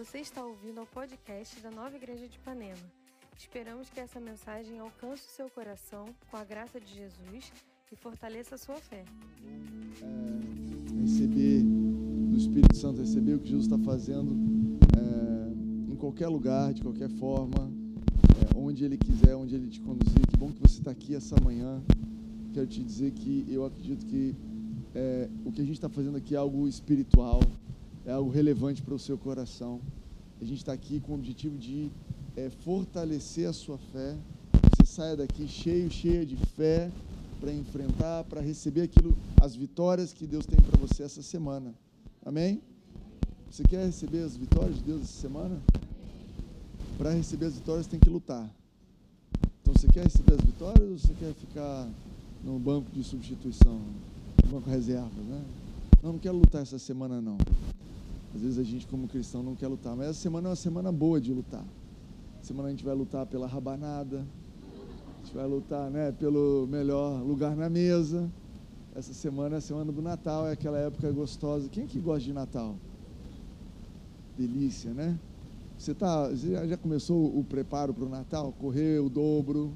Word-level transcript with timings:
Você 0.00 0.20
está 0.20 0.42
ouvindo 0.42 0.80
ao 0.80 0.86
podcast 0.86 1.60
da 1.60 1.70
Nova 1.70 1.94
Igreja 1.94 2.26
de 2.26 2.38
Ipanema. 2.38 2.80
Esperamos 3.38 3.90
que 3.90 4.00
essa 4.00 4.18
mensagem 4.18 4.78
alcance 4.78 5.26
o 5.26 5.30
seu 5.30 5.50
coração 5.50 6.06
com 6.30 6.38
a 6.38 6.42
graça 6.42 6.80
de 6.80 6.94
Jesus 6.94 7.52
e 7.92 7.96
fortaleça 7.96 8.54
a 8.54 8.58
sua 8.58 8.76
fé. 8.76 9.04
É, 10.00 11.02
receber 11.02 11.62
do 11.62 12.34
Espírito 12.34 12.76
Santo, 12.76 13.02
receber 13.02 13.34
o 13.34 13.40
que 13.40 13.50
Jesus 13.50 13.66
está 13.66 13.78
fazendo 13.78 14.34
é, 14.96 15.92
em 15.92 15.96
qualquer 15.96 16.28
lugar, 16.28 16.72
de 16.72 16.80
qualquer 16.80 17.10
forma, 17.10 17.70
é, 18.40 18.58
onde 18.58 18.86
Ele 18.86 18.96
quiser, 18.96 19.36
onde 19.36 19.54
Ele 19.54 19.68
te 19.68 19.82
conduzir. 19.82 20.26
Que 20.28 20.36
bom 20.38 20.50
que 20.50 20.60
você 20.60 20.78
está 20.78 20.92
aqui 20.92 21.14
essa 21.14 21.36
manhã. 21.44 21.82
Quero 22.54 22.66
te 22.66 22.82
dizer 22.82 23.10
que 23.10 23.44
eu 23.50 23.66
acredito 23.66 24.06
que 24.06 24.34
é, 24.94 25.28
o 25.44 25.52
que 25.52 25.60
a 25.60 25.64
gente 25.64 25.74
está 25.74 25.90
fazendo 25.90 26.16
aqui 26.16 26.34
é 26.34 26.38
algo 26.38 26.66
espiritual, 26.66 27.40
é 28.06 28.12
algo 28.12 28.30
relevante 28.30 28.82
para 28.82 28.94
o 28.94 28.98
seu 28.98 29.18
coração. 29.18 29.80
A 30.40 30.44
gente 30.44 30.58
está 30.58 30.72
aqui 30.72 31.00
com 31.00 31.12
o 31.12 31.14
objetivo 31.16 31.56
de 31.56 31.90
é, 32.36 32.48
fortalecer 32.48 33.48
a 33.48 33.52
sua 33.52 33.78
fé. 33.78 34.16
Você 34.70 34.86
saia 34.86 35.16
daqui 35.16 35.46
cheio, 35.46 35.90
cheia 35.90 36.24
de 36.24 36.36
fé 36.36 36.90
para 37.40 37.52
enfrentar, 37.52 38.24
para 38.24 38.40
receber 38.40 38.82
aquilo, 38.82 39.16
as 39.40 39.54
vitórias 39.54 40.12
que 40.12 40.26
Deus 40.26 40.46
tem 40.46 40.60
para 40.60 40.78
você 40.78 41.02
essa 41.02 41.22
semana. 41.22 41.74
Amém? 42.24 42.60
Você 43.50 43.64
quer 43.64 43.84
receber 43.84 44.22
as 44.22 44.36
vitórias 44.36 44.76
de 44.76 44.82
Deus 44.82 45.02
essa 45.02 45.20
semana? 45.20 45.60
Para 46.96 47.10
receber 47.12 47.46
as 47.46 47.54
vitórias 47.54 47.86
tem 47.86 47.98
que 47.98 48.08
lutar. 48.08 48.48
Então 49.60 49.74
você 49.74 49.88
quer 49.88 50.04
receber 50.04 50.34
as 50.34 50.40
vitórias 50.40 50.90
ou 50.90 50.98
você 50.98 51.14
quer 51.14 51.32
ficar 51.34 51.88
no 52.44 52.58
banco 52.58 52.90
de 52.92 53.02
substituição, 53.02 53.80
no 54.44 54.50
banco 54.50 54.70
reserva, 54.70 55.22
né? 55.28 55.44
Não, 56.02 56.12
não 56.12 56.18
quero 56.18 56.36
lutar 56.36 56.62
essa 56.62 56.78
semana 56.78 57.20
não. 57.20 57.36
Às 58.34 58.42
vezes 58.42 58.58
a 58.58 58.62
gente 58.62 58.86
como 58.86 59.08
cristão 59.08 59.42
não 59.42 59.56
quer 59.56 59.66
lutar, 59.66 59.96
mas 59.96 60.08
essa 60.08 60.20
semana 60.20 60.48
é 60.48 60.50
uma 60.50 60.56
semana 60.56 60.92
boa 60.92 61.20
de 61.20 61.32
lutar. 61.32 61.64
Semana 62.42 62.68
a 62.68 62.70
gente 62.70 62.84
vai 62.84 62.94
lutar 62.94 63.26
pela 63.26 63.46
rabanada, 63.46 64.18
a 64.18 65.24
gente 65.24 65.34
vai 65.34 65.46
lutar, 65.46 65.90
né, 65.90 66.12
pelo 66.12 66.66
melhor 66.68 67.22
lugar 67.22 67.56
na 67.56 67.68
mesa. 67.68 68.30
Essa 68.94 69.12
semana 69.14 69.56
é 69.56 69.58
a 69.58 69.60
semana 69.60 69.92
do 69.92 70.02
Natal, 70.02 70.48
é 70.48 70.52
aquela 70.52 70.78
época 70.78 71.10
gostosa. 71.12 71.68
Quem 71.68 71.86
que 71.86 71.98
gosta 72.00 72.24
de 72.24 72.32
Natal? 72.32 72.76
Delícia, 74.36 74.92
né? 74.94 75.18
Você, 75.78 75.94
tá, 75.94 76.30
já 76.34 76.76
começou 76.76 77.38
o 77.38 77.44
preparo 77.44 77.92
para 77.94 78.04
o 78.04 78.08
Natal? 78.08 78.52
Correr 78.52 79.00
o 79.00 79.08
dobro, 79.08 79.72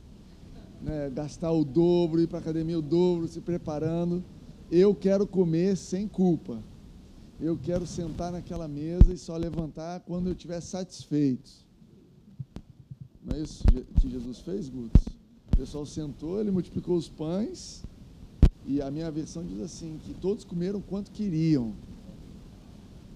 né, 0.82 1.10
gastar 1.10 1.50
o 1.52 1.64
dobro, 1.64 2.20
ir 2.20 2.26
para 2.26 2.38
academia 2.38 2.78
o 2.78 2.82
dobro, 2.82 3.26
se 3.26 3.40
preparando. 3.40 4.22
Eu 4.70 4.94
quero 4.94 5.26
comer 5.26 5.76
sem 5.76 6.08
culpa. 6.08 6.62
Eu 7.40 7.58
quero 7.58 7.86
sentar 7.86 8.30
naquela 8.30 8.68
mesa 8.68 9.12
e 9.12 9.18
só 9.18 9.36
levantar 9.36 10.00
quando 10.00 10.28
eu 10.28 10.32
estiver 10.32 10.60
satisfeito. 10.60 11.50
Não 13.24 13.36
é 13.36 13.40
isso 13.40 13.64
que 14.00 14.08
Jesus 14.08 14.38
fez, 14.38 14.68
Guts? 14.68 15.06
O 15.52 15.56
pessoal 15.56 15.84
sentou, 15.84 16.40
ele 16.40 16.50
multiplicou 16.50 16.96
os 16.96 17.08
pães, 17.08 17.82
e 18.66 18.80
a 18.80 18.90
minha 18.90 19.10
versão 19.10 19.44
diz 19.44 19.60
assim: 19.60 19.98
que 20.04 20.14
todos 20.14 20.44
comeram 20.44 20.80
quanto 20.80 21.10
queriam. 21.10 21.74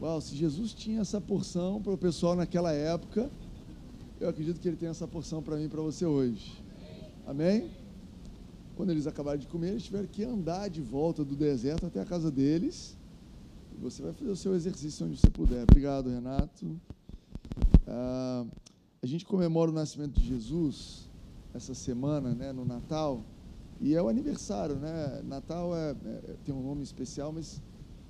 Uau, 0.00 0.20
se 0.20 0.34
Jesus 0.34 0.74
tinha 0.74 1.00
essa 1.00 1.20
porção 1.20 1.80
para 1.80 1.92
o 1.92 1.98
pessoal 1.98 2.36
naquela 2.36 2.72
época, 2.72 3.30
eu 4.20 4.28
acredito 4.28 4.60
que 4.60 4.68
ele 4.68 4.76
tem 4.76 4.88
essa 4.88 5.06
porção 5.06 5.42
para 5.42 5.56
mim 5.56 5.64
e 5.64 5.68
para 5.68 5.82
você 5.82 6.04
hoje. 6.04 6.62
Amém? 7.26 7.70
Quando 8.76 8.90
eles 8.90 9.06
acabaram 9.06 9.38
de 9.38 9.46
comer, 9.46 9.70
eles 9.70 9.84
tiveram 9.84 10.06
que 10.06 10.24
andar 10.24 10.68
de 10.68 10.80
volta 10.80 11.24
do 11.24 11.36
deserto 11.36 11.86
até 11.86 12.00
a 12.00 12.04
casa 12.04 12.30
deles. 12.30 12.97
Você 13.80 14.02
vai 14.02 14.12
fazer 14.12 14.30
o 14.30 14.36
seu 14.36 14.54
exercício 14.54 15.06
onde 15.06 15.16
você 15.16 15.30
puder. 15.30 15.62
Obrigado, 15.62 16.10
Renato. 16.10 16.80
Ah, 17.86 18.44
a 19.00 19.06
gente 19.06 19.24
comemora 19.24 19.70
o 19.70 19.74
nascimento 19.74 20.18
de 20.18 20.26
Jesus 20.26 21.08
essa 21.54 21.74
semana, 21.74 22.34
né, 22.34 22.52
no 22.52 22.64
Natal, 22.64 23.24
e 23.80 23.94
é 23.94 24.02
o 24.02 24.08
aniversário, 24.08 24.76
né? 24.76 25.22
Natal 25.24 25.74
é, 25.74 25.92
é, 25.92 26.36
tem 26.44 26.52
um 26.52 26.62
nome 26.62 26.82
especial, 26.82 27.32
mas 27.32 27.62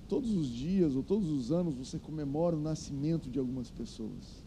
todos 0.09 0.33
os 0.33 0.49
dias 0.49 0.97
ou 0.97 1.03
todos 1.03 1.29
os 1.29 1.53
anos 1.53 1.75
você 1.75 1.99
comemora 1.99 2.57
o 2.57 2.61
nascimento 2.61 3.31
de 3.31 3.39
algumas 3.39 3.71
pessoas, 3.71 4.43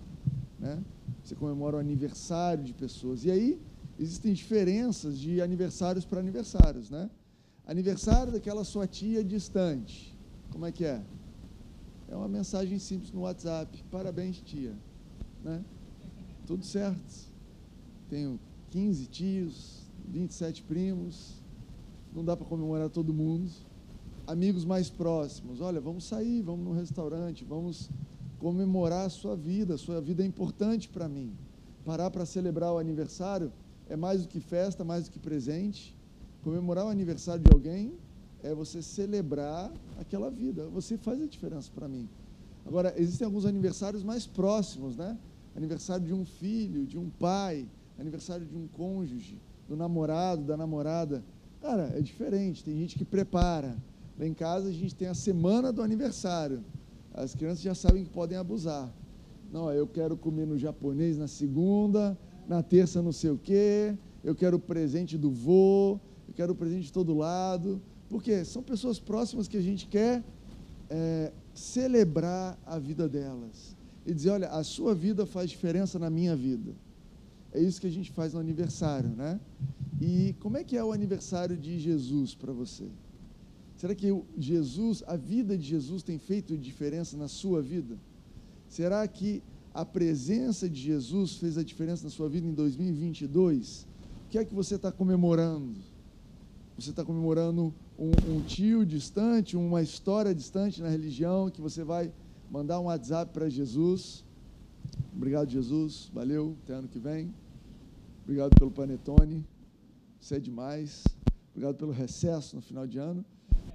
né? 0.59 0.84
Você 1.23 1.35
comemora 1.35 1.78
o 1.78 1.79
aniversário 1.79 2.63
de 2.63 2.73
pessoas. 2.73 3.23
E 3.23 3.29
aí 3.29 3.62
existem 4.00 4.34
diferenças 4.34 5.19
de 5.19 5.40
aniversários 5.40 6.03
para 6.03 6.19
aniversários, 6.19 6.90
né? 6.90 7.09
Aniversário 7.67 8.34
daquela 8.34 8.63
sua 8.63 8.88
tia 8.88 9.23
distante. 9.23 10.10
Como 10.51 10.66
é 10.66 10.72
que 10.72 10.85
é? 10.85 11.01
É 12.09 12.16
uma 12.16 12.28
mensagem 12.28 12.78
simples 12.78 13.12
no 13.12 13.22
WhatsApp. 13.22 13.84
Parabéns, 13.89 14.41
tia. 14.41 14.75
Né? 15.44 15.63
Tudo 16.45 16.66
certo. 16.66 17.31
Tenho 18.09 18.38
15 18.69 19.06
tios, 19.07 19.85
27 20.09 20.61
primos. 20.63 21.41
Não 22.13 22.23
dá 22.23 22.35
para 22.35 22.45
comemorar 22.45 22.90
todo 22.90 23.13
mundo. 23.13 23.50
Amigos 24.28 24.66
mais 24.66 24.90
próximos. 24.90 25.61
Olha, 25.61 25.79
vamos 25.79 26.03
sair, 26.03 26.41
vamos 26.41 26.66
no 26.66 26.73
restaurante, 26.73 27.45
vamos 27.45 27.90
comemorar 28.38 29.06
a 29.06 29.09
sua 29.09 29.35
vida. 29.35 29.75
A 29.75 29.78
sua 29.78 30.01
vida 30.01 30.22
é 30.22 30.25
importante 30.25 30.90
para 30.90 31.07
mim. 31.07 31.34
Parar 31.85 32.11
para 32.11 32.25
celebrar 32.25 32.73
o 32.73 32.78
aniversário 32.78 33.51
é 33.88 33.95
mais 33.95 34.22
do 34.23 34.28
que 34.28 34.41
festa, 34.41 34.84
mais 34.84 35.06
do 35.06 35.11
que 35.11 35.19
presente. 35.19 35.95
Comemorar 36.44 36.85
o 36.85 36.90
aniversário 36.90 37.41
de 37.41 37.51
alguém 37.53 37.94
é 38.44 38.53
você 38.53 38.81
celebrar 38.81 39.72
aquela 40.00 40.29
vida. 40.29 40.68
Você 40.69 40.97
faz 40.97 41.22
a 41.22 41.25
diferença 41.25 41.69
para 41.74 41.88
mim. 41.88 42.07
Agora, 42.66 42.94
existem 42.97 43.25
alguns 43.25 43.46
aniversários 43.46 44.03
mais 44.03 44.25
próximos, 44.25 44.96
né? 44.96 45.18
Aniversário 45.56 46.06
de 46.06 46.13
um 46.13 46.25
filho, 46.25 46.85
de 46.85 46.97
um 46.97 47.09
pai, 47.09 47.68
aniversário 48.00 48.46
de 48.46 48.56
um 48.56 48.68
cônjuge, 48.68 49.40
do 49.68 49.75
namorado, 49.75 50.44
da 50.44 50.56
namorada. 50.56 51.24
Cara, 51.62 51.91
é 51.96 52.02
diferente. 52.02 52.63
Tem 52.63 52.78
gente 52.78 52.97
que 52.97 53.06
prepara. 53.06 53.78
Lá 54.18 54.25
em 54.25 54.34
casa 54.34 54.69
a 54.69 54.72
gente 54.72 54.96
tem 54.96 55.08
a 55.08 55.13
semana 55.13 55.72
do 55.72 55.81
aniversário. 55.81 56.63
As 57.13 57.35
crianças 57.35 57.62
já 57.62 57.75
sabem 57.75 58.03
que 58.03 58.09
podem 58.09 58.38
abusar. 58.38 58.91
Não, 59.52 59.72
eu 59.72 59.85
quero 59.85 60.16
comer 60.16 60.46
no 60.46 60.58
japonês 60.58 61.18
na 61.18 61.28
segunda, 61.28 62.18
na 62.47 62.63
terça 62.63 63.02
não 63.02 63.12
sei 63.12 63.31
o 63.31 63.38
quê, 63.38 63.96
eu 64.23 64.34
quero 64.34 64.58
o 64.58 64.59
presente 64.59 65.18
do 65.18 65.29
vô, 65.29 66.00
eu 66.28 66.34
quero 66.34 66.53
o 66.53 66.56
presente 66.56 66.84
de 66.84 66.94
todo 66.94 67.13
lado, 67.13 67.81
porque 68.11 68.44
são 68.44 68.61
pessoas 68.61 68.99
próximas 68.99 69.47
que 69.47 69.55
a 69.55 69.61
gente 69.61 69.88
quer 69.88 70.22
é, 70.89 71.31
celebrar 71.53 72.59
a 72.66 72.77
vida 72.77 73.07
delas 73.07 73.73
e 74.05 74.13
dizer, 74.13 74.31
olha, 74.31 74.49
a 74.49 74.63
sua 74.66 74.94
vida 74.94 75.25
faz 75.25 75.49
diferença 75.49 75.97
na 75.97 76.09
minha 76.09 76.35
vida. 76.35 76.75
É 77.53 77.61
isso 77.61 77.79
que 77.79 77.88
a 77.88 77.95
gente 77.97 78.11
faz 78.11 78.33
no 78.33 78.39
aniversário, 78.41 79.11
né? 79.11 79.39
E 80.01 80.35
como 80.41 80.57
é 80.57 80.63
que 80.63 80.75
é 80.75 80.83
o 80.83 80.91
aniversário 80.91 81.55
de 81.55 81.79
Jesus 81.79 82.35
para 82.35 82.51
você? 82.51 82.88
Será 83.77 83.95
que 83.95 84.07
Jesus, 84.38 85.03
a 85.07 85.16
vida 85.16 85.57
de 85.57 85.63
Jesus 85.63 86.03
tem 86.03 86.19
feito 86.19 86.57
diferença 86.57 87.16
na 87.16 87.29
sua 87.29 87.61
vida? 87.61 87.97
Será 88.67 89.07
que 89.07 89.41
a 89.73 89.85
presença 89.85 90.69
de 90.69 90.81
Jesus 90.81 91.35
fez 91.35 91.57
a 91.57 91.63
diferença 91.63 92.03
na 92.03 92.09
sua 92.09 92.28
vida 92.28 92.45
em 92.45 92.53
2022? 92.53 93.88
O 94.25 94.29
que 94.29 94.38
é 94.38 94.43
que 94.43 94.53
você 94.53 94.75
está 94.75 94.91
comemorando? 94.91 95.79
Você 96.78 96.89
está 96.89 97.05
comemorando 97.05 97.73
um, 97.97 98.12
um, 98.29 98.41
tio 98.41 98.85
distante, 98.85 99.56
uma 99.56 99.81
história 99.81 100.34
distante 100.34 100.81
na 100.81 100.90
religião, 100.90 101.50
que 101.50 101.62
você 101.62 101.84
vai 101.84 102.12
mandar 102.50 102.79
um 102.79 102.85
WhatsApp 102.85 103.31
para 103.31 103.50
Jesus. 103.50 104.24
Obrigado, 105.16 105.50
Jesus. 105.50 106.09
Valeu. 106.13 106.56
Até 106.63 106.74
ano 106.74 106.88
que 106.88 107.00
vem. 107.00 107.34
Obrigado 108.24 108.57
pelo 108.57 108.72
panetone. 108.72 109.46
Você 110.19 110.35
é 110.35 110.40
demais. 110.40 111.03
Obrigado 111.52 111.75
pelo 111.75 111.91
recesso 111.91 112.56
no 112.56 112.62
final 112.62 112.88
de 112.88 112.97
ano. 112.97 113.24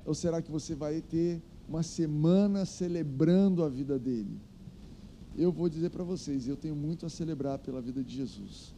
Ou 0.04 0.14
será 0.14 0.40
que 0.40 0.50
você 0.50 0.74
vai 0.74 1.00
ter 1.00 1.42
uma 1.68 1.82
semana 1.82 2.64
celebrando 2.64 3.62
a 3.64 3.68
vida 3.68 3.98
dele? 3.98 4.40
eu 5.38 5.52
vou 5.52 5.68
dizer 5.68 5.90
para 5.90 6.02
vocês, 6.02 6.48
eu 6.48 6.56
tenho 6.56 6.74
muito 6.74 7.04
a 7.04 7.10
celebrar 7.10 7.58
pela 7.58 7.80
vida 7.80 8.02
de 8.02 8.14
Jesus. 8.14 8.74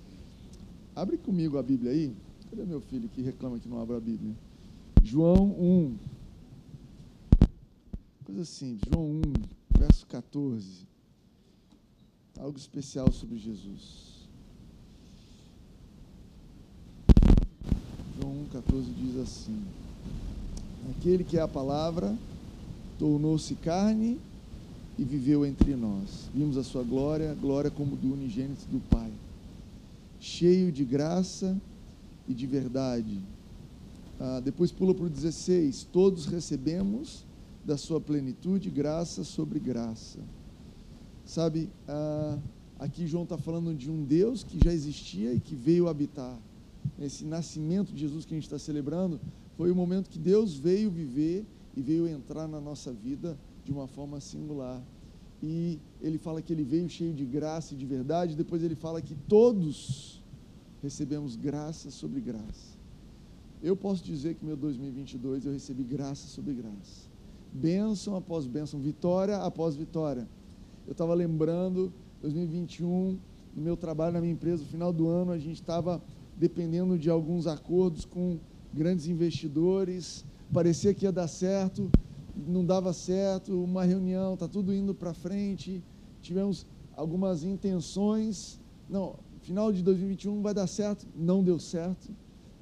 Abre 0.94 1.16
comigo 1.16 1.56
a 1.56 1.62
Bíblia 1.62 1.92
aí. 1.92 2.12
Cadê 2.50 2.64
meu 2.64 2.80
filho 2.80 3.08
que 3.08 3.22
reclama 3.22 3.58
que 3.58 3.68
não 3.68 3.80
abre 3.80 3.96
a 3.96 4.00
Bíblia? 4.00 4.34
João 5.02 5.46
1. 5.58 5.96
Coisa 8.24 8.44
simples. 8.44 8.80
João 8.92 9.06
1, 9.10 9.22
verso 9.78 10.06
14. 10.06 10.86
Algo 12.38 12.58
especial 12.58 13.10
sobre 13.10 13.38
Jesus. 13.38 14.28
João 18.20 18.42
1, 18.42 18.44
14 18.52 18.90
diz 18.90 19.16
assim: 19.16 19.64
Aquele 20.90 21.24
que 21.24 21.38
é 21.38 21.40
a 21.40 21.48
palavra 21.48 22.16
tornou-se 22.98 23.54
carne 23.56 24.20
e 24.98 25.04
viveu 25.04 25.46
entre 25.46 25.76
nós. 25.76 26.28
Vimos 26.34 26.56
a 26.56 26.64
sua 26.64 26.82
glória, 26.82 27.34
glória 27.40 27.70
como 27.70 27.96
do 27.96 28.12
unigênito 28.12 28.66
do 28.66 28.80
Pai, 28.90 29.12
cheio 30.20 30.72
de 30.72 30.84
graça 30.84 31.56
e 32.28 32.34
de 32.34 32.46
verdade. 32.46 33.20
Ah, 34.20 34.40
depois 34.40 34.72
pula 34.72 34.94
para 34.94 35.06
o 35.06 35.10
16: 35.10 35.84
Todos 35.92 36.26
recebemos 36.26 37.24
da 37.64 37.76
sua 37.76 38.00
plenitude 38.00 38.70
graça 38.70 39.22
sobre 39.22 39.60
graça. 39.60 40.18
Sabe, 41.24 41.68
ah, 41.86 42.38
aqui 42.78 43.06
João 43.06 43.24
está 43.24 43.36
falando 43.36 43.74
de 43.74 43.90
um 43.90 44.04
Deus 44.04 44.42
que 44.42 44.58
já 44.64 44.72
existia 44.72 45.32
e 45.32 45.40
que 45.40 45.54
veio 45.54 45.88
habitar. 45.88 46.38
Esse 46.98 47.24
nascimento 47.24 47.92
de 47.92 48.00
Jesus 48.00 48.24
que 48.24 48.34
a 48.34 48.36
gente 48.36 48.46
está 48.46 48.58
celebrando 48.58 49.20
foi 49.56 49.70
o 49.70 49.74
momento 49.74 50.08
que 50.08 50.18
Deus 50.18 50.56
veio 50.56 50.90
viver 50.90 51.44
e 51.76 51.82
veio 51.82 52.08
entrar 52.08 52.48
na 52.48 52.60
nossa 52.60 52.92
vida 52.92 53.38
de 53.64 53.70
uma 53.70 53.86
forma 53.86 54.18
singular. 54.20 54.82
E 55.42 55.78
ele 56.00 56.18
fala 56.18 56.42
que 56.42 56.52
ele 56.52 56.64
veio 56.64 56.88
cheio 56.88 57.12
de 57.12 57.24
graça 57.24 57.74
e 57.74 57.76
de 57.76 57.86
verdade, 57.86 58.34
depois 58.34 58.62
ele 58.62 58.74
fala 58.74 59.00
que 59.00 59.14
todos 59.28 60.24
recebemos 60.82 61.36
graça 61.36 61.90
sobre 61.90 62.20
graça. 62.20 62.77
Eu 63.60 63.76
posso 63.76 64.04
dizer 64.04 64.34
que 64.34 64.44
meu 64.44 64.56
2022 64.56 65.44
eu 65.44 65.52
recebi 65.52 65.82
graça 65.82 66.28
sobre 66.28 66.54
graça. 66.54 67.08
Bênção 67.52 68.14
após 68.14 68.46
bênção, 68.46 68.78
vitória 68.78 69.38
após 69.38 69.74
vitória. 69.74 70.28
Eu 70.86 70.92
estava 70.92 71.12
lembrando, 71.12 71.92
2021, 72.22 73.18
no 73.56 73.62
meu 73.62 73.76
trabalho 73.76 74.12
na 74.12 74.20
minha 74.20 74.32
empresa, 74.32 74.62
no 74.62 74.68
final 74.68 74.92
do 74.92 75.08
ano, 75.08 75.32
a 75.32 75.38
gente 75.38 75.60
estava 75.60 76.00
dependendo 76.36 76.96
de 76.96 77.10
alguns 77.10 77.48
acordos 77.48 78.04
com 78.04 78.38
grandes 78.72 79.08
investidores, 79.08 80.24
parecia 80.52 80.94
que 80.94 81.04
ia 81.04 81.10
dar 81.10 81.26
certo, 81.26 81.90
não 82.36 82.64
dava 82.64 82.92
certo, 82.92 83.60
uma 83.60 83.84
reunião, 83.84 84.34
está 84.34 84.46
tudo 84.46 84.72
indo 84.72 84.94
para 84.94 85.12
frente, 85.12 85.82
tivemos 86.22 86.64
algumas 86.96 87.42
intenções, 87.42 88.60
não, 88.88 89.16
final 89.40 89.72
de 89.72 89.82
2021 89.82 90.42
vai 90.42 90.54
dar 90.54 90.68
certo, 90.68 91.08
não 91.16 91.42
deu 91.42 91.58
certo, 91.58 92.08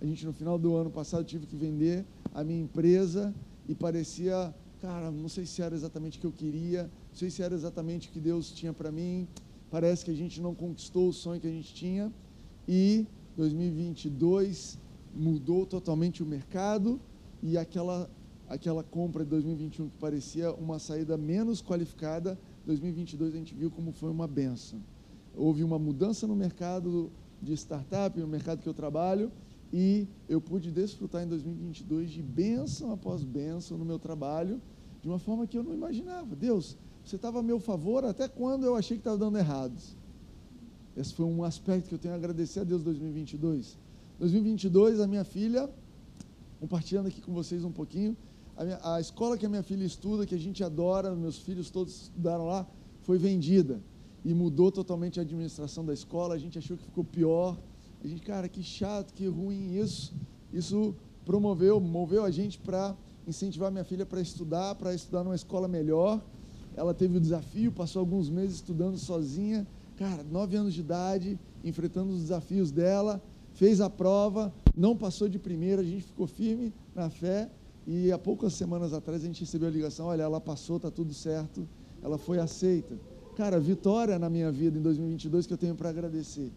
a 0.00 0.04
gente 0.04 0.24
no 0.26 0.32
final 0.32 0.58
do 0.58 0.74
ano 0.76 0.90
passado 0.90 1.24
tive 1.24 1.46
que 1.46 1.56
vender 1.56 2.04
a 2.34 2.44
minha 2.44 2.60
empresa 2.60 3.34
e 3.68 3.74
parecia, 3.74 4.54
cara, 4.80 5.10
não 5.10 5.28
sei 5.28 5.46
se 5.46 5.62
era 5.62 5.74
exatamente 5.74 6.18
o 6.18 6.20
que 6.20 6.26
eu 6.26 6.32
queria, 6.32 6.82
não 6.82 7.14
sei 7.14 7.30
se 7.30 7.42
era 7.42 7.54
exatamente 7.54 8.08
o 8.08 8.12
que 8.12 8.20
Deus 8.20 8.50
tinha 8.52 8.72
para 8.72 8.92
mim, 8.92 9.26
parece 9.70 10.04
que 10.04 10.10
a 10.10 10.14
gente 10.14 10.40
não 10.40 10.54
conquistou 10.54 11.08
o 11.08 11.12
sonho 11.12 11.40
que 11.40 11.46
a 11.46 11.50
gente 11.50 11.74
tinha 11.74 12.12
e 12.68 13.06
2022 13.36 14.78
mudou 15.14 15.64
totalmente 15.64 16.22
o 16.22 16.26
mercado 16.26 17.00
e 17.42 17.56
aquela 17.56 18.08
aquela 18.48 18.82
compra 18.82 19.24
de 19.24 19.30
2021 19.30 19.88
que 19.88 19.98
parecia 19.98 20.52
uma 20.52 20.78
saída 20.78 21.16
menos 21.16 21.60
qualificada, 21.60 22.38
2022 22.64 23.34
a 23.34 23.36
gente 23.36 23.54
viu 23.54 23.70
como 23.70 23.92
foi 23.92 24.10
uma 24.10 24.26
benção. 24.26 24.80
Houve 25.34 25.64
uma 25.64 25.78
mudança 25.78 26.26
no 26.26 26.36
mercado 26.36 27.10
de 27.42 27.52
startup, 27.54 28.18
no 28.18 28.28
mercado 28.28 28.62
que 28.62 28.68
eu 28.68 28.74
trabalho, 28.74 29.30
e 29.72 30.06
eu 30.28 30.40
pude 30.40 30.70
desfrutar 30.70 31.22
em 31.22 31.26
2022 31.26 32.10
de 32.10 32.22
bênção 32.22 32.92
após 32.92 33.22
bênção 33.24 33.76
no 33.76 33.84
meu 33.84 33.98
trabalho, 33.98 34.60
de 35.02 35.08
uma 35.08 35.18
forma 35.18 35.46
que 35.46 35.58
eu 35.58 35.64
não 35.64 35.74
imaginava. 35.74 36.34
Deus, 36.36 36.76
você 37.04 37.16
estava 37.16 37.40
a 37.40 37.42
meu 37.42 37.60
favor 37.60 38.04
até 38.04 38.28
quando 38.28 38.64
eu 38.64 38.74
achei 38.74 38.96
que 38.96 39.00
estava 39.00 39.18
dando 39.18 39.38
errado. 39.38 39.80
Esse 40.96 41.12
foi 41.12 41.26
um 41.26 41.44
aspecto 41.44 41.88
que 41.88 41.94
eu 41.94 41.98
tenho 41.98 42.14
a 42.14 42.16
agradecer 42.16 42.60
a 42.60 42.64
Deus 42.64 42.82
2022. 42.82 43.78
2022, 44.18 45.00
a 45.00 45.06
minha 45.06 45.24
filha, 45.24 45.68
compartilhando 46.58 47.08
aqui 47.08 47.20
com 47.20 47.34
vocês 47.34 47.64
um 47.64 47.72
pouquinho, 47.72 48.16
a, 48.56 48.64
minha, 48.64 48.80
a 48.82 49.00
escola 49.00 49.36
que 49.36 49.44
a 49.44 49.48
minha 49.48 49.62
filha 49.62 49.84
estuda, 49.84 50.24
que 50.24 50.34
a 50.34 50.38
gente 50.38 50.64
adora, 50.64 51.14
meus 51.14 51.38
filhos 51.38 51.70
todos 51.70 52.04
estudaram 52.04 52.46
lá, 52.46 52.66
foi 53.02 53.18
vendida 53.18 53.80
e 54.24 54.32
mudou 54.32 54.72
totalmente 54.72 55.20
a 55.20 55.22
administração 55.22 55.84
da 55.84 55.92
escola. 55.92 56.34
A 56.34 56.38
gente 56.38 56.58
achou 56.58 56.76
que 56.76 56.84
ficou 56.84 57.04
pior 57.04 57.58
a 58.02 58.06
gente, 58.06 58.22
cara, 58.22 58.48
que 58.48 58.62
chato, 58.62 59.12
que 59.12 59.26
ruim 59.26 59.76
isso. 59.78 60.14
Isso 60.52 60.94
promoveu, 61.24 61.80
moveu 61.80 62.24
a 62.24 62.30
gente 62.30 62.58
para 62.58 62.94
incentivar 63.26 63.70
minha 63.72 63.84
filha 63.84 64.06
para 64.06 64.20
estudar, 64.20 64.74
para 64.76 64.94
estudar 64.94 65.24
numa 65.24 65.34
escola 65.34 65.66
melhor. 65.66 66.22
Ela 66.76 66.94
teve 66.94 67.16
o 67.16 67.20
desafio, 67.20 67.72
passou 67.72 68.00
alguns 68.00 68.30
meses 68.30 68.56
estudando 68.56 68.96
sozinha, 68.96 69.66
cara, 69.96 70.22
nove 70.22 70.56
anos 70.56 70.74
de 70.74 70.80
idade, 70.80 71.38
enfrentando 71.64 72.12
os 72.12 72.20
desafios 72.20 72.70
dela, 72.70 73.20
fez 73.54 73.80
a 73.80 73.90
prova, 73.90 74.52
não 74.76 74.94
passou 74.94 75.28
de 75.28 75.38
primeira, 75.38 75.82
a 75.82 75.84
gente 75.84 76.04
ficou 76.04 76.26
firme 76.26 76.72
na 76.94 77.08
fé 77.08 77.50
e 77.86 78.12
há 78.12 78.18
poucas 78.18 78.52
semanas 78.52 78.92
atrás 78.92 79.22
a 79.22 79.26
gente 79.26 79.40
recebeu 79.40 79.68
a 79.68 79.72
ligação, 79.72 80.06
olha, 80.06 80.22
ela 80.22 80.40
passou, 80.40 80.78
tá 80.78 80.90
tudo 80.90 81.14
certo, 81.14 81.66
ela 82.02 82.18
foi 82.18 82.38
aceita. 82.38 82.96
Cara, 83.36 83.58
vitória 83.58 84.18
na 84.18 84.30
minha 84.30 84.52
vida 84.52 84.78
em 84.78 84.82
2022 84.82 85.46
que 85.46 85.52
eu 85.52 85.58
tenho 85.58 85.74
para 85.74 85.88
agradecer. 85.88 86.52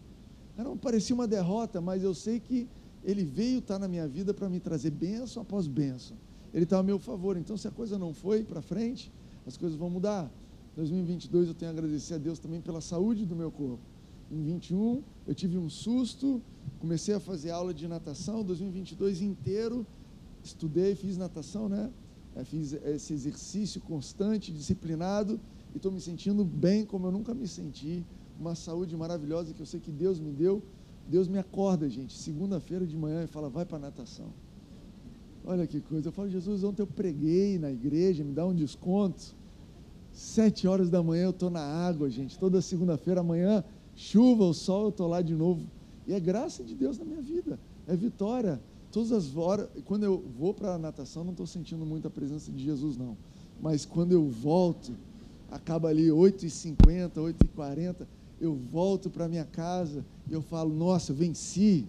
Não 0.62 0.76
parecia 0.76 1.14
uma 1.14 1.26
derrota, 1.26 1.80
mas 1.80 2.02
eu 2.02 2.14
sei 2.14 2.40
que 2.40 2.68
ele 3.04 3.24
veio 3.24 3.60
estar 3.60 3.78
na 3.78 3.88
minha 3.88 4.06
vida 4.06 4.34
para 4.34 4.48
me 4.48 4.60
trazer 4.60 4.90
bênção 4.90 5.42
após 5.42 5.66
bênção. 5.66 6.16
Ele 6.52 6.64
está 6.64 6.78
a 6.78 6.82
meu 6.82 6.98
favor. 6.98 7.36
Então, 7.36 7.56
se 7.56 7.66
a 7.66 7.70
coisa 7.70 7.98
não 7.98 8.12
foi 8.12 8.42
para 8.42 8.60
frente, 8.60 9.12
as 9.46 9.56
coisas 9.56 9.78
vão 9.78 9.88
mudar. 9.88 10.30
2022 10.76 11.48
eu 11.48 11.54
tenho 11.54 11.70
a 11.70 11.74
agradecer 11.74 12.14
a 12.14 12.18
Deus 12.18 12.38
também 12.38 12.60
pela 12.60 12.80
saúde 12.80 13.24
do 13.24 13.34
meu 13.34 13.50
corpo. 13.50 13.82
Em 14.30 14.42
21 14.42 15.02
eu 15.26 15.34
tive 15.34 15.58
um 15.58 15.68
susto, 15.68 16.40
comecei 16.78 17.14
a 17.14 17.20
fazer 17.20 17.50
aula 17.50 17.74
de 17.74 17.88
natação. 17.88 18.44
2022 18.44 19.20
inteiro 19.22 19.86
estudei, 20.42 20.94
fiz 20.94 21.16
natação, 21.16 21.68
né? 21.68 21.90
É, 22.34 22.44
fiz 22.44 22.72
esse 22.72 23.12
exercício 23.12 23.80
constante, 23.80 24.52
disciplinado 24.52 25.40
e 25.74 25.76
estou 25.76 25.90
me 25.90 26.00
sentindo 26.00 26.44
bem 26.44 26.84
como 26.84 27.06
eu 27.06 27.12
nunca 27.12 27.34
me 27.34 27.46
senti 27.46 28.04
uma 28.40 28.54
saúde 28.54 28.96
maravilhosa 28.96 29.52
que 29.52 29.60
eu 29.60 29.66
sei 29.66 29.78
que 29.78 29.90
Deus 29.90 30.18
me 30.18 30.32
deu. 30.32 30.62
Deus 31.06 31.28
me 31.28 31.38
acorda, 31.38 31.88
gente, 31.88 32.16
segunda-feira 32.16 32.86
de 32.86 32.96
manhã 32.96 33.24
e 33.24 33.26
fala: 33.26 33.50
vai 33.50 33.66
para 33.66 33.78
natação. 33.78 34.32
Olha 35.44 35.66
que 35.66 35.80
coisa. 35.80 36.08
Eu 36.08 36.12
falo, 36.12 36.28
Jesus, 36.28 36.64
ontem 36.64 36.82
eu 36.82 36.86
preguei 36.86 37.58
na 37.58 37.70
igreja, 37.70 38.24
me 38.24 38.32
dá 38.32 38.46
um 38.46 38.54
desconto. 38.54 39.34
Sete 40.12 40.66
horas 40.66 40.90
da 40.90 41.02
manhã 41.02 41.24
eu 41.24 41.30
estou 41.30 41.50
na 41.50 41.60
água, 41.60 42.08
gente. 42.10 42.38
Toda 42.38 42.60
segunda-feira, 42.60 43.20
amanhã, 43.20 43.64
chuva 43.94 44.44
ou 44.44 44.54
sol, 44.54 44.84
eu 44.84 44.88
estou 44.90 45.08
lá 45.08 45.22
de 45.22 45.34
novo. 45.34 45.66
E 46.06 46.12
é 46.12 46.20
graça 46.20 46.64
de 46.64 46.74
Deus 46.74 46.98
na 46.98 47.04
minha 47.04 47.22
vida. 47.22 47.58
É 47.86 47.94
vitória. 47.94 48.60
Todas 48.90 49.12
as 49.12 49.36
horas, 49.36 49.68
quando 49.84 50.02
eu 50.04 50.22
vou 50.36 50.52
para 50.52 50.74
a 50.74 50.78
natação, 50.78 51.24
não 51.24 51.30
estou 51.30 51.46
sentindo 51.46 51.86
muita 51.86 52.10
presença 52.10 52.50
de 52.50 52.62
Jesus, 52.62 52.96
não. 52.96 53.16
Mas 53.62 53.86
quando 53.86 54.12
eu 54.12 54.28
volto, 54.28 54.92
acaba 55.50 55.88
ali 55.88 56.08
8h50, 56.08 57.12
8h40 57.14 58.06
eu 58.40 58.54
volto 58.54 59.10
para 59.10 59.28
minha 59.28 59.44
casa 59.44 60.04
e 60.28 60.32
eu 60.32 60.40
falo, 60.40 60.74
nossa, 60.74 61.12
eu 61.12 61.16
venci. 61.16 61.86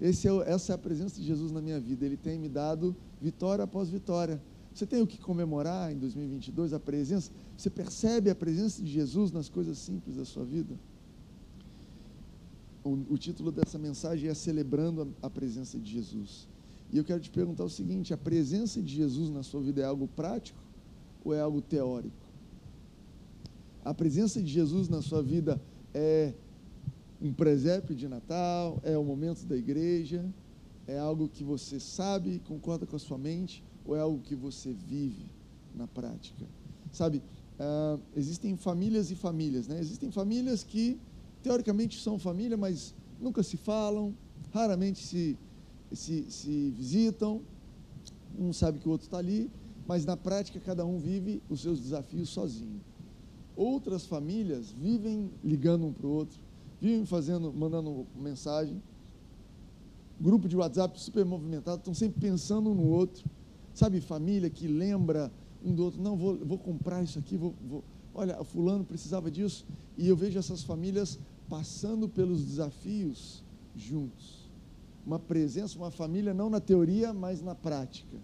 Esse 0.00 0.26
é, 0.26 0.32
essa 0.46 0.72
é 0.72 0.74
a 0.74 0.78
presença 0.78 1.20
de 1.20 1.24
Jesus 1.24 1.52
na 1.52 1.62
minha 1.62 1.78
vida. 1.78 2.04
Ele 2.04 2.16
tem 2.16 2.38
me 2.38 2.48
dado 2.48 2.96
vitória 3.20 3.62
após 3.62 3.88
vitória. 3.88 4.42
Você 4.74 4.84
tem 4.84 5.00
o 5.00 5.06
que 5.06 5.18
comemorar 5.18 5.92
em 5.92 5.98
2022, 5.98 6.72
a 6.72 6.80
presença? 6.80 7.30
Você 7.56 7.70
percebe 7.70 8.30
a 8.30 8.34
presença 8.34 8.82
de 8.82 8.90
Jesus 8.90 9.30
nas 9.30 9.48
coisas 9.48 9.78
simples 9.78 10.16
da 10.16 10.24
sua 10.24 10.44
vida? 10.44 10.74
O, 12.82 12.90
o 13.10 13.18
título 13.18 13.52
dessa 13.52 13.78
mensagem 13.78 14.28
é 14.28 14.34
Celebrando 14.34 15.14
a, 15.22 15.26
a 15.26 15.30
presença 15.30 15.78
de 15.78 15.88
Jesus. 15.88 16.48
E 16.90 16.98
eu 16.98 17.04
quero 17.04 17.20
te 17.20 17.30
perguntar 17.30 17.64
o 17.64 17.70
seguinte: 17.70 18.12
a 18.12 18.18
presença 18.18 18.82
de 18.82 18.92
Jesus 18.92 19.30
na 19.30 19.42
sua 19.42 19.60
vida 19.60 19.82
é 19.82 19.84
algo 19.84 20.08
prático 20.08 20.58
ou 21.24 21.32
é 21.32 21.40
algo 21.40 21.60
teórico? 21.60 22.16
A 23.84 23.94
presença 23.94 24.42
de 24.42 24.50
Jesus 24.50 24.88
na 24.88 25.02
sua 25.02 25.22
vida 25.22 25.60
é 25.94 26.32
um 27.20 27.32
presépio 27.32 27.94
de 27.94 28.08
Natal, 28.08 28.80
é 28.82 28.96
o 28.98 29.04
momento 29.04 29.44
da 29.46 29.56
igreja, 29.56 30.24
é 30.86 30.98
algo 30.98 31.28
que 31.28 31.44
você 31.44 31.78
sabe, 31.78 32.40
concorda 32.40 32.86
com 32.86 32.96
a 32.96 32.98
sua 32.98 33.16
mente, 33.16 33.64
ou 33.84 33.96
é 33.96 34.00
algo 34.00 34.20
que 34.20 34.34
você 34.34 34.72
vive 34.72 35.26
na 35.74 35.86
prática? 35.86 36.44
Sabe, 36.90 37.22
uh, 37.58 38.00
existem 38.16 38.56
famílias 38.56 39.10
e 39.10 39.14
famílias, 39.14 39.68
né? 39.68 39.78
Existem 39.80 40.10
famílias 40.10 40.64
que, 40.64 40.98
teoricamente, 41.42 42.00
são 42.00 42.18
família, 42.18 42.56
mas 42.56 42.94
nunca 43.20 43.42
se 43.42 43.56
falam, 43.56 44.14
raramente 44.50 45.02
se, 45.02 45.38
se, 45.92 46.30
se 46.30 46.70
visitam, 46.70 47.40
um 48.38 48.52
sabe 48.52 48.78
que 48.78 48.88
o 48.88 48.90
outro 48.90 49.06
está 49.06 49.18
ali, 49.18 49.50
mas 49.86 50.04
na 50.04 50.16
prática 50.16 50.58
cada 50.60 50.84
um 50.84 50.98
vive 50.98 51.42
os 51.48 51.60
seus 51.60 51.80
desafios 51.80 52.30
sozinho. 52.30 52.80
Outras 53.56 54.06
famílias 54.06 54.70
vivem 54.72 55.30
ligando 55.44 55.86
um 55.86 55.92
para 55.92 56.06
o 56.06 56.10
outro, 56.10 56.38
vivem 56.80 57.04
fazendo, 57.04 57.52
mandando 57.52 58.06
mensagem. 58.16 58.82
Grupo 60.20 60.48
de 60.48 60.56
WhatsApp 60.56 61.00
super 61.00 61.24
movimentado, 61.24 61.78
estão 61.78 61.94
sempre 61.94 62.20
pensando 62.20 62.70
um 62.70 62.74
no 62.74 62.86
outro. 62.86 63.24
Sabe, 63.74 64.00
família 64.00 64.48
que 64.48 64.66
lembra 64.66 65.30
um 65.64 65.74
do 65.74 65.84
outro, 65.84 66.02
não, 66.02 66.16
vou, 66.16 66.36
vou 66.38 66.58
comprar 66.58 67.02
isso 67.02 67.18
aqui, 67.18 67.36
vou, 67.36 67.54
vou, 67.68 67.84
olha, 68.14 68.42
fulano 68.44 68.84
precisava 68.84 69.30
disso. 69.30 69.66
E 69.96 70.08
eu 70.08 70.16
vejo 70.16 70.38
essas 70.38 70.62
famílias 70.62 71.18
passando 71.48 72.08
pelos 72.08 72.44
desafios 72.44 73.42
juntos. 73.76 74.50
Uma 75.06 75.18
presença, 75.18 75.76
uma 75.76 75.90
família 75.90 76.32
não 76.32 76.48
na 76.48 76.60
teoria, 76.60 77.12
mas 77.12 77.42
na 77.42 77.54
prática. 77.54 78.16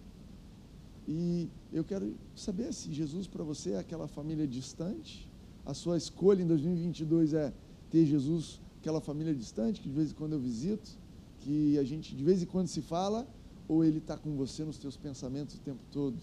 E 1.11 1.49
eu 1.73 1.83
quero 1.83 2.13
saber 2.35 2.71
se 2.71 2.93
Jesus 2.93 3.25
para 3.25 3.43
você 3.43 3.71
é 3.71 3.79
aquela 3.79 4.07
família 4.07 4.47
distante. 4.47 5.27
A 5.65 5.73
sua 5.73 5.97
escolha 5.97 6.43
em 6.43 6.45
2022 6.45 7.33
é 7.33 7.51
ter 7.89 8.05
Jesus, 8.05 8.61
aquela 8.79 9.01
família 9.01 9.33
distante 9.33 9.81
que 9.81 9.89
de 9.89 9.95
vez 9.95 10.11
em 10.11 10.13
quando 10.13 10.33
eu 10.33 10.39
visito, 10.39 10.91
que 11.39 11.79
a 11.79 11.83
gente 11.83 12.15
de 12.15 12.23
vez 12.23 12.43
em 12.43 12.45
quando 12.45 12.67
se 12.67 12.79
fala, 12.79 13.27
ou 13.67 13.83
ele 13.83 13.97
está 13.97 14.15
com 14.17 14.35
você 14.35 14.63
nos 14.63 14.77
teus 14.77 14.95
pensamentos 14.95 15.55
o 15.55 15.59
tempo 15.61 15.79
todo. 15.91 16.15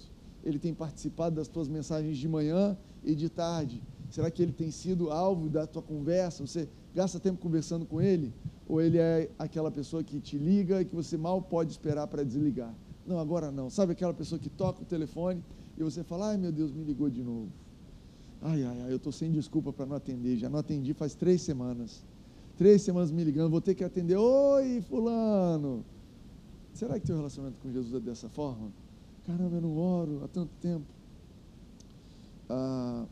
Ele 0.45 0.57
tem 0.61 0.73
participado 0.73 1.35
das 1.35 1.49
tuas 1.49 1.66
mensagens 1.66 2.16
de 2.16 2.28
manhã 2.28 2.78
e 3.02 3.12
de 3.16 3.28
tarde. 3.28 3.83
Será 4.09 4.31
que 4.31 4.40
ele 4.40 4.52
tem 4.52 4.71
sido 4.71 5.11
alvo 5.11 5.49
da 5.49 5.66
tua 5.66 5.83
conversa? 5.83 6.47
Você 6.47 6.69
gasta 6.95 7.19
tempo 7.19 7.40
conversando 7.40 7.85
com 7.85 8.00
ele? 8.00 8.33
Ou 8.69 8.81
ele 8.81 8.99
é 8.99 9.33
aquela 9.37 9.73
pessoa 9.73 10.05
que 10.05 10.21
te 10.21 10.38
liga 10.38 10.81
e 10.81 10.85
que 10.85 10.95
você 10.95 11.16
mal 11.16 11.43
pode 11.43 11.73
esperar 11.73 12.07
para 12.07 12.23
desligar? 12.23 12.73
Não, 13.07 13.19
agora 13.19 13.53
não. 13.53 13.71
Sabe 13.71 13.93
aquela 13.93 14.13
pessoa 14.13 14.39
que 14.39 14.49
toca 14.49 14.83
o 14.83 14.85
telefone 14.85 15.43
e 15.79 15.83
você 15.83 16.03
fala: 16.03 16.31
ai 16.31 16.37
meu 16.37 16.51
Deus, 16.51 16.73
me 16.73 16.85
ligou 16.85 17.09
de 17.09 17.23
novo. 17.23 17.49
Ai, 18.43 18.65
ai, 18.65 18.83
ai, 18.83 18.93
eu 18.93 18.97
estou 18.97 19.13
sem 19.13 19.31
desculpa 19.31 19.73
para 19.73 19.87
não 19.87 19.97
atender. 19.97 20.37
Já 20.37 20.49
não 20.49 20.59
atendi 20.59 20.93
faz 20.93 21.15
três 21.15 21.43
semanas. 21.43 22.05
Três 22.57 22.83
semanas 22.83 23.11
me 23.11 23.23
ligando, 23.23 23.51
vou 23.51 23.61
ter 23.61 23.75
que 23.75 23.85
atender. 23.85 24.17
Oi, 24.17 24.81
Fulano. 24.83 25.85
Será 26.73 26.99
que 26.99 27.07
teu 27.07 27.17
relacionamento 27.17 27.59
com 27.63 27.71
Jesus 27.71 27.95
é 27.95 28.01
dessa 28.01 28.29
forma? 28.29 28.71
Caramba, 29.27 29.57
eu 29.57 29.61
não 29.61 29.77
oro 29.77 30.23
há 30.25 30.29
tanto 30.29 30.51
tempo. 30.61 30.87
Ah, 32.49 33.05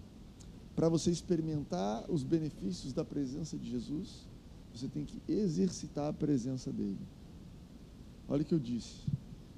para 0.74 0.88
você 0.88 1.10
experimentar 1.10 2.04
os 2.10 2.22
benefícios 2.22 2.92
da 2.92 3.04
presença 3.04 3.56
de 3.56 3.70
Jesus, 3.70 4.26
você 4.74 4.88
tem 4.88 5.04
que 5.04 5.20
exercitar 5.28 6.08
a 6.08 6.12
presença 6.12 6.72
dele. 6.72 6.98
Olha 8.28 8.42
o 8.42 8.44
que 8.44 8.54
eu 8.54 8.58
disse. 8.58 9.06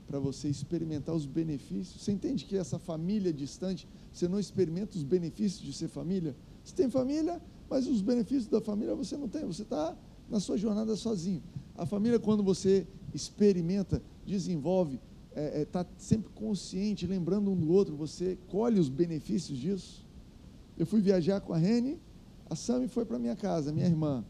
Para 0.07 0.19
você 0.19 0.49
experimentar 0.49 1.15
os 1.15 1.27
benefícios, 1.27 2.03
você 2.03 2.13
entende 2.13 2.45
que 2.45 2.57
essa 2.57 2.79
família 2.79 3.33
distante, 3.33 3.89
você 4.13 4.29
não 4.29 4.39
experimenta 4.39 4.97
os 4.97 5.03
benefícios 5.03 5.61
de 5.61 5.73
ser 5.73 5.89
família? 5.89 6.37
Você 6.65 6.75
tem 6.75 6.89
família, 6.89 7.43
mas 7.69 7.87
os 7.87 8.01
benefícios 8.01 8.47
da 8.47 8.61
família 8.61 8.95
você 8.95 9.17
não 9.17 9.29
tem, 9.29 9.45
você 9.45 9.63
está 9.63 9.97
na 10.29 10.39
sua 10.39 10.57
jornada 10.57 10.95
sozinho. 10.95 11.43
A 11.75 11.85
família, 11.85 12.19
quando 12.19 12.43
você 12.43 12.87
experimenta, 13.13 14.03
desenvolve, 14.25 15.01
está 15.31 15.41
é, 15.41 15.61
é, 15.63 15.65
tá 15.65 15.85
sempre 15.99 16.31
consciente, 16.35 17.07
lembrando 17.07 17.51
um 17.51 17.57
do 17.57 17.71
outro, 17.71 17.95
você 17.97 18.39
colhe 18.49 18.81
os 18.81 18.89
benefícios 18.89 19.59
disso. 19.59 20.07
Eu 20.79 20.87
fui 20.87 21.01
viajar 21.01 21.41
com 21.41 21.53
a 21.53 21.59
Rene, 21.59 22.01
a 22.49 22.55
Sami 22.55 22.89
foi 22.89 23.05
para 23.05 23.19
minha 23.19 23.37
casa, 23.37 23.73
minha 23.73 23.87
irmã. 23.87 24.25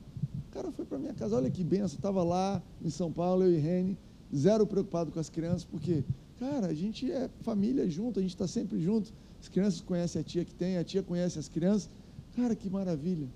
O 0.49 0.53
cara 0.53 0.73
foi 0.73 0.85
para 0.85 0.99
minha 0.99 1.15
casa, 1.15 1.37
olha 1.37 1.51
que 1.51 1.63
benção, 1.63 1.97
estava 1.97 2.23
lá 2.25 2.63
em 2.83 2.91
São 2.91 3.13
Paulo, 3.13 3.45
eu 3.45 3.53
e 3.53 3.59
Rene, 3.59 3.99
zero 4.37 4.67
preocupado 4.67 5.11
com 5.11 5.19
as 5.19 5.31
crianças, 5.31 5.65
porque, 5.65 6.05
cara, 6.39 6.67
a 6.67 6.75
gente 6.75 7.11
é 7.11 7.29
família 7.43 7.89
junto, 7.89 8.19
a 8.19 8.23
gente 8.23 8.35
está 8.35 8.47
sempre 8.47 8.81
junto. 8.81 9.13
As 9.41 9.49
crianças 9.49 9.81
conhecem 9.81 10.21
a 10.21 10.25
tia 10.25 10.45
que 10.45 10.55
tem, 10.55 10.77
a 10.77 10.85
tia 10.85 11.03
conhece 11.03 11.39
as 11.39 11.49
crianças. 11.49 11.89
Cara, 12.35 12.55
que 12.55 12.69
maravilha. 12.69 13.29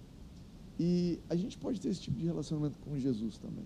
E 0.78 1.18
a 1.28 1.36
gente 1.36 1.58
pode 1.58 1.80
ter 1.80 1.88
esse 1.88 2.00
tipo 2.00 2.18
de 2.18 2.26
relacionamento 2.26 2.78
com 2.78 2.98
Jesus 2.98 3.38
também. 3.38 3.64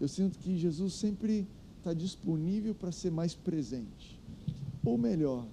Eu 0.00 0.08
sinto 0.08 0.38
que 0.38 0.56
Jesus 0.56 0.94
sempre 0.94 1.46
está 1.78 1.92
disponível 1.92 2.74
para 2.74 2.92
ser 2.92 3.10
mais 3.10 3.34
presente. 3.34 4.20
Ou 4.84 4.96
melhor, 4.96 5.46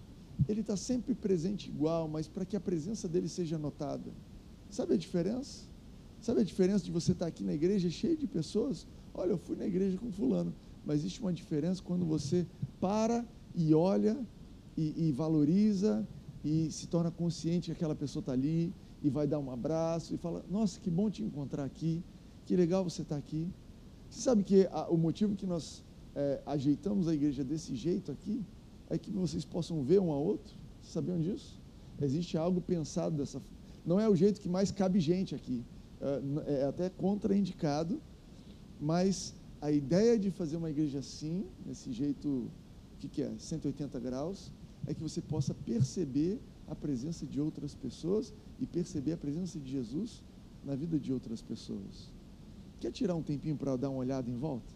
ele 0.48 0.62
está 0.62 0.76
sempre 0.76 1.16
presente 1.16 1.70
igual, 1.70 2.08
mas 2.08 2.28
para 2.28 2.46
que 2.46 2.56
a 2.56 2.60
presença 2.60 3.08
dele 3.08 3.30
seja 3.30 3.58
notada. 3.58 4.12
Sabe 4.70 4.94
a 4.94 4.98
diferença? 4.98 5.64
Sabe 6.22 6.42
a 6.42 6.44
diferença 6.44 6.84
de 6.84 6.92
você 6.92 7.12
estar 7.12 7.26
tá 7.26 7.30
aqui 7.30 7.44
na 7.44 7.54
igreja 7.54 7.90
cheio 7.90 8.18
de 8.18 8.28
pessoas? 8.28 8.86
Olha, 9.14 9.32
eu 9.32 9.38
fui 9.38 9.56
na 9.56 9.66
igreja 9.66 9.98
com 9.98 10.12
fulano, 10.12 10.54
mas 10.86 11.00
existe 11.00 11.22
uma 11.22 11.34
diferença 11.34 11.82
quando 11.82 12.06
você 12.06 12.46
para 12.80 13.26
e 13.56 13.74
olha 13.74 14.18
e, 14.78 15.08
e 15.08 15.12
valoriza 15.12 16.08
e 16.44 16.70
se 16.72 16.88
torna 16.88 17.10
consciente 17.10 17.66
que 17.66 17.72
aquela 17.72 17.96
pessoa 17.96 18.22
está 18.22 18.34
ali 18.34 18.72
e 19.02 19.10
vai 19.10 19.26
dar 19.28 19.40
um 19.40 19.52
abraço 19.52 20.14
e 20.14 20.18
fala: 20.18 20.46
Nossa, 20.50 20.80
que 20.80 20.90
bom 20.90 21.10
te 21.10 21.24
encontrar 21.24 21.64
aqui, 21.64 22.04
que 22.46 22.56
legal 22.56 22.84
você 22.84 23.02
estar 23.02 23.16
tá 23.16 23.20
aqui. 23.20 23.48
Você 24.10 24.22
sabe 24.22 24.44
que 24.44 24.68
a, 24.72 24.88
o 24.90 24.98
motivo 24.98 25.36
que 25.36 25.46
nós 25.46 25.84
é, 26.16 26.42
ajeitamos 26.46 27.08
a 27.08 27.14
igreja 27.14 27.44
desse 27.44 27.76
jeito 27.76 28.12
aqui 28.12 28.46
é 28.90 28.98
que 28.98 29.12
vocês 29.12 29.44
possam 29.44 29.84
ver 29.84 30.00
um 30.00 30.12
ao 30.12 30.24
outro. 30.24 30.54
Vocês 30.82 30.94
sabiam 30.94 31.20
disso? 31.20 31.60
Existe 32.02 32.38
algo 32.38 32.62
pensado 32.62 33.16
dessa 33.18 33.42
Não 33.86 34.00
é 34.00 34.08
o 34.08 34.16
jeito 34.16 34.40
que 34.40 34.50
mais 34.50 34.72
cabe 34.72 35.00
gente 35.00 35.34
aqui. 35.34 35.64
É, 36.02 36.62
é 36.62 36.64
até 36.66 36.90
contraindicado, 36.90 38.00
mas 38.80 39.34
a 39.66 39.72
ideia 39.72 40.18
de 40.20 40.30
fazer 40.30 40.58
uma 40.58 40.70
igreja 40.70 41.00
assim, 41.00 41.44
nesse 41.66 41.92
jeito, 41.92 42.28
o 42.30 42.98
que, 43.00 43.08
que 43.08 43.24
é? 43.24 43.32
180 43.36 44.00
graus, 44.00 44.52
é 44.86 44.94
que 44.94 45.02
você 45.02 45.20
possa 45.20 45.56
perceber 45.56 46.40
a 46.68 46.76
presença 46.76 47.26
de 47.26 47.42
outras 47.42 47.74
pessoas 47.74 48.32
e 48.60 48.68
perceber 48.68 49.14
a 49.14 49.18
presença 49.18 49.60
de 49.60 49.72
Jesus 49.72 50.24
na 50.64 50.76
vida 50.76 51.00
de 51.00 51.12
outras 51.12 51.42
pessoas. 51.42 52.14
Quer 52.80 52.92
tirar 52.92 53.16
um 53.16 53.24
tempinho 53.24 53.56
para 53.56 53.76
dar 53.76 53.90
uma 53.90 53.98
olhada 53.98 54.30
em 54.30 54.38
volta? 54.38 54.72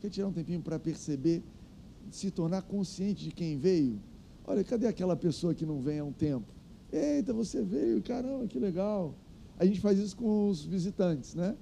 Quer 0.00 0.08
tirar 0.08 0.28
um 0.28 0.32
tempinho 0.32 0.60
para 0.60 0.78
perceber 0.78 1.42
se 2.08 2.30
tornar 2.30 2.62
consciente 2.62 3.24
de 3.24 3.32
quem 3.32 3.58
veio. 3.58 4.00
Olha, 4.44 4.62
cadê 4.62 4.86
aquela 4.86 5.16
pessoa 5.16 5.52
que 5.52 5.66
não 5.66 5.80
vem 5.80 5.98
há 5.98 6.04
um 6.04 6.12
tempo? 6.12 6.46
Eita, 6.92 7.32
você 7.32 7.60
veio, 7.60 8.00
caramba, 8.00 8.46
que 8.46 8.60
legal. 8.60 9.16
A 9.58 9.66
gente 9.66 9.80
faz 9.80 9.98
isso 9.98 10.16
com 10.16 10.48
os 10.48 10.64
visitantes, 10.64 11.34
né? 11.34 11.56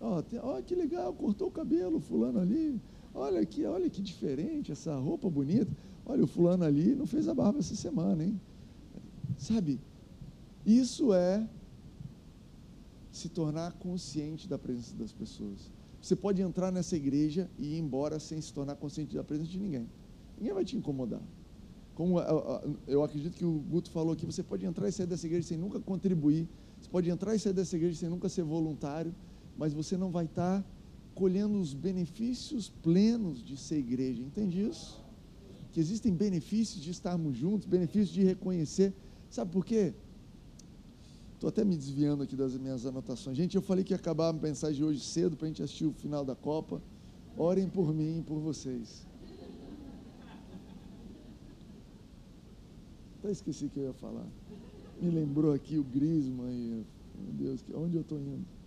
Ó, 0.00 0.22
que 0.62 0.74
legal, 0.74 1.12
cortou 1.12 1.48
o 1.48 1.50
cabelo, 1.50 2.00
fulano 2.00 2.40
ali. 2.40 2.80
Olha 3.14 3.40
aqui, 3.40 3.64
olha 3.64 3.90
que 3.90 4.00
diferente, 4.00 4.72
essa 4.72 4.96
roupa 4.96 5.28
bonita. 5.28 5.70
Olha, 6.06 6.24
o 6.24 6.26
fulano 6.26 6.64
ali 6.64 6.94
não 6.94 7.06
fez 7.06 7.28
a 7.28 7.34
barba 7.34 7.58
essa 7.58 7.74
semana, 7.74 8.24
hein? 8.24 8.40
Sabe? 9.36 9.78
Isso 10.64 11.12
é 11.12 11.46
se 13.12 13.28
tornar 13.28 13.72
consciente 13.74 14.48
da 14.48 14.58
presença 14.58 14.94
das 14.96 15.12
pessoas. 15.12 15.70
Você 16.00 16.16
pode 16.16 16.40
entrar 16.40 16.72
nessa 16.72 16.96
igreja 16.96 17.50
e 17.58 17.74
ir 17.74 17.78
embora 17.78 18.18
sem 18.18 18.40
se 18.40 18.52
tornar 18.52 18.76
consciente 18.76 19.14
da 19.14 19.22
presença 19.22 19.50
de 19.50 19.58
ninguém. 19.58 19.86
Ninguém 20.38 20.54
vai 20.54 20.64
te 20.64 20.76
incomodar. 20.76 21.20
Como 21.94 22.18
eu 22.86 23.02
acredito 23.02 23.36
que 23.36 23.44
o 23.44 23.58
Guto 23.58 23.90
falou 23.90 24.14
aqui, 24.14 24.24
você 24.24 24.42
pode 24.42 24.64
entrar 24.64 24.88
e 24.88 24.92
sair 24.92 25.06
dessa 25.06 25.26
igreja 25.26 25.48
sem 25.48 25.58
nunca 25.58 25.78
contribuir. 25.78 26.48
Você 26.80 26.88
pode 26.88 27.10
entrar 27.10 27.34
e 27.34 27.38
sair 27.38 27.52
dessa 27.52 27.76
igreja 27.76 27.98
sem 27.98 28.08
nunca 28.08 28.28
ser 28.30 28.42
voluntário, 28.42 29.14
mas 29.60 29.74
você 29.74 29.94
não 29.94 30.10
vai 30.10 30.24
estar 30.24 30.64
colhendo 31.14 31.60
os 31.60 31.74
benefícios 31.74 32.70
plenos 32.70 33.44
de 33.44 33.58
ser 33.58 33.76
igreja. 33.76 34.22
Entende 34.22 34.66
isso? 34.66 35.04
Que 35.70 35.78
existem 35.78 36.14
benefícios 36.14 36.82
de 36.82 36.90
estarmos 36.90 37.36
juntos, 37.36 37.68
benefícios 37.68 38.08
de 38.08 38.24
reconhecer. 38.24 38.94
Sabe 39.28 39.52
por 39.52 39.62
quê? 39.62 39.92
Estou 41.34 41.48
até 41.48 41.62
me 41.62 41.76
desviando 41.76 42.22
aqui 42.22 42.34
das 42.34 42.56
minhas 42.56 42.86
anotações. 42.86 43.36
Gente, 43.36 43.54
eu 43.54 43.60
falei 43.60 43.84
que 43.84 43.92
ia 43.92 43.98
acabar 43.98 44.28
a 44.30 44.32
mensagem 44.32 44.82
hoje 44.82 45.00
cedo 45.00 45.36
para 45.36 45.44
a 45.44 45.48
gente 45.48 45.62
assistir 45.62 45.84
o 45.84 45.92
final 45.92 46.24
da 46.24 46.34
Copa. 46.34 46.80
Orem 47.36 47.68
por 47.68 47.92
mim 47.92 48.20
e 48.20 48.22
por 48.22 48.40
vocês. 48.40 49.06
Até 53.18 53.30
esqueci 53.30 53.66
o 53.66 53.68
que 53.68 53.78
eu 53.78 53.88
ia 53.88 53.92
falar. 53.92 54.26
Me 55.02 55.10
lembrou 55.10 55.52
aqui 55.52 55.76
o 55.76 55.84
Grisma 55.84 56.44
e. 56.50 56.82
Meu 57.22 57.32
Deus, 57.34 57.62
onde 57.74 57.96
eu 57.96 58.00
estou 58.00 58.18
indo? 58.18 58.59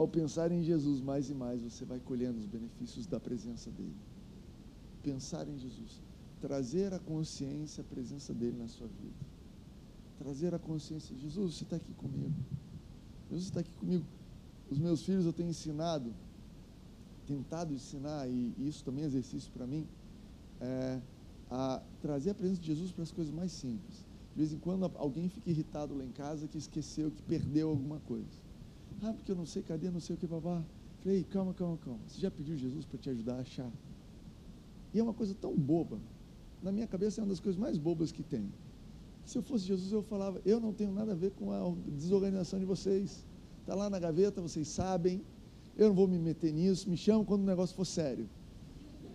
Ao 0.00 0.08
pensar 0.08 0.50
em 0.50 0.62
Jesus 0.62 1.00
mais 1.10 1.28
e 1.28 1.34
mais, 1.34 1.62
você 1.62 1.84
vai 1.84 2.00
colhendo 2.00 2.38
os 2.38 2.46
benefícios 2.46 3.06
da 3.06 3.20
presença 3.28 3.70
dele. 3.70 3.96
Pensar 5.02 5.46
em 5.48 5.58
Jesus. 5.64 5.92
Trazer 6.40 6.94
a 6.94 6.98
consciência, 6.98 7.82
a 7.82 7.84
presença 7.94 8.32
dele 8.40 8.56
na 8.56 8.68
sua 8.68 8.88
vida 8.88 9.30
trazer 10.20 10.54
a 10.54 10.58
consciência, 10.58 11.16
Jesus, 11.16 11.54
você 11.54 11.64
está 11.64 11.76
aqui 11.76 11.94
comigo. 11.94 12.34
Jesus 13.30 13.46
está 13.46 13.60
aqui 13.60 13.72
comigo. 13.72 14.04
Os 14.70 14.78
meus 14.78 15.02
filhos 15.02 15.24
eu 15.24 15.32
tenho 15.32 15.48
ensinado, 15.48 16.12
tentado 17.26 17.72
ensinar, 17.72 18.28
e 18.28 18.54
isso 18.58 18.84
também 18.84 19.04
é 19.04 19.06
exercício 19.06 19.50
para 19.50 19.66
mim, 19.66 19.86
é, 20.60 21.00
a 21.50 21.82
trazer 22.02 22.30
a 22.30 22.34
presença 22.34 22.60
de 22.60 22.66
Jesus 22.66 22.92
para 22.92 23.02
as 23.02 23.10
coisas 23.10 23.32
mais 23.32 23.50
simples. 23.50 24.04
De 24.32 24.36
vez 24.36 24.52
em 24.52 24.58
quando 24.58 24.84
alguém 24.96 25.30
fica 25.30 25.48
irritado 25.48 25.96
lá 25.96 26.04
em 26.04 26.12
casa 26.12 26.46
que 26.46 26.58
esqueceu, 26.58 27.10
que 27.10 27.22
perdeu 27.22 27.70
alguma 27.70 27.98
coisa. 28.00 28.49
Ah, 29.02 29.12
porque 29.12 29.32
eu 29.32 29.36
não 29.36 29.46
sei, 29.46 29.62
cadê, 29.62 29.90
não 29.90 30.00
sei 30.00 30.14
o 30.14 30.18
que, 30.18 30.26
babá. 30.26 30.62
Falei, 31.02 31.24
calma, 31.24 31.54
calma, 31.54 31.78
calma. 31.78 32.00
Você 32.06 32.20
já 32.20 32.30
pediu 32.30 32.56
Jesus 32.56 32.84
para 32.84 32.98
te 32.98 33.08
ajudar 33.08 33.36
a 33.36 33.40
achar? 33.40 33.70
E 34.92 34.98
é 34.98 35.02
uma 35.02 35.14
coisa 35.14 35.34
tão 35.34 35.56
boba. 35.56 35.98
Na 36.62 36.70
minha 36.70 36.86
cabeça 36.86 37.20
é 37.20 37.22
uma 37.22 37.30
das 37.30 37.40
coisas 37.40 37.58
mais 37.58 37.78
bobas 37.78 38.12
que 38.12 38.22
tem. 38.22 38.52
Se 39.24 39.38
eu 39.38 39.42
fosse 39.42 39.64
Jesus, 39.64 39.92
eu 39.92 40.02
falava: 40.02 40.40
eu 40.44 40.60
não 40.60 40.72
tenho 40.72 40.92
nada 40.92 41.12
a 41.12 41.14
ver 41.14 41.30
com 41.30 41.52
a 41.52 41.74
desorganização 41.88 42.58
de 42.58 42.66
vocês. 42.66 43.24
Está 43.60 43.74
lá 43.74 43.88
na 43.88 43.98
gaveta, 43.98 44.42
vocês 44.42 44.68
sabem. 44.68 45.22
Eu 45.76 45.88
não 45.88 45.94
vou 45.94 46.06
me 46.06 46.18
meter 46.18 46.52
nisso. 46.52 46.90
Me 46.90 46.96
chamam 46.96 47.24
quando 47.24 47.42
o 47.42 47.46
negócio 47.46 47.74
for 47.74 47.86
sério. 47.86 48.28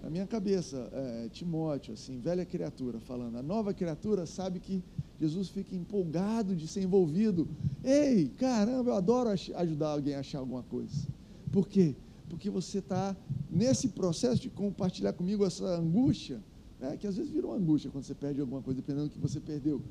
Na 0.02 0.10
minha 0.10 0.26
cabeça, 0.26 0.90
é, 0.92 1.30
Timóteo, 1.30 1.94
assim, 1.94 2.20
velha 2.20 2.46
criatura, 2.46 3.00
falando: 3.00 3.38
a 3.38 3.44
nova 3.44 3.74
criatura 3.74 4.26
sabe 4.26 4.60
que 4.60 4.84
Jesus 5.20 5.50
fica 5.50 5.76
empolgado 5.76 6.56
de 6.56 6.68
ser 6.68 6.84
envolvido. 6.84 7.48
Ei, 7.84 8.30
caramba, 8.38 8.92
eu 8.92 8.96
adoro 8.96 9.30
ajudar 9.30 9.90
alguém 9.90 10.16
a 10.16 10.20
achar 10.20 10.40
alguma 10.40 10.64
coisa. 10.64 11.08
Por 11.52 11.68
quê? 11.68 11.96
Porque 12.30 12.50
você 12.50 12.80
está 12.80 13.16
nesse 13.50 13.90
processo 13.90 14.42
de 14.42 14.50
compartilhar 14.50 15.14
comigo 15.14 15.46
essa 15.46 15.66
angústia, 15.78 16.44
né, 16.80 16.98
que 16.98 17.08
às 17.08 17.16
vezes 17.16 17.32
vira 17.32 17.48
uma 17.48 17.56
angústia 17.56 17.90
quando 17.90 18.04
você 18.04 18.16
perde 18.16 18.42
alguma 18.42 18.62
coisa, 18.62 18.82
dependendo 18.82 19.08
do 19.08 19.12
que 19.12 19.20
você 19.20 19.40
perdeu. 19.40 19.82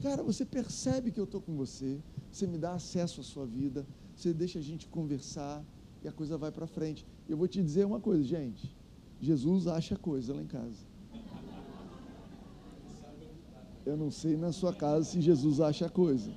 Cara, 0.00 0.22
você 0.22 0.44
percebe 0.44 1.10
que 1.10 1.18
eu 1.18 1.24
estou 1.24 1.40
com 1.40 1.56
você, 1.56 1.98
você 2.30 2.46
me 2.46 2.56
dá 2.56 2.74
acesso 2.74 3.20
à 3.20 3.24
sua 3.24 3.44
vida, 3.44 3.84
você 4.14 4.32
deixa 4.32 4.60
a 4.60 4.62
gente 4.62 4.86
conversar 4.86 5.64
e 6.04 6.08
a 6.08 6.12
coisa 6.12 6.38
vai 6.38 6.52
para 6.52 6.66
frente. 6.66 7.04
Eu 7.28 7.36
vou 7.36 7.48
te 7.48 7.62
dizer 7.62 7.84
uma 7.84 7.98
coisa, 7.98 8.22
gente. 8.22 8.72
Jesus 9.20 9.66
acha 9.66 9.96
coisa 9.96 10.32
lá 10.32 10.40
em 10.40 10.46
casa. 10.46 10.86
Eu 13.88 13.96
não 13.96 14.10
sei 14.10 14.36
na 14.36 14.52
sua 14.52 14.74
casa 14.74 15.04
se 15.04 15.18
Jesus 15.18 15.62
acha 15.62 15.88
coisa. 15.88 16.30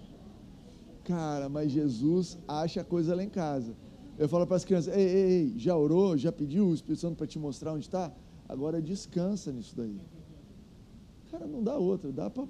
Cara, 1.03 1.49
mas 1.49 1.69
Jesus 1.69 2.37
acha 2.47 2.81
coisa 2.81 3.13
lá 3.13 3.21
em 3.21 3.29
casa. 3.29 3.75
Eu 4.17 4.29
falo 4.29 4.47
para 4.47 4.55
as 4.55 4.63
crianças: 4.63 4.95
ei, 4.95 5.03
ei, 5.03 5.31
ei, 5.31 5.53
já 5.57 5.75
orou? 5.75 6.17
Já 6.17 6.31
pediu 6.31 6.67
o 6.67 6.73
Espírito 6.73 7.01
Santo 7.01 7.17
para 7.17 7.27
te 7.27 7.37
mostrar 7.37 7.73
onde 7.73 7.85
está? 7.85 8.09
Agora 8.47 8.81
descansa 8.81 9.51
nisso 9.51 9.75
daí. 9.75 9.99
Cara, 11.29 11.45
não 11.45 11.61
dá 11.61 11.77
outra, 11.77 12.09
dá 12.09 12.29
para. 12.29 12.45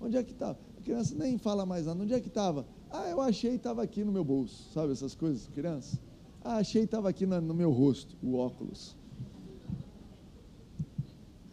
Onde 0.00 0.16
é 0.16 0.22
que 0.24 0.32
estava? 0.32 0.58
A 0.76 0.80
criança 0.80 1.14
nem 1.14 1.38
fala 1.38 1.64
mais 1.64 1.86
nada. 1.86 2.02
Onde 2.02 2.12
é 2.12 2.18
que 2.18 2.28
estava? 2.28 2.66
Ah, 2.90 3.08
eu 3.08 3.20
achei 3.20 3.54
estava 3.54 3.80
aqui 3.80 4.02
no 4.02 4.10
meu 4.10 4.24
bolso. 4.24 4.72
Sabe 4.72 4.90
essas 4.90 5.14
coisas, 5.14 5.46
criança? 5.54 6.00
Ah, 6.42 6.56
achei 6.56 6.82
estava 6.82 7.08
aqui 7.08 7.26
no 7.26 7.54
meu 7.54 7.70
rosto, 7.70 8.16
o 8.20 8.34
óculos. 8.34 8.96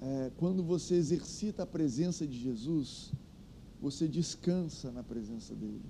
É, 0.01 0.31
quando 0.37 0.63
você 0.63 0.95
exercita 0.95 1.63
a 1.63 1.65
presença 1.65 2.25
de 2.25 2.37
Jesus, 2.37 3.11
você 3.81 4.07
descansa 4.07 4.91
na 4.91 5.03
presença 5.03 5.53
dele. 5.53 5.81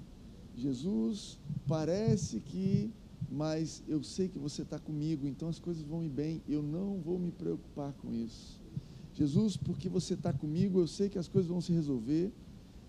Jesus 0.56 1.38
parece 1.68 2.40
que, 2.40 2.92
mas 3.32 3.84
eu 3.88 4.04
sei 4.04 4.28
que 4.28 4.40
você 4.40 4.64
está 4.64 4.80
comigo, 4.80 5.28
então 5.28 5.48
as 5.48 5.60
coisas 5.60 5.84
vão 5.84 6.04
ir 6.04 6.10
bem, 6.10 6.42
eu 6.48 6.62
não 6.62 7.00
vou 7.00 7.20
me 7.20 7.32
preocupar 7.32 7.94
com 7.94 8.14
isso. 8.14 8.60
Jesus, 9.14 9.58
porque 9.58 9.88
você 9.88 10.14
está 10.14 10.34
comigo, 10.34 10.80
eu 10.80 10.88
sei 10.88 11.10
que 11.10 11.20
as 11.20 11.28
coisas 11.28 11.50
vão 11.50 11.62
se 11.62 11.72
resolver. 11.72 12.32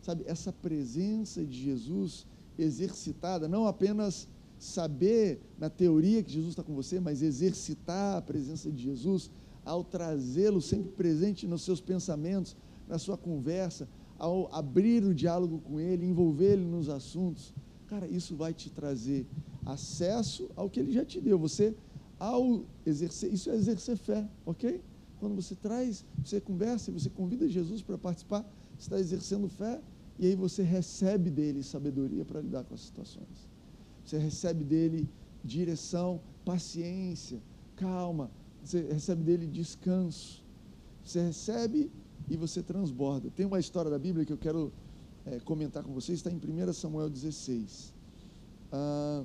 Sabe, 0.01 0.25
essa 0.27 0.53
presença 0.53 1.45
de 1.45 1.61
Jesus 1.61 2.27
exercitada, 2.59 3.49
não 3.49 3.67
apenas 3.67 4.27
saber 4.59 5.41
na 5.59 5.71
teoria 5.71 6.23
que 6.23 6.33
Jesus 6.33 6.53
está 6.53 6.63
com 6.63 6.75
você, 6.75 7.01
mas 7.01 7.23
exercitar 7.23 8.19
a 8.19 8.23
presença 8.23 8.71
de 8.71 8.83
Jesus 8.83 9.31
ao 9.65 9.85
trazê-lo 9.85 10.61
sempre 10.61 10.91
presente 10.91 11.47
nos 11.47 11.63
seus 11.63 11.81
pensamentos, 11.81 12.57
na 12.89 12.99
sua 12.99 13.17
conversa, 13.17 13.89
ao 14.19 14.53
abrir 14.55 15.05
o 15.05 15.15
diálogo 15.15 15.61
com 15.61 15.81
ele, 15.81 16.07
envolver 16.07 16.53
ele 16.53 16.65
nos 16.65 16.89
assuntos, 16.89 17.55
cara, 17.87 18.07
isso 18.07 18.37
vai 18.37 18.53
te 18.53 18.71
trazer 18.71 19.27
acesso 19.65 20.51
ao 20.55 20.69
que 20.69 20.81
ele 20.81 20.93
já 20.93 21.05
te 21.05 21.21
deu. 21.21 21.39
Você, 21.39 21.75
ao 22.19 22.65
exercer, 22.85 23.33
isso 23.33 23.51
é 23.51 23.55
exercer 23.55 23.97
fé, 23.97 24.29
ok? 24.45 24.83
Quando 25.19 25.35
você 25.35 25.55
traz, 25.55 26.05
você 26.25 26.41
conversa 26.41 26.91
você 26.91 27.11
convida 27.11 27.49
Jesus 27.49 27.83
para 27.83 27.99
participar, 27.99 28.43
você 28.77 28.85
está 28.85 28.99
exercendo 28.99 29.49
fé 29.49 29.81
e 30.19 30.27
aí 30.27 30.35
você 30.35 30.63
recebe 30.63 31.31
dele 31.31 31.63
sabedoria 31.63 32.25
para 32.25 32.41
lidar 32.41 32.65
com 32.65 32.75
as 32.75 32.81
situações. 32.81 33.49
Você 34.05 34.19
recebe 34.19 34.65
dele 34.65 35.09
direção, 35.45 36.21
paciência, 36.45 37.41
calma, 37.77 38.31
você 38.63 38.81
recebe 38.83 39.23
dele 39.23 39.47
descanso. 39.47 40.45
Você 41.05 41.21
recebe 41.23 41.91
e 42.29 42.37
você 42.37 42.63
transborda. 42.63 43.31
Tem 43.31 43.47
uma 43.47 43.59
história 43.59 43.91
da 43.91 43.99
Bíblia 43.99 44.25
que 44.25 44.33
eu 44.33 44.39
quero 44.39 44.73
é, 45.27 45.39
comentar 45.41 45.83
com 45.83 45.93
vocês, 45.93 46.19
está 46.19 46.31
em 46.31 46.37
1 46.37 46.73
Samuel 46.73 47.11
16. 47.11 47.95
Ah, 48.73 49.25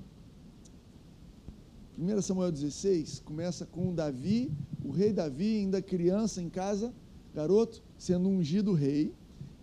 1 1.98 2.22
Samuel 2.22 2.52
16 2.52 3.22
começa 3.24 3.66
com 3.66 3.94
Davi, 3.94 4.52
o 4.84 4.92
rei 4.92 5.14
Davi, 5.14 5.60
ainda 5.60 5.82
criança 5.82 6.42
em 6.42 6.50
casa, 6.50 6.94
garoto, 7.34 7.82
sendo 7.98 8.28
ungido 8.28 8.74
rei. 8.74 9.14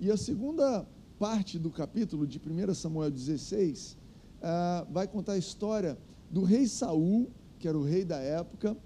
E 0.01 0.11
a 0.11 0.17
segunda 0.17 0.87
parte 1.19 1.59
do 1.59 1.71
capítulo 1.71 2.27
de 2.27 2.39
1 2.39 2.75
Samuel 2.75 3.11
16 3.11 3.97
ah, 4.41 4.87
vai 4.91 5.07
contar 5.07 5.33
a 5.33 5.39
história 5.39 5.99
do 6.31 6.43
rei 6.43 6.67
Saul, 6.67 7.31
que 7.59 7.69
era 7.69 7.79
o 7.79 7.85
rei 7.85 8.05
da 8.05 8.17
época, 8.17 8.77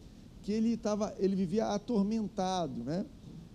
que 0.46 0.52
ele 0.52 0.74
estava, 0.74 1.12
ele 1.18 1.34
vivia 1.34 1.66
atormentado, 1.66 2.84
né? 2.84 3.04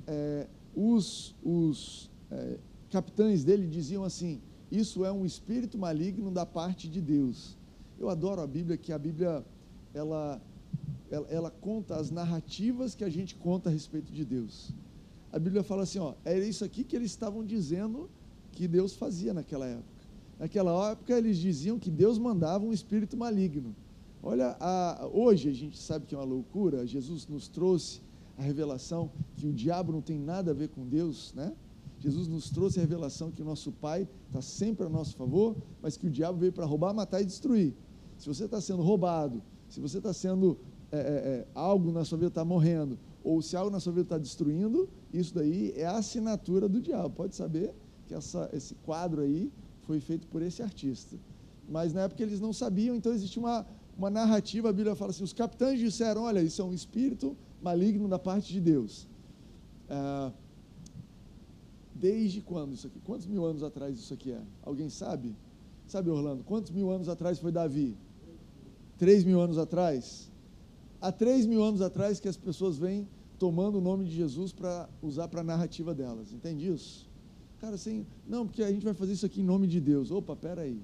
É, 0.05 0.45
os 0.75 1.33
os 1.41 2.12
é, 2.29 2.57
capitães 2.89 3.45
dele 3.45 3.65
diziam 3.65 4.03
assim: 4.03 4.41
isso 4.69 5.05
é 5.05 5.12
um 5.12 5.25
espírito 5.25 5.77
maligno 5.77 6.29
da 6.29 6.45
parte 6.45 6.89
de 6.89 7.00
Deus. 7.00 7.57
Eu 7.98 8.09
adoro 8.09 8.42
a 8.42 8.46
Bíblia, 8.46 8.75
que 8.75 8.92
a 8.92 9.00
Bíblia 9.00 9.42
ela, 9.94 10.42
ela, 11.09 11.27
ela 11.29 11.50
conta 11.50 11.96
as 11.96 12.11
narrativas 12.11 12.94
que 12.94 13.05
a 13.05 13.09
gente 13.09 13.35
conta 13.35 13.70
a 13.70 13.72
respeito 13.72 14.11
de 14.11 14.25
Deus. 14.25 14.74
A 15.31 15.39
Bíblia 15.39 15.63
fala 15.63 15.83
assim: 15.83 16.00
ó, 16.00 16.16
era 16.25 16.44
isso 16.44 16.66
aqui 16.66 16.83
que 16.83 16.94
eles 16.98 17.11
estavam 17.11 17.46
dizendo 17.46 18.09
que 18.51 18.68
Deus 18.68 18.96
fazia 18.96 19.33
naquela 19.33 19.66
época. 19.66 20.05
Naquela 20.37 20.92
época 20.92 21.18
eles 21.18 21.37
diziam 21.37 21.79
que 21.79 21.89
Deus 21.89 22.18
mandava 22.18 22.66
um 22.66 22.74
espírito 22.74 23.16
maligno. 23.16 23.74
Olha, 24.24 24.55
a, 24.60 25.10
hoje 25.12 25.50
a 25.50 25.53
gente 25.53 25.77
sabe 25.77 26.05
que 26.05 26.14
é 26.14 26.18
uma 26.18 26.24
loucura, 26.24 26.86
Jesus 26.86 27.27
nos 27.27 27.48
trouxe 27.48 28.01
a 28.38 28.44
revelação 28.44 29.12
que 29.36 29.48
o 29.48 29.53
diabo 29.53 29.92
não 29.92 30.01
tem 30.01 30.20
nada 30.20 30.51
a 30.51 30.53
ver 30.53 30.70
com 30.70 30.88
Deus, 30.88 31.34
né? 31.34 31.53
Jesus 32.00 32.27
nos 32.27 32.50
trouxe 32.50 32.79
a 32.79 32.81
revelação 32.81 33.31
que 33.31 33.42
o 33.42 33.46
nosso 33.46 33.72
Pai 33.72 34.07
está 34.27 34.42
sempre 34.42 34.86
a 34.86 34.90
nosso 34.90 35.16
favor, 35.16 35.55
mas 35.81 35.98
que 35.98 36.07
o 36.07 36.10
diabo 36.10 36.40
veio 36.40 36.51
para 36.51 36.66
roubar, 36.66 36.94
matar 36.94 37.22
e 37.22 37.25
destruir. 37.25 37.75
Se 38.18 38.27
você 38.27 38.46
está 38.46 38.60
sendo 38.60 38.81
roubado, 38.81 39.42
se 39.70 39.79
você 39.79 39.98
está 39.98 40.12
sendo 40.12 40.57
é, 40.92 40.98
é, 40.98 41.01
é, 41.01 41.48
algo 41.53 41.92
na 41.92 42.03
sua 42.03 42.18
vida 42.18 42.29
está 42.29 42.44
morrendo, 42.44 42.98
ou 43.24 43.42
se 43.42 43.55
algo 43.55 43.72
na 43.72 43.79
sua 43.79 43.94
vida 43.94 44.03
está 44.03 44.18
destruindo, 44.18 44.90
isso 45.14 45.34
daí 45.34 45.74
é 45.75 45.86
a 45.86 45.98
assinatura 45.98 46.68
do 46.68 46.81
diabo. 46.81 47.12
Pode 47.12 47.36
saber 47.36 47.74
que 48.07 48.14
essa, 48.14 48.50
esse 48.51 48.75
quadro 48.75 49.22
aí 49.22 49.51
foi 49.84 50.00
feito 50.00 50.27
por 50.27 50.42
esse 50.42 50.62
artista. 50.62 51.18
Mas 51.70 51.94
na 51.94 52.01
época 52.01 52.24
eles 52.24 52.40
não 52.40 52.51
sabiam, 52.51 52.96
então 52.96 53.14
existia 53.14 53.42
uma, 53.42 53.66
uma 54.01 54.09
narrativa, 54.09 54.70
a 54.70 54.74
Bíblia 54.74 54.96
fala 54.96 55.11
assim: 55.11 55.24
os 55.24 55.31
capitães 55.31 55.79
disseram, 55.79 56.24
olha, 56.24 56.42
isso 56.42 56.59
é 56.61 56.66
um 56.66 56.74
espírito 56.74 57.37
maligno 57.61 58.07
da 58.07 58.18
parte 58.18 58.51
de 58.51 58.59
Deus. 58.59 59.07
Ah, 59.87 60.31
desde 61.94 62.42
quando 62.42 62.74
isso 62.74 62.87
aqui? 62.87 63.00
Quantos 63.01 63.27
mil 63.27 63.46
anos 63.46 63.61
atrás 63.61 63.96
isso 63.98 64.14
aqui 64.14 64.31
é? 64.31 64.42
Alguém 64.64 64.90
sabe? 64.90 65.35
Sabe, 65.87 66.09
Orlando, 66.09 66.44
quantos 66.44 66.72
mil 66.72 66.90
anos 66.90 67.07
atrás 67.07 67.37
foi 67.37 67.51
Davi? 67.51 67.96
Três 68.98 69.24
mil 69.24 69.40
anos 69.40 69.59
atrás? 69.59 70.31
Há 71.00 71.11
três 71.11 71.46
mil 71.46 71.64
anos 71.64 71.81
atrás 71.81 72.20
que 72.20 72.27
as 72.27 72.37
pessoas 72.37 72.77
vêm 72.77 73.07
tomando 73.37 73.77
o 73.77 73.81
nome 73.81 74.05
de 74.05 74.16
Jesus 74.16 74.51
para 74.51 74.90
usar 75.01 75.27
para 75.27 75.42
a 75.42 75.44
narrativa 75.44 75.94
delas. 75.94 76.31
Entende 76.33 76.68
isso? 76.68 77.07
Cara, 77.59 77.75
assim, 77.75 78.05
não, 78.27 78.48
porque 78.48 78.64
a 78.64 78.72
gente 78.72 78.83
vai 78.83 78.94
fazer 78.96 79.14
isso 79.14 79.25
aqui 79.25 79.42
em 79.42 79.44
nome 79.44 79.68
de 79.68 79.79
Deus. 79.79 80.09
Opa, 80.09 80.35
peraí. 80.35 80.81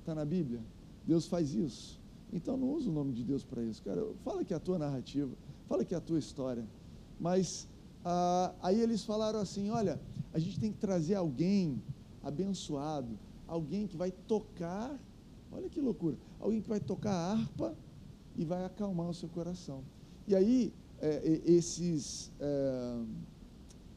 Está 0.00 0.14
na 0.14 0.24
Bíblia? 0.24 0.60
Deus 1.06 1.26
faz 1.26 1.54
isso. 1.54 2.00
Então 2.36 2.54
não 2.54 2.68
usa 2.68 2.90
o 2.90 2.92
nome 2.92 3.14
de 3.14 3.24
Deus 3.24 3.42
para 3.42 3.62
isso, 3.62 3.82
cara. 3.82 4.06
Fala 4.22 4.44
que 4.44 4.52
é 4.52 4.56
a 4.56 4.60
tua 4.60 4.78
narrativa, 4.78 5.34
fala 5.66 5.86
que 5.86 5.94
é 5.94 5.96
a 5.96 6.00
tua 6.00 6.18
história. 6.18 6.66
Mas 7.18 7.66
ah, 8.04 8.54
aí 8.60 8.78
eles 8.78 9.02
falaram 9.04 9.38
assim: 9.40 9.70
olha, 9.70 9.98
a 10.34 10.38
gente 10.38 10.60
tem 10.60 10.70
que 10.70 10.78
trazer 10.78 11.14
alguém 11.14 11.82
abençoado, 12.22 13.18
alguém 13.48 13.86
que 13.86 13.96
vai 13.96 14.10
tocar, 14.10 15.00
olha 15.50 15.66
que 15.70 15.80
loucura, 15.80 16.18
alguém 16.38 16.60
que 16.60 16.68
vai 16.68 16.78
tocar 16.78 17.12
a 17.12 17.32
harpa 17.32 17.74
e 18.36 18.44
vai 18.44 18.66
acalmar 18.66 19.08
o 19.08 19.14
seu 19.14 19.30
coração. 19.30 19.82
E 20.28 20.36
aí, 20.36 20.74
é, 21.00 21.40
esses 21.46 22.30
é, 22.38 23.02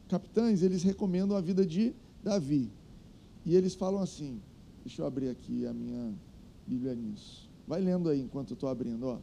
capitães, 0.08 0.62
eles 0.62 0.82
recomendam 0.82 1.36
a 1.36 1.42
vida 1.42 1.66
de 1.66 1.94
Davi. 2.24 2.72
E 3.44 3.54
eles 3.54 3.74
falam 3.74 4.00
assim: 4.00 4.40
deixa 4.82 5.02
eu 5.02 5.06
abrir 5.06 5.28
aqui 5.28 5.66
a 5.66 5.74
minha 5.74 6.14
Bíblia 6.66 6.94
nisso. 6.94 7.49
Vai 7.70 7.80
lendo 7.80 8.08
aí 8.08 8.20
enquanto 8.20 8.50
eu 8.50 8.54
estou 8.54 8.68
abrindo, 8.68 9.06
ó. 9.06 9.20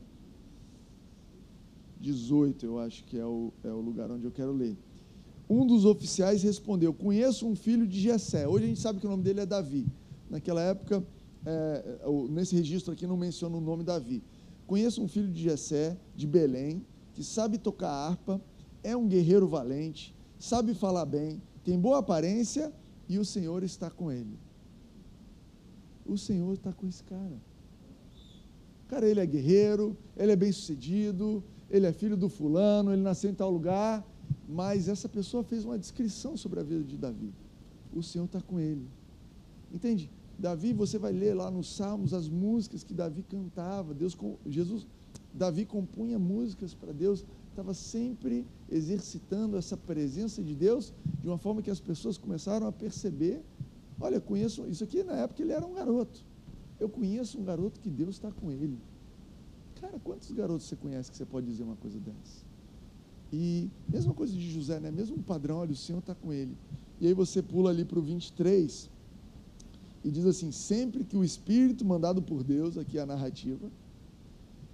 18, 1.99 2.65
eu 2.65 2.79
acho 2.79 3.03
que 3.03 3.17
é 3.17 3.25
o, 3.25 3.51
é 3.61 3.73
o 3.73 3.81
lugar 3.81 4.09
onde 4.09 4.23
eu 4.23 4.31
quero 4.31 4.53
ler. 4.53 4.77
Um 5.49 5.67
dos 5.67 5.83
oficiais 5.83 6.43
respondeu: 6.43 6.93
Conheço 6.93 7.45
um 7.45 7.57
filho 7.57 7.85
de 7.85 7.99
Jessé. 7.99 8.47
Hoje 8.47 8.63
a 8.63 8.67
gente 8.69 8.79
sabe 8.79 9.01
que 9.01 9.05
o 9.05 9.09
nome 9.09 9.21
dele 9.21 9.41
é 9.41 9.45
Davi. 9.45 9.85
Naquela 10.29 10.61
época, 10.61 11.05
é, 11.45 11.99
nesse 12.29 12.55
registro 12.55 12.93
aqui 12.93 13.05
não 13.05 13.17
menciona 13.17 13.57
o 13.57 13.59
nome 13.59 13.83
Davi. 13.83 14.23
Conheço 14.65 15.03
um 15.03 15.09
filho 15.09 15.29
de 15.29 15.43
Jessé, 15.43 15.97
de 16.15 16.25
Belém, 16.25 16.85
que 17.13 17.25
sabe 17.25 17.57
tocar 17.57 17.91
harpa, 17.91 18.41
é 18.81 18.95
um 18.95 19.09
guerreiro 19.09 19.45
valente, 19.45 20.15
sabe 20.39 20.73
falar 20.73 21.05
bem, 21.05 21.41
tem 21.65 21.77
boa 21.77 21.97
aparência 21.97 22.71
e 23.09 23.19
o 23.19 23.25
Senhor 23.25 23.61
está 23.61 23.89
com 23.89 24.09
ele. 24.09 24.39
O 26.05 26.17
Senhor 26.17 26.53
está 26.53 26.71
com 26.71 26.87
esse 26.87 27.03
cara. 27.03 27.45
Cara, 28.87 29.07
ele 29.07 29.19
é 29.19 29.25
guerreiro, 29.25 29.97
ele 30.15 30.31
é 30.31 30.35
bem 30.35 30.51
sucedido, 30.51 31.43
ele 31.69 31.85
é 31.85 31.91
filho 31.91 32.15
do 32.15 32.29
fulano, 32.29 32.93
ele 32.93 33.01
nasceu 33.01 33.29
em 33.29 33.33
tal 33.33 33.51
lugar, 33.51 34.05
mas 34.47 34.87
essa 34.87 35.09
pessoa 35.09 35.43
fez 35.43 35.65
uma 35.65 35.77
descrição 35.77 36.37
sobre 36.37 36.59
a 36.59 36.63
vida 36.63 36.83
de 36.83 36.97
Davi. 36.97 37.33
O 37.93 38.01
Senhor 38.01 38.25
está 38.25 38.41
com 38.41 38.59
ele. 38.59 38.87
Entende? 39.73 40.09
Davi, 40.39 40.71
você 40.71 40.97
vai 40.97 41.11
ler 41.11 41.33
lá 41.33 41.49
nos 41.49 41.75
Salmos 41.75 42.13
as 42.13 42.29
músicas 42.29 42.83
que 42.83 42.93
Davi 42.93 43.23
cantava. 43.23 43.93
Deus, 43.93 44.15
Jesus, 44.45 44.87
Davi 45.33 45.65
compunha 45.65 46.17
músicas 46.17 46.73
para 46.73 46.93
Deus, 46.93 47.25
estava 47.49 47.73
sempre 47.73 48.45
exercitando 48.69 49.57
essa 49.57 49.75
presença 49.75 50.43
de 50.43 50.55
Deus 50.55 50.93
de 51.21 51.27
uma 51.27 51.37
forma 51.37 51.61
que 51.61 51.71
as 51.71 51.79
pessoas 51.79 52.17
começaram 52.17 52.67
a 52.67 52.71
perceber. 52.71 53.43
Olha, 53.99 54.21
conheço 54.21 54.67
isso 54.67 54.83
aqui 54.83 55.03
na 55.03 55.13
época 55.13 55.41
ele 55.41 55.51
era 55.51 55.65
um 55.65 55.73
garoto. 55.73 56.23
Eu 56.79 56.89
conheço 56.89 57.39
um 57.39 57.43
garoto 57.43 57.79
que 57.79 57.89
Deus 57.89 58.15
está 58.15 58.31
com 58.31 58.51
ele. 58.51 58.77
Cara, 59.81 59.99
quantos 60.03 60.31
garotos 60.31 60.65
você 60.67 60.75
conhece 60.75 61.11
que 61.11 61.17
você 61.17 61.25
pode 61.25 61.45
dizer 61.45 61.63
uma 61.63 61.75
coisa 61.75 61.99
dessa? 61.99 62.45
E 63.31 63.69
mesma 63.87 64.13
coisa 64.13 64.33
de 64.33 64.49
José, 64.49 64.79
né? 64.79 64.89
Mesmo 64.89 65.21
padrão, 65.21 65.57
olha, 65.57 65.71
o 65.71 65.75
Senhor 65.75 65.99
está 65.99 66.15
com 66.15 66.31
ele. 66.31 66.55
E 66.99 67.07
aí 67.07 67.13
você 67.13 67.41
pula 67.41 67.69
ali 67.69 67.83
para 67.83 67.99
o 67.99 68.01
23 68.01 68.89
e 70.03 70.11
diz 70.11 70.25
assim: 70.25 70.51
sempre 70.51 71.03
que 71.03 71.17
o 71.17 71.23
espírito 71.23 71.85
mandado 71.85 72.21
por 72.21 72.43
Deus, 72.43 72.77
aqui 72.77 72.97
é 72.97 73.01
a 73.01 73.05
narrativa, 73.05 73.69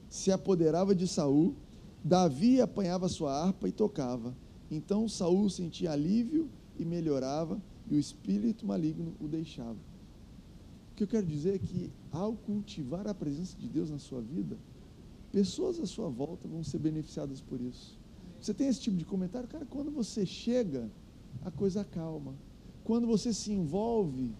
se 0.09 0.31
apoderava 0.31 0.93
de 0.93 1.07
Saul, 1.07 1.55
Davi 2.03 2.61
apanhava 2.61 3.09
sua 3.09 3.33
harpa 3.33 3.67
e 3.67 3.71
tocava. 3.71 4.35
Então 4.69 5.09
Saul 5.09 5.49
sentia 5.49 5.91
alívio 5.91 6.49
e 6.77 6.85
melhorava, 6.85 7.61
e 7.89 7.95
o 7.95 7.99
espírito 7.99 8.65
maligno 8.65 9.13
o 9.19 9.27
deixava. 9.27 9.77
O 10.93 10.95
que 10.95 11.03
eu 11.03 11.07
quero 11.07 11.25
dizer 11.25 11.55
é 11.55 11.57
que 11.57 11.91
ao 12.11 12.33
cultivar 12.33 13.07
a 13.07 13.15
presença 13.15 13.57
de 13.57 13.67
Deus 13.67 13.89
na 13.89 13.97
sua 13.97 14.21
vida, 14.21 14.55
pessoas 15.31 15.79
à 15.79 15.87
sua 15.87 16.07
volta 16.07 16.47
vão 16.47 16.63
ser 16.63 16.77
beneficiadas 16.77 17.41
por 17.41 17.59
isso. 17.59 17.97
Você 18.39 18.53
tem 18.53 18.67
esse 18.67 18.79
tipo 18.79 18.95
de 18.95 19.03
comentário, 19.03 19.49
cara, 19.49 19.65
quando 19.65 19.89
você 19.89 20.23
chega, 20.23 20.87
a 21.43 21.49
coisa 21.49 21.83
calma. 21.83 22.35
Quando 22.83 23.07
você 23.07 23.33
se 23.33 23.51
envolve, 23.51 24.35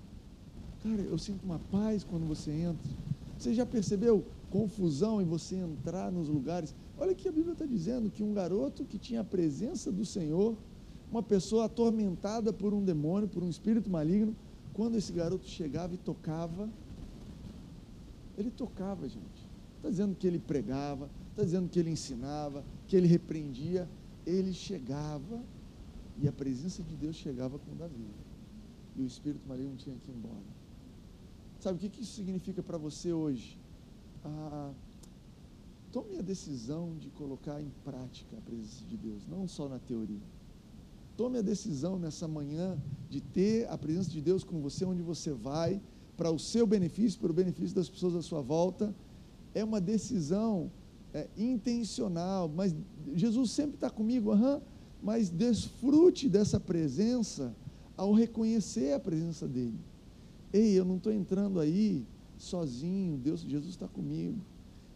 cara, 0.84 1.02
eu 1.02 1.18
sinto 1.18 1.44
uma 1.44 1.58
paz 1.58 2.04
quando 2.04 2.28
você 2.28 2.52
entra. 2.52 2.92
Você 3.36 3.52
já 3.52 3.66
percebeu 3.66 4.24
confusão 4.52 5.20
em 5.20 5.26
você 5.26 5.56
entrar 5.56 6.12
nos 6.12 6.30
lugares? 6.30 6.76
Olha 7.00 7.16
que 7.16 7.28
a 7.28 7.32
Bíblia 7.32 7.54
está 7.54 7.66
dizendo 7.66 8.12
que 8.12 8.22
um 8.22 8.32
garoto 8.32 8.86
que 8.86 9.00
tinha 9.00 9.22
a 9.22 9.24
presença 9.24 9.92
do 9.92 10.06
Senhor, 10.06 10.56
uma 11.10 11.24
pessoa 11.24 11.66
atormentada 11.66 12.54
por 12.54 12.76
um 12.76 12.84
demônio, 12.84 13.28
por 13.28 13.42
um 13.42 13.50
espírito 13.50 13.89
maligno, 13.89 14.36
quando 14.74 14.96
esse 14.96 15.14
garoto 15.14 15.48
chegava 15.48 15.94
e 15.94 15.98
tocava, 15.98 16.70
ele 18.38 18.50
tocava, 18.50 19.08
gente. 19.08 19.48
Está 19.78 19.90
dizendo 19.90 20.16
que 20.16 20.26
ele 20.26 20.40
pregava, 20.40 21.10
está 21.30 21.44
dizendo 21.44 21.70
que 21.70 21.80
ele 21.80 21.92
ensinava, 21.92 22.64
que 22.88 22.96
ele 22.96 23.08
repreendia. 23.08 23.88
Ele 24.26 24.54
chegava 24.54 25.44
e 26.18 26.28
a 26.28 26.32
presença 26.32 26.82
de 26.82 26.96
Deus 26.96 27.16
chegava 27.16 27.60
com 27.60 27.76
Davi. 27.76 28.08
E 28.96 29.02
o 29.02 29.06
espírito 29.06 29.48
maligno 29.48 29.76
tinha 29.76 29.96
que 29.98 30.10
ir 30.10 30.16
embora. 30.16 30.64
Sabe 31.60 31.78
o 31.78 31.80
que, 31.80 31.90
que 31.90 32.02
isso 32.02 32.14
significa 32.14 32.62
para 32.62 32.78
você 32.78 33.14
hoje? 33.14 33.58
Ah, 34.24 34.72
tome 35.92 36.18
a 36.18 36.22
decisão 36.22 36.96
de 36.98 37.10
colocar 37.10 37.62
em 37.62 37.72
prática 37.84 38.38
a 38.38 38.42
presença 38.42 38.84
de 38.86 38.98
Deus, 38.98 39.28
não 39.28 39.48
só 39.48 39.68
na 39.68 39.80
teoria. 39.80 40.33
Tome 41.15 41.38
a 41.38 41.41
decisão 41.41 41.99
nessa 41.99 42.28
manhã 42.28 42.78
de 43.10 43.21
ter 43.21 43.69
a 43.69 43.78
presença 43.78 44.10
de 44.10 44.21
Deus 44.21 44.43
com 44.43 44.60
você 44.62 44.84
onde 44.84 45.02
você 45.02 45.32
vai, 45.32 45.82
para 46.17 46.32
o 46.32 46.39
seu 46.39 46.65
benefício, 46.65 47.19
para 47.19 47.32
o 47.32 47.34
benefício 47.34 47.76
das 47.76 47.89
pessoas 47.89 48.15
à 48.15 48.21
sua 48.21 48.41
volta. 48.41 48.93
É 49.54 49.63
uma 49.63 49.80
decisão 49.80 50.71
é, 51.13 51.28
intencional, 51.38 52.47
mas 52.47 52.76
Jesus 53.13 53.52
sempre 53.52 53.76
está 53.76 53.89
comigo. 53.89 54.32
Uhum 54.32 54.62
mas 55.04 55.30
desfrute 55.30 56.30
dessa 56.30 56.58
presença 56.62 57.54
ao 57.97 58.13
reconhecer 58.13 58.93
a 58.93 58.99
presença 58.99 59.45
dele. 59.45 59.78
Ei, 60.54 60.80
eu 60.80 60.86
não 60.86 60.95
estou 60.95 61.12
entrando 61.12 61.60
aí 61.60 62.08
sozinho, 62.38 63.17
Deus, 63.17 63.41
Jesus 63.41 63.71
está 63.71 63.88
comigo. 63.88 64.39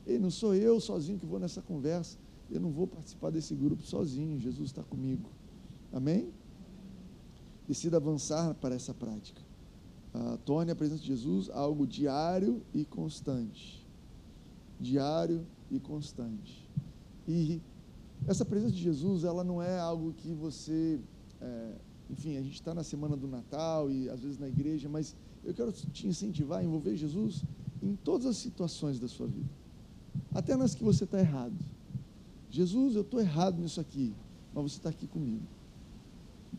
Ei, 0.05 0.17
não 0.17 0.31
sou 0.31 0.55
eu 0.55 0.79
sozinho 0.79 1.19
que 1.19 1.25
vou 1.25 1.39
nessa 1.39 1.61
conversa. 1.61 2.17
Eu 2.49 2.61
não 2.61 2.71
vou 2.71 2.87
participar 2.87 3.31
desse 3.31 3.53
grupo 3.53 3.83
sozinho, 3.83 4.39
Jesus 4.39 4.69
está 4.69 4.81
comigo. 4.81 5.29
Amém? 5.91 6.31
Decida 7.67 7.97
avançar 7.97 8.53
para 8.55 8.75
essa 8.75 8.93
prática. 8.93 9.41
Ah, 10.13 10.37
torne 10.45 10.71
a 10.71 10.75
presença 10.75 11.01
de 11.01 11.07
Jesus 11.07 11.49
algo 11.49 11.85
diário 11.85 12.61
e 12.73 12.85
constante. 12.85 13.85
Diário 14.79 15.45
e 15.69 15.79
constante. 15.79 16.67
E 17.27 17.61
essa 18.25 18.45
presença 18.45 18.73
de 18.73 18.81
Jesus, 18.81 19.23
ela 19.23 19.43
não 19.43 19.61
é 19.61 19.77
algo 19.77 20.13
que 20.13 20.33
você, 20.33 20.99
é, 21.41 21.75
enfim, 22.09 22.37
a 22.37 22.41
gente 22.41 22.55
está 22.55 22.73
na 22.73 22.83
semana 22.83 23.15
do 23.15 23.27
Natal 23.27 23.91
e 23.91 24.09
às 24.09 24.21
vezes 24.21 24.39
na 24.39 24.47
igreja, 24.47 24.87
mas 24.89 25.15
eu 25.43 25.53
quero 25.53 25.71
te 25.71 26.07
incentivar 26.07 26.59
a 26.59 26.63
envolver 26.63 26.95
Jesus 26.95 27.43
em 27.81 27.95
todas 27.95 28.25
as 28.25 28.37
situações 28.37 28.99
da 28.99 29.07
sua 29.07 29.27
vida, 29.27 29.49
até 30.33 30.55
nas 30.55 30.73
que 30.73 30.83
você 30.83 31.03
está 31.03 31.19
errado. 31.19 31.57
Jesus, 32.49 32.95
eu 32.95 33.01
estou 33.01 33.19
errado 33.19 33.59
nisso 33.59 33.79
aqui, 33.79 34.15
mas 34.53 34.71
você 34.71 34.77
está 34.77 34.89
aqui 34.89 35.05
comigo. 35.05 35.45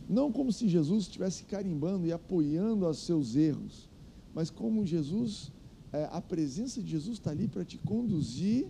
Não 0.09 0.33
como 0.33 0.53
se 0.53 0.69
Jesus 0.69 1.05
estivesse 1.05 1.45
carimbando 1.45 2.07
e 2.07 2.13
apoiando 2.13 2.87
os 2.87 2.99
seus 2.99 3.37
erros, 3.37 3.89
mas 4.35 4.51
como 4.51 4.87
Jesus, 4.87 5.53
é, 5.93 6.09
a 6.11 6.21
presença 6.21 6.83
de 6.83 6.91
Jesus 6.91 7.19
está 7.19 7.31
ali 7.31 7.49
para 7.49 7.65
te 7.65 7.79
conduzir 7.79 8.69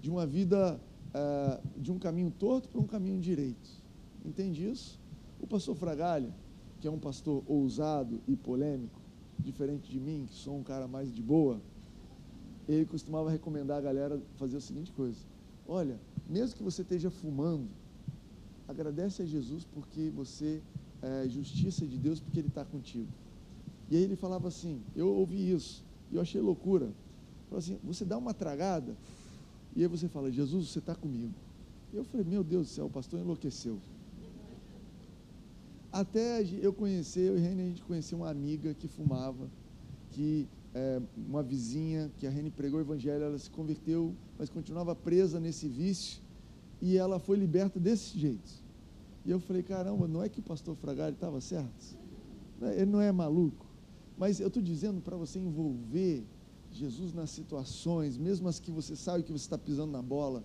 de 0.00 0.10
uma 0.10 0.26
vida 0.26 0.80
uh, 1.08 1.80
de 1.80 1.90
um 1.90 1.98
caminho 1.98 2.30
torto 2.30 2.68
para 2.68 2.80
um 2.80 2.86
caminho 2.86 3.20
direito. 3.20 3.70
Entende 4.24 4.68
isso? 4.68 5.00
O 5.40 5.46
pastor 5.46 5.74
Fragalha, 5.74 6.34
que 6.80 6.86
é 6.86 6.90
um 6.90 6.98
pastor 6.98 7.42
ousado 7.46 8.20
e 8.26 8.36
polêmico, 8.36 9.00
diferente 9.38 9.90
de 9.90 9.98
mim, 9.98 10.26
que 10.28 10.34
sou 10.34 10.56
um 10.56 10.62
cara 10.62 10.86
mais 10.86 11.12
de 11.12 11.22
boa, 11.22 11.60
ele 12.68 12.84
costumava 12.84 13.30
recomendar 13.30 13.78
a 13.78 13.80
galera 13.80 14.20
fazer 14.36 14.58
a 14.58 14.60
seguinte 14.60 14.92
coisa: 14.92 15.20
olha, 15.66 15.98
mesmo 16.28 16.56
que 16.56 16.62
você 16.62 16.82
esteja 16.82 17.10
fumando, 17.10 17.68
agradece 18.68 19.22
a 19.22 19.26
Jesus 19.26 19.64
porque 19.64 20.10
você 20.10 20.62
é 21.02 21.28
justiça 21.28 21.86
de 21.86 21.96
Deus 21.96 22.20
porque 22.20 22.38
Ele 22.38 22.48
está 22.48 22.64
contigo. 22.64 23.08
E 23.90 23.96
aí 23.96 24.02
ele 24.02 24.16
falava 24.16 24.48
assim: 24.48 24.82
eu 24.94 25.08
ouvi 25.08 25.50
isso 25.50 25.84
e 26.12 26.16
eu 26.16 26.20
achei 26.20 26.40
loucura. 26.40 26.92
Falou 27.48 27.58
assim: 27.58 27.78
você 27.82 28.04
dá 28.04 28.18
uma 28.18 28.34
tragada, 28.34 28.94
e 29.74 29.82
aí 29.82 29.88
você 29.88 30.08
fala, 30.08 30.30
Jesus, 30.30 30.68
você 30.68 30.78
está 30.78 30.94
comigo. 30.94 31.32
Eu 31.92 32.04
falei, 32.04 32.26
meu 32.26 32.44
Deus 32.44 32.66
do 32.66 32.70
céu, 32.70 32.86
o 32.86 32.90
pastor 32.90 33.18
enlouqueceu. 33.18 33.78
Até 35.90 36.42
eu 36.60 36.72
conhecer, 36.72 37.28
eu 37.28 37.38
e 37.38 37.46
a 37.46 37.48
a 37.48 37.54
gente 37.54 37.82
conheceu 37.82 38.18
uma 38.18 38.28
amiga 38.28 38.74
que 38.74 38.86
fumava, 38.86 39.48
que 40.10 40.46
é, 40.74 41.00
uma 41.16 41.42
vizinha, 41.42 42.10
que 42.18 42.26
a 42.26 42.30
Rene 42.30 42.50
pregou 42.50 42.78
o 42.78 42.82
evangelho, 42.82 43.24
ela 43.24 43.38
se 43.38 43.48
converteu, 43.48 44.14
mas 44.38 44.50
continuava 44.50 44.94
presa 44.94 45.40
nesse 45.40 45.66
vício, 45.66 46.20
e 46.80 46.96
ela 46.96 47.18
foi 47.18 47.36
liberta 47.36 47.78
desse 47.78 48.18
jeito. 48.18 48.50
E 49.24 49.30
eu 49.30 49.40
falei, 49.40 49.62
caramba, 49.62 50.06
não 50.08 50.22
é 50.22 50.28
que 50.28 50.40
o 50.40 50.42
pastor 50.42 50.74
Fragari 50.76 51.14
estava 51.14 51.40
certo? 51.40 51.96
Ele 52.62 52.90
não 52.90 53.00
é 53.00 53.12
maluco. 53.12 53.66
Mas 54.16 54.40
eu 54.40 54.48
estou 54.48 54.62
dizendo 54.62 55.00
para 55.00 55.16
você 55.16 55.38
envolver 55.38 56.24
Jesus 56.72 57.12
nas 57.12 57.30
situações, 57.30 58.16
mesmo 58.16 58.48
as 58.48 58.58
que 58.58 58.70
você 58.70 58.96
sabe 58.96 59.22
que 59.22 59.32
você 59.32 59.44
está 59.44 59.58
pisando 59.58 59.92
na 59.92 60.02
bola, 60.02 60.44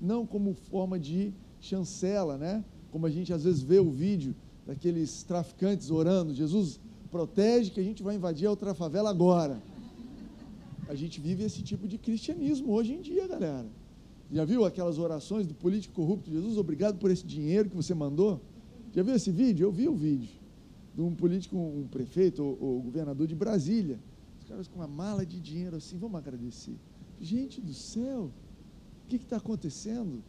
não 0.00 0.26
como 0.26 0.54
forma 0.54 0.98
de 0.98 1.32
chancela, 1.60 2.36
né? 2.36 2.64
Como 2.90 3.06
a 3.06 3.10
gente 3.10 3.32
às 3.32 3.44
vezes 3.44 3.62
vê 3.62 3.78
o 3.78 3.90
vídeo 3.90 4.34
daqueles 4.66 5.22
traficantes 5.22 5.90
orando, 5.90 6.34
Jesus 6.34 6.80
protege 7.10 7.70
que 7.70 7.80
a 7.80 7.84
gente 7.84 8.02
vai 8.02 8.16
invadir 8.16 8.46
a 8.46 8.50
outra 8.50 8.74
favela 8.74 9.10
agora. 9.10 9.62
A 10.88 10.94
gente 10.94 11.20
vive 11.20 11.44
esse 11.44 11.62
tipo 11.62 11.86
de 11.86 11.98
cristianismo 11.98 12.72
hoje 12.72 12.94
em 12.94 13.00
dia, 13.00 13.26
galera. 13.28 13.66
Já 14.32 14.44
viu 14.44 14.64
aquelas 14.64 14.98
orações 14.98 15.46
do 15.46 15.54
político 15.54 15.94
corrupto? 15.94 16.30
Jesus, 16.30 16.56
obrigado 16.56 16.98
por 16.98 17.10
esse 17.10 17.24
dinheiro 17.24 17.68
que 17.68 17.76
você 17.76 17.94
mandou. 17.94 18.40
Já 18.92 19.02
viu 19.02 19.14
esse 19.14 19.30
vídeo? 19.30 19.66
Eu 19.66 19.72
vi 19.72 19.88
o 19.88 19.94
vídeo 19.94 20.40
de 20.94 21.00
um 21.00 21.14
político, 21.14 21.56
um 21.56 21.86
prefeito 21.86 22.42
ou, 22.42 22.58
ou 22.60 22.82
governador 22.82 23.26
de 23.26 23.34
Brasília 23.34 23.98
caras 24.52 24.68
com 24.68 24.76
uma 24.76 24.86
mala 24.86 25.24
de 25.24 25.40
dinheiro 25.40 25.76
assim, 25.76 25.96
vamos 25.96 26.18
agradecer. 26.18 26.76
Gente 27.18 27.58
do 27.58 27.72
céu, 27.72 28.30
o 29.04 29.08
que 29.08 29.16
está 29.16 29.38
acontecendo? 29.38 30.22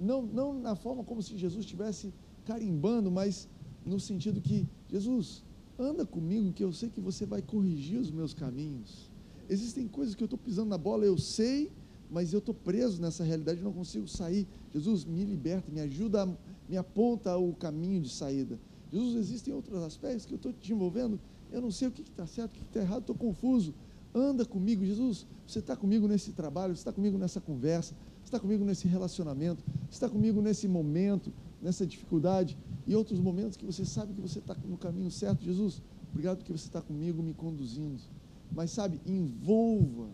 Não, 0.00 0.22
não 0.22 0.54
na 0.54 0.76
forma 0.76 1.02
como 1.02 1.20
se 1.20 1.36
Jesus 1.36 1.64
estivesse 1.64 2.14
carimbando, 2.44 3.10
mas 3.10 3.48
no 3.84 3.98
sentido 3.98 4.40
que, 4.40 4.66
Jesus, 4.88 5.42
anda 5.76 6.06
comigo 6.06 6.52
que 6.52 6.62
eu 6.62 6.72
sei 6.72 6.88
que 6.88 7.00
você 7.00 7.26
vai 7.26 7.42
corrigir 7.42 7.98
os 7.98 8.10
meus 8.12 8.32
caminhos. 8.32 9.10
Existem 9.48 9.88
coisas 9.88 10.14
que 10.14 10.22
eu 10.22 10.26
estou 10.26 10.38
pisando 10.38 10.70
na 10.70 10.78
bola, 10.78 11.04
eu 11.04 11.18
sei, 11.18 11.72
mas 12.10 12.32
eu 12.32 12.38
estou 12.38 12.54
preso 12.54 13.00
nessa 13.00 13.24
realidade, 13.24 13.60
não 13.60 13.72
consigo 13.72 14.06
sair. 14.06 14.46
Jesus, 14.72 15.04
me 15.04 15.24
liberta, 15.24 15.70
me 15.70 15.80
ajuda, 15.80 16.26
me 16.68 16.76
aponta 16.76 17.36
o 17.36 17.54
caminho 17.54 18.00
de 18.00 18.10
saída. 18.10 18.58
Jesus, 18.92 19.16
existem 19.16 19.52
outros 19.52 19.82
aspectos 19.82 20.24
que 20.24 20.32
eu 20.32 20.36
estou 20.36 20.52
te 20.52 20.72
envolvendo 20.72 21.20
eu 21.50 21.60
não 21.60 21.70
sei 21.70 21.88
o 21.88 21.90
que 21.90 22.02
está 22.02 22.26
certo, 22.26 22.52
o 22.52 22.54
que 22.54 22.62
está 22.62 22.80
errado, 22.80 23.00
estou 23.00 23.14
confuso. 23.14 23.74
Anda 24.14 24.44
comigo, 24.44 24.84
Jesus. 24.84 25.26
Você 25.46 25.60
está 25.60 25.76
comigo 25.76 26.08
nesse 26.08 26.32
trabalho, 26.32 26.74
você 26.74 26.80
está 26.80 26.92
comigo 26.92 27.16
nessa 27.18 27.40
conversa, 27.40 27.94
você 28.18 28.24
está 28.24 28.40
comigo 28.40 28.64
nesse 28.64 28.88
relacionamento, 28.88 29.62
você 29.88 29.92
está 29.94 30.08
comigo 30.08 30.42
nesse 30.42 30.66
momento, 30.66 31.32
nessa 31.62 31.86
dificuldade 31.86 32.58
e 32.86 32.94
outros 32.96 33.20
momentos 33.20 33.56
que 33.56 33.64
você 33.64 33.84
sabe 33.84 34.12
que 34.12 34.20
você 34.20 34.38
está 34.38 34.56
no 34.64 34.76
caminho 34.76 35.10
certo. 35.10 35.44
Jesus, 35.44 35.82
obrigado 36.10 36.38
porque 36.38 36.52
você 36.52 36.66
está 36.66 36.80
comigo 36.80 37.22
me 37.22 37.34
conduzindo. 37.34 38.02
Mas 38.50 38.70
sabe, 38.70 39.00
envolva 39.06 40.08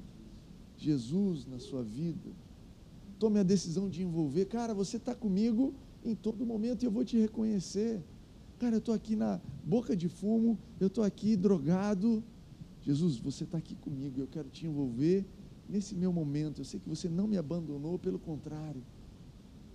Jesus 0.84 1.46
na 1.46 1.58
sua 1.58 1.82
vida. 1.82 2.30
Tome 3.18 3.38
a 3.38 3.42
decisão 3.42 3.88
de 3.88 4.02
envolver. 4.02 4.46
Cara, 4.46 4.74
você 4.74 4.96
está 4.96 5.14
comigo 5.14 5.74
em 6.04 6.14
todo 6.14 6.44
momento 6.44 6.82
e 6.82 6.86
eu 6.86 6.90
vou 6.90 7.04
te 7.04 7.18
reconhecer. 7.18 8.02
Cara, 8.58 8.76
eu 8.76 8.78
estou 8.78 8.94
aqui 8.94 9.16
na 9.16 9.40
boca 9.64 9.96
de 9.96 10.08
fumo, 10.08 10.58
eu 10.80 10.88
estou 10.88 11.04
aqui 11.04 11.36
drogado. 11.36 12.22
Jesus, 12.82 13.18
você 13.18 13.44
está 13.44 13.58
aqui 13.58 13.76
comigo, 13.76 14.20
eu 14.20 14.26
quero 14.26 14.48
te 14.48 14.66
envolver 14.66 15.24
nesse 15.68 15.94
meu 15.94 16.12
momento. 16.12 16.60
Eu 16.60 16.64
sei 16.64 16.80
que 16.80 16.88
você 16.88 17.08
não 17.08 17.26
me 17.26 17.36
abandonou, 17.36 17.98
pelo 17.98 18.18
contrário. 18.18 18.82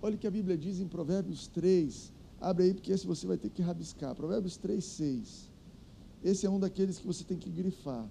Olha 0.00 0.14
o 0.14 0.18
que 0.18 0.26
a 0.26 0.30
Bíblia 0.30 0.56
diz 0.56 0.78
em 0.78 0.86
Provérbios 0.86 1.48
3, 1.48 2.12
Abre 2.40 2.64
aí, 2.64 2.74
porque 2.74 2.92
esse 2.92 3.06
você 3.06 3.26
vai 3.26 3.36
ter 3.36 3.50
que 3.50 3.60
rabiscar. 3.62 4.14
Provérbios 4.14 4.56
3, 4.56 4.84
6. 4.84 5.50
Esse 6.22 6.46
é 6.46 6.50
um 6.50 6.58
daqueles 6.58 6.98
que 6.98 7.06
você 7.06 7.24
tem 7.24 7.36
que 7.36 7.50
grifar. 7.50 8.08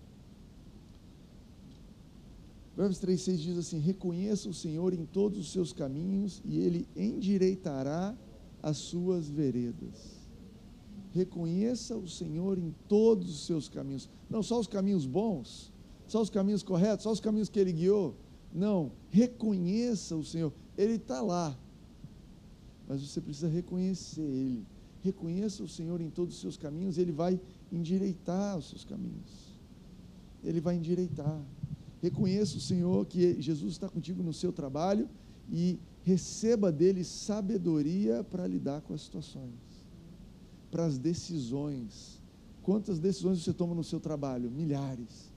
Provérbios 2.78 3.00
3, 3.00 3.22
6 3.22 3.40
diz 3.42 3.58
assim: 3.58 3.80
Reconheça 3.80 4.48
o 4.48 4.54
Senhor 4.54 4.94
em 4.94 5.04
todos 5.04 5.40
os 5.40 5.52
seus 5.52 5.74
caminhos 5.74 6.44
e 6.46 6.60
ele 6.60 6.88
endireitará 6.96 8.16
as 8.62 8.78
suas 8.78 9.28
veredas. 9.28 10.28
Reconheça 11.12 11.98
o 11.98 12.08
Senhor 12.08 12.60
em 12.60 12.72
todos 12.88 13.32
os 13.32 13.46
seus 13.48 13.68
caminhos. 13.68 14.08
Não 14.30 14.44
só 14.44 14.60
os 14.60 14.68
caminhos 14.68 15.08
bons, 15.08 15.74
só 16.06 16.22
os 16.22 16.30
caminhos 16.30 16.62
corretos, 16.62 17.02
só 17.02 17.12
os 17.12 17.20
caminhos 17.20 17.50
que 17.50 17.60
ele 17.60 17.74
guiou. 17.74 18.16
Não, 18.54 18.92
reconheça 19.10 20.16
o 20.16 20.24
Senhor. 20.24 20.54
Ele 20.78 20.98
está 20.98 21.20
lá. 21.20 21.58
Mas 22.88 23.02
você 23.02 23.20
precisa 23.20 23.48
reconhecer 23.48 24.22
Ele. 24.22 24.63
Reconheça 25.02 25.63
o 25.63 25.68
Senhor 25.68 26.00
em 26.00 26.12
todos 26.12 26.36
os 26.36 26.42
seus 26.42 26.58
caminhos, 26.58 27.00
Ele 27.00 27.12
vai 27.12 27.42
endireitar 27.72 28.56
os 28.56 28.70
seus 28.70 28.86
caminhos. 28.86 29.58
Ele 30.44 30.62
vai 30.62 30.76
endireitar. 30.76 31.44
Reconheça 32.02 32.58
o 32.58 32.62
Senhor 32.62 33.06
que 33.06 33.42
Jesus 33.42 33.74
está 33.74 33.90
contigo 33.90 34.22
no 34.22 34.34
seu 34.34 34.52
trabalho 34.52 35.10
e 35.52 35.80
receba 36.04 36.72
dele 36.72 37.04
sabedoria 37.04 38.24
para 38.24 38.46
lidar 38.48 38.82
com 38.82 38.94
as 38.94 39.02
situações, 39.02 39.54
para 40.70 40.86
as 40.86 40.98
decisões. 40.98 42.22
Quantas 42.62 43.00
decisões 43.00 43.44
você 43.44 43.54
toma 43.54 43.74
no 43.74 43.84
seu 43.84 44.00
trabalho? 44.00 44.52
Milhares. 44.52 45.32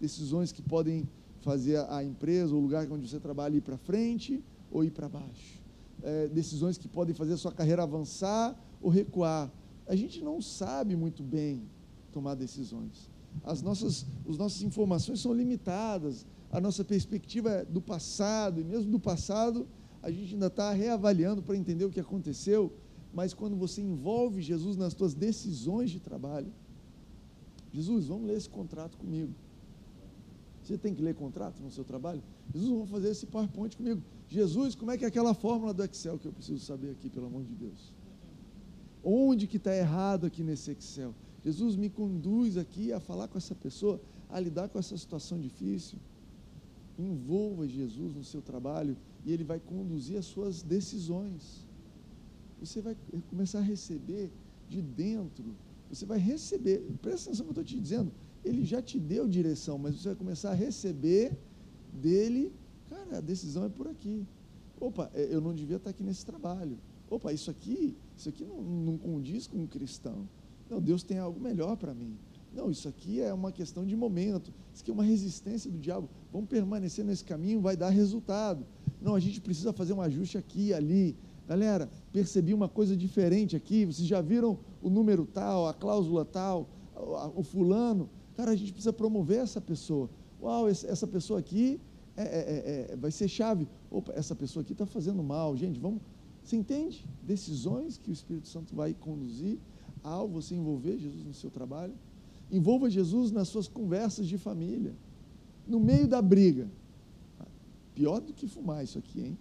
Decisões 0.00 0.52
que 0.52 0.62
podem 0.62 1.08
fazer 1.40 1.78
a 1.90 2.02
empresa, 2.02 2.54
o 2.54 2.60
lugar 2.60 2.90
onde 2.90 3.08
você 3.08 3.20
trabalha 3.20 3.56
ir 3.56 3.60
para 3.60 3.76
frente 3.76 4.42
ou 4.70 4.84
ir 4.84 4.90
para 4.90 5.08
baixo. 5.08 5.62
É, 6.02 6.28
decisões 6.28 6.78
que 6.78 6.88
podem 6.88 7.14
fazer 7.14 7.34
a 7.34 7.36
sua 7.36 7.52
carreira 7.52 7.82
avançar 7.82 8.58
ou 8.80 8.90
recuar. 8.90 9.50
A 9.86 9.94
gente 9.94 10.22
não 10.22 10.40
sabe 10.40 10.96
muito 10.96 11.22
bem 11.22 11.62
tomar 12.12 12.34
decisões. 12.34 13.10
As 13.42 13.60
nossas, 13.62 14.06
as 14.28 14.36
nossas 14.36 14.62
informações 14.62 15.20
são 15.20 15.32
limitadas, 15.32 16.26
a 16.50 16.60
nossa 16.60 16.84
perspectiva 16.84 17.50
é 17.50 17.64
do 17.64 17.80
passado, 17.80 18.60
e 18.60 18.64
mesmo 18.64 18.90
do 18.90 19.00
passado, 19.00 19.66
a 20.02 20.10
gente 20.10 20.34
ainda 20.34 20.46
está 20.46 20.72
reavaliando 20.72 21.42
para 21.42 21.56
entender 21.56 21.84
o 21.84 21.90
que 21.90 22.00
aconteceu, 22.00 22.72
mas 23.12 23.34
quando 23.34 23.56
você 23.56 23.80
envolve 23.80 24.40
Jesus 24.40 24.76
nas 24.76 24.92
suas 24.92 25.14
decisões 25.14 25.90
de 25.90 26.00
trabalho, 26.00 26.52
Jesus, 27.72 28.06
vamos 28.06 28.26
ler 28.28 28.36
esse 28.36 28.48
contrato 28.48 28.96
comigo. 28.96 29.34
Você 30.62 30.78
tem 30.78 30.94
que 30.94 31.02
ler 31.02 31.14
contrato 31.14 31.60
no 31.62 31.70
seu 31.70 31.84
trabalho? 31.84 32.22
Jesus, 32.52 32.70
vamos 32.70 32.90
fazer 32.90 33.08
esse 33.08 33.26
PowerPoint 33.26 33.76
comigo. 33.76 34.02
Jesus, 34.28 34.74
como 34.74 34.90
é 34.90 34.96
que 34.96 35.04
é 35.04 35.08
aquela 35.08 35.34
fórmula 35.34 35.74
do 35.74 35.84
Excel 35.84 36.18
que 36.18 36.26
eu 36.26 36.32
preciso 36.32 36.64
saber 36.64 36.92
aqui, 36.92 37.10
pelo 37.10 37.26
amor 37.26 37.44
de 37.44 37.54
Deus? 37.54 37.92
Onde 39.02 39.46
que 39.46 39.58
está 39.58 39.74
errado 39.74 40.24
aqui 40.26 40.42
nesse 40.42 40.70
Excel? 40.70 41.14
Jesus 41.44 41.76
me 41.76 41.90
conduz 41.90 42.56
aqui 42.56 42.92
a 42.92 42.98
falar 42.98 43.28
com 43.28 43.36
essa 43.36 43.54
pessoa, 43.54 44.00
a 44.30 44.40
lidar 44.40 44.68
com 44.68 44.78
essa 44.78 44.96
situação 44.96 45.38
difícil. 45.38 45.98
Envolva 46.98 47.68
Jesus 47.68 48.14
no 48.14 48.24
seu 48.24 48.40
trabalho 48.40 48.96
e 49.24 49.32
ele 49.32 49.44
vai 49.44 49.60
conduzir 49.60 50.16
as 50.16 50.24
suas 50.24 50.62
decisões. 50.62 51.66
Você 52.60 52.80
vai 52.80 52.96
começar 53.28 53.58
a 53.58 53.62
receber 53.62 54.30
de 54.68 54.80
dentro, 54.80 55.54
você 55.90 56.06
vai 56.06 56.18
receber, 56.18 56.82
presta 57.02 57.28
atenção 57.28 57.46
no 57.46 57.52
que 57.52 57.58
eu 57.58 57.62
estou 57.62 57.76
te 57.76 57.80
dizendo, 57.80 58.12
ele 58.42 58.64
já 58.64 58.80
te 58.80 58.98
deu 58.98 59.28
direção, 59.28 59.76
mas 59.76 59.96
você 59.96 60.08
vai 60.08 60.16
começar 60.16 60.50
a 60.50 60.54
receber 60.54 61.36
dele, 61.92 62.52
cara, 62.88 63.18
a 63.18 63.20
decisão 63.20 63.64
é 63.64 63.68
por 63.68 63.86
aqui. 63.86 64.26
Opa, 64.80 65.10
é, 65.14 65.34
eu 65.34 65.40
não 65.40 65.54
devia 65.54 65.76
estar 65.76 65.90
aqui 65.90 66.02
nesse 66.02 66.24
trabalho. 66.24 66.78
Opa, 67.10 67.32
isso 67.32 67.50
aqui, 67.50 67.96
isso 68.16 68.28
aqui 68.28 68.44
não, 68.44 68.62
não 68.62 68.98
condiz 68.98 69.46
com 69.46 69.58
um 69.58 69.66
cristão. 69.66 70.26
Não, 70.74 70.80
Deus 70.80 71.04
tem 71.04 71.18
algo 71.18 71.38
melhor 71.38 71.76
para 71.76 71.94
mim. 71.94 72.18
Não, 72.52 72.68
isso 72.68 72.88
aqui 72.88 73.20
é 73.20 73.32
uma 73.32 73.52
questão 73.52 73.86
de 73.86 73.94
momento. 73.94 74.52
Isso 74.72 74.82
aqui 74.82 74.90
é 74.90 74.94
uma 74.94 75.04
resistência 75.04 75.70
do 75.70 75.78
diabo. 75.78 76.10
Vamos 76.32 76.48
permanecer 76.48 77.04
nesse 77.04 77.24
caminho, 77.24 77.60
vai 77.60 77.76
dar 77.76 77.90
resultado. 77.90 78.66
Não, 79.00 79.14
a 79.14 79.20
gente 79.20 79.40
precisa 79.40 79.72
fazer 79.72 79.92
um 79.92 80.02
ajuste 80.02 80.36
aqui 80.36 80.68
e 80.68 80.74
ali. 80.74 81.16
Galera, 81.46 81.88
percebi 82.12 82.52
uma 82.52 82.68
coisa 82.68 82.96
diferente 82.96 83.54
aqui. 83.54 83.84
Vocês 83.84 84.08
já 84.08 84.20
viram 84.20 84.58
o 84.82 84.90
número 84.90 85.26
tal, 85.26 85.68
a 85.68 85.74
cláusula 85.74 86.24
tal, 86.24 86.68
o 87.36 87.42
fulano? 87.44 88.10
Cara, 88.36 88.50
a 88.50 88.56
gente 88.56 88.72
precisa 88.72 88.92
promover 88.92 89.38
essa 89.38 89.60
pessoa. 89.60 90.10
Uau, 90.42 90.68
essa 90.68 91.06
pessoa 91.06 91.38
aqui 91.38 91.80
é, 92.16 92.22
é, 92.22 92.26
é, 92.26 92.92
é, 92.92 92.96
vai 92.96 93.12
ser 93.12 93.28
chave. 93.28 93.68
Opa, 93.88 94.12
essa 94.16 94.34
pessoa 94.34 94.62
aqui 94.62 94.72
está 94.72 94.86
fazendo 94.86 95.22
mal. 95.22 95.56
Gente, 95.56 95.78
vamos. 95.78 96.02
Você 96.42 96.56
entende? 96.56 97.06
Decisões 97.22 97.96
que 97.96 98.10
o 98.10 98.12
Espírito 98.12 98.48
Santo 98.48 98.74
vai 98.74 98.92
conduzir 98.92 99.60
ao 100.04 100.28
você 100.28 100.54
envolver 100.54 100.96
Jesus 100.98 101.24
no 101.24 101.34
seu 101.34 101.50
trabalho. 101.50 101.94
Envolva 102.52 102.88
Jesus 102.88 103.32
nas 103.32 103.48
suas 103.48 103.66
conversas 103.66 104.28
de 104.28 104.38
família. 104.38 104.94
No 105.66 105.80
meio 105.80 106.06
da 106.06 106.22
briga. 106.22 106.68
Pior 107.94 108.20
do 108.20 108.32
que 108.32 108.46
fumar 108.46 108.84
isso 108.84 108.98
aqui, 108.98 109.20
hein? 109.20 109.38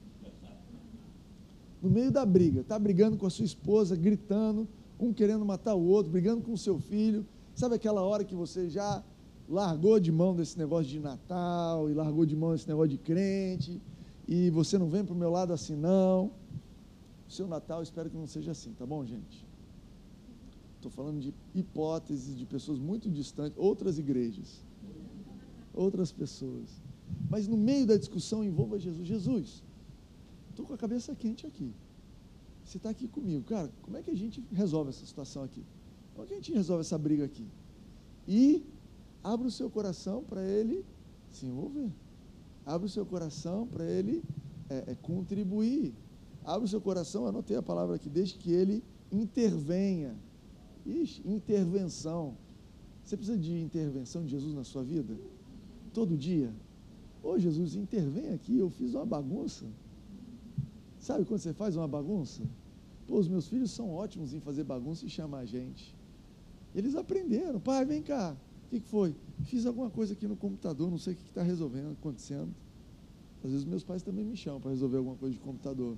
No 1.82 1.90
meio 1.90 2.12
da 2.12 2.26
briga, 2.26 2.62
está 2.62 2.80
brigando 2.80 3.18
com 3.18 3.28
a 3.28 3.30
sua 3.30 3.44
esposa, 3.44 3.96
gritando, 3.96 4.68
um 4.98 5.12
querendo 5.12 5.44
matar 5.44 5.76
o 5.76 5.84
outro, 5.84 6.12
brigando 6.12 6.42
com 6.42 6.54
o 6.54 6.58
seu 6.58 6.80
filho, 6.80 7.26
Sabe 7.56 7.76
aquela 7.76 8.02
hora 8.02 8.24
que 8.24 8.34
você 8.34 8.68
já 8.68 9.04
largou 9.48 10.00
de 10.00 10.12
mão 10.12 10.36
desse 10.36 10.58
negócio 10.58 10.90
de 10.90 11.00
Natal 11.00 11.90
e 11.90 11.94
largou 11.94 12.26
de 12.26 12.36
mão 12.36 12.52
desse 12.52 12.68
negócio 12.68 12.90
de 12.90 12.98
crente 12.98 13.80
e 14.28 14.50
você 14.50 14.78
não 14.78 14.90
vem 14.90 15.06
para 15.06 15.14
o 15.14 15.18
meu 15.18 15.30
lado 15.30 15.54
assim, 15.54 15.76
não. 15.76 16.32
O 17.28 17.32
seu 17.32 17.48
Natal, 17.48 17.84
espero 17.84 18.10
que 18.10 18.18
não 18.18 18.26
seja 18.26 18.52
assim, 18.52 18.74
tá 18.74 18.86
bom, 18.86 19.06
gente? 19.06 19.46
Estou 20.84 20.92
falando 20.92 21.22
de 21.22 21.34
hipóteses 21.56 22.38
de 22.38 22.46
pessoas 22.46 22.78
muito 22.78 23.10
distantes, 23.10 23.58
outras 23.58 23.98
igrejas, 23.98 24.62
outras 25.74 26.12
pessoas. 26.12 26.82
Mas 27.30 27.48
no 27.48 27.56
meio 27.56 27.88
da 27.88 27.96
discussão 27.96 28.44
envolva 28.44 28.78
Jesus. 28.78 29.08
Jesus, 29.08 29.64
estou 30.50 30.66
com 30.66 30.74
a 30.74 30.78
cabeça 30.78 31.16
quente 31.16 31.48
aqui. 31.48 31.74
Você 32.66 32.76
está 32.76 32.90
aqui 32.90 33.08
comigo. 33.08 33.46
Cara, 33.46 33.72
como 33.82 33.96
é 33.96 34.02
que 34.02 34.12
a 34.12 34.16
gente 34.16 34.44
resolve 34.52 34.90
essa 34.90 35.06
situação 35.06 35.42
aqui? 35.42 35.64
Como 36.12 36.26
é 36.26 36.28
que 36.28 36.34
a 36.34 36.36
gente 36.36 36.52
resolve 36.52 36.82
essa 36.82 36.98
briga 36.98 37.24
aqui? 37.24 37.48
E 38.28 38.62
abra 39.24 39.48
o 39.48 39.52
seu 39.52 39.70
coração 39.70 40.22
para 40.22 40.44
ele 40.44 40.86
se 41.30 41.46
envolver. 41.46 41.90
Abra 42.66 42.88
o 42.88 42.90
seu 42.90 43.06
coração 43.06 43.66
para 43.68 43.86
ele 43.86 44.22
é, 44.70 44.84
é, 44.88 44.96
contribuir. 44.96 45.94
Abra 46.44 46.66
o 46.66 46.68
seu 46.68 46.82
coração, 46.82 47.26
anotei 47.26 47.56
a 47.56 47.64
palavra 47.64 47.96
aqui, 47.96 48.10
desde 48.10 48.38
que 48.38 48.52
ele 48.52 48.84
intervenha. 49.10 50.14
Ixi, 50.86 51.22
intervenção. 51.26 52.36
Você 53.04 53.18
precisa 53.18 53.38
de 53.38 53.60
intervenção 53.60 54.24
de 54.24 54.30
Jesus 54.30 54.54
na 54.54 54.64
sua 54.64 54.84
vida? 54.84 55.16
Todo 55.94 56.18
dia? 56.18 56.54
Ô 57.22 57.38
Jesus, 57.38 57.76
intervém 57.76 58.34
aqui, 58.34 58.58
eu 58.58 58.70
fiz 58.70 58.94
uma 58.94 59.06
bagunça. 59.06 59.66
Sabe 61.00 61.26
quando 61.26 61.40
você 61.40 61.54
faz 61.54 61.76
uma 61.76 61.88
bagunça? 61.88 62.42
Pô, 63.08 63.18
os 63.18 63.28
meus 63.28 63.48
filhos 63.48 63.72
são 63.72 63.92
ótimos 63.92 64.34
em 64.34 64.40
fazer 64.40 64.64
bagunça 64.64 65.06
e 65.06 65.10
chamar 65.10 65.40
a 65.40 65.46
gente. 65.46 65.96
Eles 66.74 66.96
aprenderam. 66.96 67.60
Pai, 67.60 67.86
vem 67.86 68.02
cá. 68.02 68.36
O 68.66 68.70
que, 68.70 68.80
que 68.80 68.88
foi? 68.88 69.16
Fiz 69.44 69.66
alguma 69.66 69.90
coisa 69.90 70.14
aqui 70.14 70.28
no 70.28 70.36
computador, 70.36 70.90
não 70.90 70.98
sei 70.98 71.14
o 71.14 71.16
que 71.16 71.24
está 71.24 71.44
resolvendo, 71.44 71.92
acontecendo. 71.92 72.54
Às 73.44 73.52
vezes 73.52 73.66
meus 73.66 73.84
pais 73.84 74.02
também 74.02 74.24
me 74.24 74.38
chamam 74.38 74.62
para 74.62 74.72
resolver 74.72 74.98
alguma 74.98 75.16
coisa 75.16 75.34
de 75.34 75.42
computador. 75.42 75.98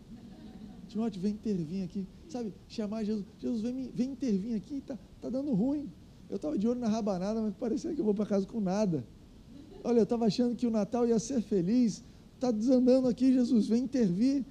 Timóteo, 0.87 1.21
vem 1.21 1.33
intervir 1.33 1.83
aqui. 1.83 2.07
Sabe, 2.27 2.53
chamar 2.67 3.03
Jesus. 3.03 3.25
Jesus, 3.39 3.61
vem, 3.61 3.91
vem 3.93 4.11
intervir 4.11 4.55
aqui, 4.55 4.77
está 4.77 4.97
tá 5.21 5.29
dando 5.29 5.53
ruim. 5.53 5.89
Eu 6.29 6.37
estava 6.37 6.57
de 6.57 6.67
olho 6.67 6.79
na 6.79 6.87
rabanada, 6.87 7.41
mas 7.41 7.53
parecia 7.55 7.93
que 7.93 8.01
eu 8.01 8.05
vou 8.05 8.13
para 8.13 8.25
casa 8.25 8.45
com 8.45 8.59
nada. 8.59 9.05
Olha, 9.83 9.99
eu 9.99 10.03
estava 10.03 10.25
achando 10.25 10.55
que 10.55 10.65
o 10.65 10.71
Natal 10.71 11.07
ia 11.07 11.19
ser 11.19 11.41
feliz. 11.41 12.03
Está 12.33 12.51
desandando 12.51 13.07
aqui, 13.07 13.31
Jesus, 13.31 13.67
vem 13.67 13.83
intervir. 13.83 14.43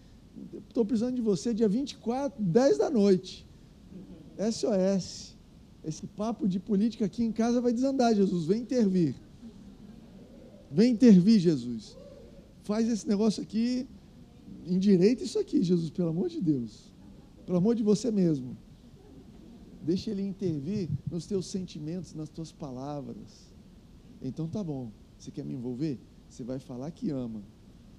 Estou 0.69 0.85
precisando 0.85 1.17
de 1.17 1.21
você 1.21 1.53
dia 1.53 1.69
24, 1.69 2.43
10 2.43 2.79
da 2.79 2.91
noite. 2.91 3.47
SOS. 4.39 5.37
Esse 5.85 6.07
papo 6.07 6.49
de 6.49 6.59
política 6.59 7.05
aqui 7.05 7.25
em 7.25 7.33
casa 7.33 7.61
vai 7.61 7.73
desandar, 7.73 8.15
Jesus. 8.15 8.47
Vem 8.47 8.63
intervir. 8.63 9.15
Vem 10.71 10.93
intervir, 10.93 11.39
Jesus. 11.39 11.97
Faz 12.63 12.89
esse 12.89 13.07
negócio 13.07 13.43
aqui, 13.43 13.87
endireita 14.65 15.23
isso 15.23 15.39
aqui, 15.39 15.63
Jesus, 15.63 15.91
pelo 15.91 16.09
amor 16.09 16.29
de 16.29 16.41
Deus. 16.41 16.94
Pelo 17.47 17.59
amor 17.59 17.75
de 17.75 17.83
você 17.83 18.11
mesmo. 18.11 18.57
Deixa 19.83 20.11
ele 20.11 20.23
intervir 20.23 20.89
nos 21.11 21.27
teus 21.27 21.47
sentimentos, 21.47 22.15
nas 22.15 22.31
tuas 22.31 22.51
palavras. 22.51 23.53
Então 24.23 24.49
tá 24.49 24.65
bom. 24.65 24.91
Você 25.19 25.31
quer 25.31 25.45
me 25.45 25.55
envolver? 25.55 26.01
Você 26.29 26.43
vai 26.43 26.59
falar 26.59 26.91
que 26.91 27.11
ama. 27.11 27.43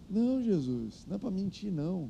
Não, 0.09 0.41
Jesus, 0.41 1.05
não 1.07 1.15
é 1.15 1.19
para 1.19 1.31
mentir, 1.31 1.71
não. 1.71 2.09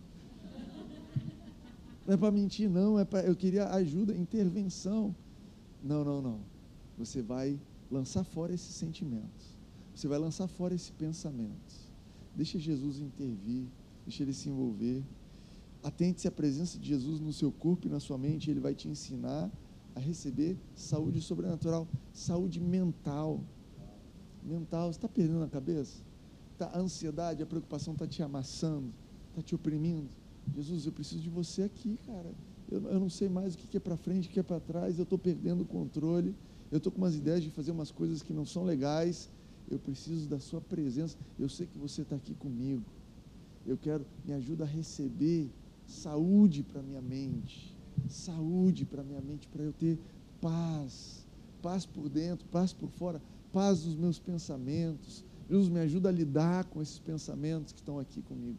Não 2.06 2.14
é 2.14 2.18
para 2.18 2.32
mentir, 2.32 2.70
não. 2.70 3.00
É 3.00 3.06
pra, 3.06 3.22
eu 3.22 3.36
queria 3.36 3.68
ajuda, 3.70 4.16
intervenção. 4.16 5.16
Não, 5.84 6.04
não, 6.04 6.22
não. 6.22 6.40
Você 6.98 7.22
vai 7.22 7.60
lançar 7.92 8.24
fora 8.24 8.54
esses 8.54 8.76
sentimentos. 8.76 9.56
Você 9.94 10.08
vai 10.08 10.20
lançar 10.20 10.48
fora 10.48 10.74
esse 10.74 10.92
pensamento. 10.92 11.86
Deixa 12.36 12.60
Jesus 12.60 13.00
intervir, 13.00 13.66
deixa 14.06 14.24
ele 14.24 14.34
se 14.34 14.50
envolver. 14.50 15.04
Atente-se 15.86 16.28
à 16.28 16.32
presença 16.32 16.80
de 16.80 16.88
Jesus 16.88 17.20
no 17.20 17.32
seu 17.32 17.52
corpo 17.52 17.86
e 17.86 17.92
na 17.92 18.00
sua 18.00 18.18
mente, 18.18 18.50
ele 18.50 18.60
vai 18.60 18.74
te 18.74 18.88
ensinar 18.88 19.52
a 19.94 20.00
receber 20.00 20.58
saúde 20.74 21.22
sobrenatural, 21.22 21.88
saúde 22.12 22.60
mental. 22.60 23.40
Mental, 24.44 24.92
você 24.92 24.98
está 24.98 25.08
perdendo 25.08 25.44
a 25.44 25.48
cabeça? 25.48 26.02
Tá, 26.58 26.72
a 26.74 26.80
ansiedade, 26.80 27.44
a 27.44 27.46
preocupação 27.46 27.94
está 27.94 28.08
te 28.08 28.24
amassando, 28.24 28.92
está 29.30 29.44
te 29.44 29.54
oprimindo. 29.54 30.10
Jesus, 30.56 30.88
eu 30.88 30.92
preciso 30.92 31.22
de 31.22 31.30
você 31.30 31.62
aqui, 31.62 32.00
cara. 32.08 32.34
Eu, 32.68 32.82
eu 32.90 33.00
não 33.00 33.10
sei 33.10 33.30
mais 33.30 33.54
o 33.54 33.58
que 33.60 33.78
é 33.78 33.80
para 33.80 33.96
frente, 33.96 34.28
o 34.28 34.32
que 34.32 34.40
é 34.40 34.44
para 34.44 34.60
trás, 34.60 34.98
eu 34.98 35.04
estou 35.04 35.20
perdendo 35.20 35.62
o 35.62 35.66
controle, 35.68 36.36
eu 36.72 36.80
estou 36.80 36.92
com 36.92 36.98
umas 36.98 37.14
ideias 37.14 37.44
de 37.44 37.52
fazer 37.52 37.70
umas 37.70 37.92
coisas 37.92 38.24
que 38.24 38.34
não 38.34 38.44
são 38.44 38.64
legais. 38.64 39.30
Eu 39.70 39.78
preciso 39.78 40.28
da 40.28 40.40
sua 40.40 40.60
presença. 40.60 41.16
Eu 41.38 41.48
sei 41.48 41.68
que 41.68 41.78
você 41.78 42.02
está 42.02 42.16
aqui 42.16 42.34
comigo. 42.34 42.84
Eu 43.68 43.78
quero, 43.78 44.04
me 44.26 44.34
ajuda 44.34 44.64
a 44.64 44.68
receber 44.68 45.52
saúde 45.86 46.64
para 46.64 46.82
minha 46.82 47.02
mente, 47.02 47.76
saúde 48.08 48.86
para 48.86 49.04
minha 49.04 49.22
mente, 49.22 49.48
para 49.48 49.64
eu 49.64 49.74
ter 49.74 50.00
paz, 50.42 51.26
paz 51.62 51.86
por 51.86 52.10
dentro, 52.10 52.48
paz 52.48 52.74
por 52.74 52.90
fora, 52.90 53.22
paz 53.52 53.84
dos 53.84 53.96
meus 53.96 54.20
pensamentos. 54.20 55.24
Jesus 55.50 55.70
me 55.70 55.80
ajuda 55.80 56.10
a 56.10 56.12
lidar 56.12 56.66
com 56.66 56.82
esses 56.82 57.00
pensamentos 57.00 57.72
que 57.72 57.80
estão 57.80 58.00
aqui 58.00 58.22
comigo. 58.22 58.58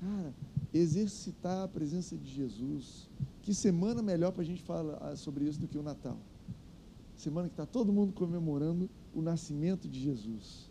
Cara, 0.00 0.34
exercitar 0.72 1.64
a 1.64 1.68
presença 1.68 2.16
de 2.16 2.30
Jesus. 2.30 3.08
Que 3.42 3.52
semana 3.52 4.02
melhor 4.02 4.32
para 4.32 4.42
a 4.42 4.44
gente 4.44 4.62
falar 4.62 5.16
sobre 5.16 5.44
isso 5.44 5.60
do 5.60 5.66
que 5.66 5.78
o 5.78 5.82
Natal? 5.82 6.18
Semana 7.16 7.48
que 7.48 7.54
está 7.54 7.66
todo 7.66 7.92
mundo 7.92 8.12
comemorando 8.12 8.88
o 9.12 9.20
nascimento 9.20 9.88
de 9.88 9.98
Jesus. 10.00 10.70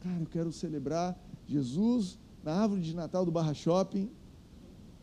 Cara, 0.00 0.20
eu 0.20 0.26
quero 0.26 0.52
celebrar 0.52 1.18
Jesus 1.46 2.18
na 2.44 2.52
árvore 2.52 2.80
de 2.80 2.94
Natal 2.94 3.24
do 3.24 3.32
Barra 3.32 3.52
Shopping. 3.52 4.08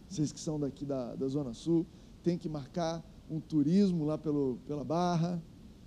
Vocês 0.09 0.31
que 0.31 0.39
são 0.39 0.59
daqui 0.59 0.85
da, 0.85 1.15
da 1.15 1.27
Zona 1.27 1.53
Sul, 1.53 1.85
tem 2.23 2.37
que 2.37 2.47
marcar 2.47 3.03
um 3.29 3.39
turismo 3.39 4.05
lá 4.05 4.17
pelo, 4.17 4.57
pela 4.65 4.83
Barra. 4.83 5.41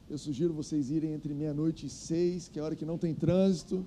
Eu 0.09 0.19
sugiro 0.19 0.53
vocês 0.53 0.91
irem 0.91 1.13
entre 1.13 1.33
meia-noite 1.33 1.87
e 1.87 1.91
seis, 1.91 2.49
que 2.49 2.59
é 2.59 2.63
a 2.63 2.65
hora 2.65 2.77
que 2.77 2.85
não 2.85 2.99
tem 2.99 3.15
trânsito, 3.15 3.87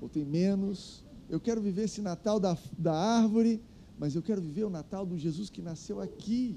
ou 0.00 0.08
tem 0.08 0.24
menos. 0.24 1.04
Eu 1.28 1.40
quero 1.40 1.60
viver 1.60 1.82
esse 1.84 2.00
Natal 2.00 2.38
da, 2.38 2.56
da 2.78 2.94
árvore, 2.94 3.60
mas 3.98 4.14
eu 4.14 4.22
quero 4.22 4.40
viver 4.40 4.64
o 4.64 4.70
Natal 4.70 5.04
do 5.04 5.16
Jesus 5.18 5.50
que 5.50 5.60
nasceu 5.60 6.00
aqui, 6.00 6.56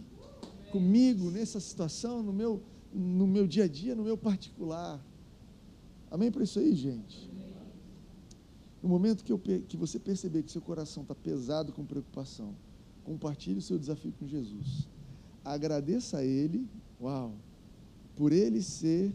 comigo, 0.72 1.30
nessa 1.32 1.60
situação, 1.60 2.22
no 2.22 2.32
meu, 2.32 2.62
no 2.94 3.28
meu 3.28 3.48
dia 3.48 3.66
a 3.66 3.68
dia, 3.68 3.96
no 3.96 4.04
meu 4.04 4.18
particular. 4.18 5.04
Amém 6.10 6.32
para 6.32 6.44
isso 6.44 6.60
aí, 6.60 6.74
gente? 6.76 7.30
No 8.82 8.90
momento 8.90 9.24
que, 9.24 9.32
eu, 9.32 9.40
que 9.40 9.78
você 9.78 10.00
perceber 10.00 10.44
que 10.44 10.52
seu 10.52 10.62
coração 10.62 11.04
está 11.04 11.14
pesado 11.14 11.72
com 11.72 11.86
preocupação, 11.86 12.56
compartilhe 13.12 13.60
o 13.60 13.62
seu 13.62 13.78
desafio 13.78 14.14
com 14.18 14.26
Jesus. 14.26 14.88
Agradeça 15.44 16.20
a 16.20 16.24
Ele, 16.24 16.66
uau, 17.00 17.34
por 18.16 18.32
Ele 18.32 18.62
ser 18.62 19.14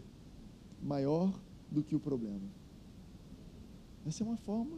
maior 0.83 1.33
do 1.71 1.81
que 1.83 1.95
o 1.95 1.99
problema. 1.99 2.47
Essa 4.05 4.23
é 4.23 4.27
uma 4.27 4.37
forma 4.37 4.77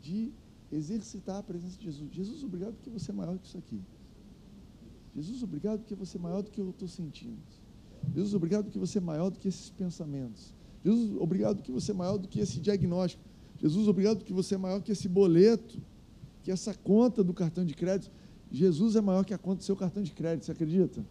de 0.00 0.32
exercitar 0.70 1.38
a 1.38 1.42
presença 1.42 1.76
de 1.76 1.84
Jesus. 1.84 2.08
Jesus, 2.12 2.44
obrigado 2.44 2.74
porque 2.74 2.90
você 2.90 3.10
é 3.10 3.14
maior 3.14 3.32
do 3.34 3.40
que 3.40 3.48
isso 3.48 3.58
aqui. 3.58 3.80
Jesus, 5.16 5.42
obrigado 5.42 5.80
porque 5.80 5.96
você 5.96 6.16
é 6.16 6.20
maior 6.20 6.42
do 6.42 6.50
que 6.50 6.60
eu 6.60 6.70
estou 6.70 6.86
sentindo. 6.86 7.42
Jesus, 8.14 8.34
obrigado 8.34 8.64
porque 8.64 8.78
você 8.78 8.98
é 8.98 9.00
maior 9.00 9.30
do 9.30 9.38
que 9.38 9.48
esses 9.48 9.70
pensamentos. 9.70 10.54
Jesus, 10.84 11.16
obrigado 11.18 11.56
porque 11.56 11.72
você 11.72 11.90
é 11.90 11.94
maior 11.94 12.18
do 12.18 12.28
que 12.28 12.38
esse 12.38 12.60
diagnóstico. 12.60 13.22
Jesus, 13.58 13.88
obrigado 13.88 14.18
porque 14.18 14.32
você 14.32 14.54
é 14.54 14.58
maior 14.58 14.80
que 14.80 14.92
esse 14.92 15.08
boleto, 15.08 15.82
que 16.42 16.52
essa 16.52 16.72
conta 16.72 17.22
do 17.24 17.34
cartão 17.34 17.64
de 17.64 17.74
crédito. 17.74 18.12
Jesus 18.50 18.96
é 18.96 19.00
maior 19.00 19.24
que 19.24 19.32
a 19.32 19.38
conta 19.38 19.58
do 19.58 19.64
seu 19.64 19.76
cartão 19.76 20.02
de 20.02 20.12
crédito, 20.12 20.44
você 20.44 20.52
acredita? 20.52 21.04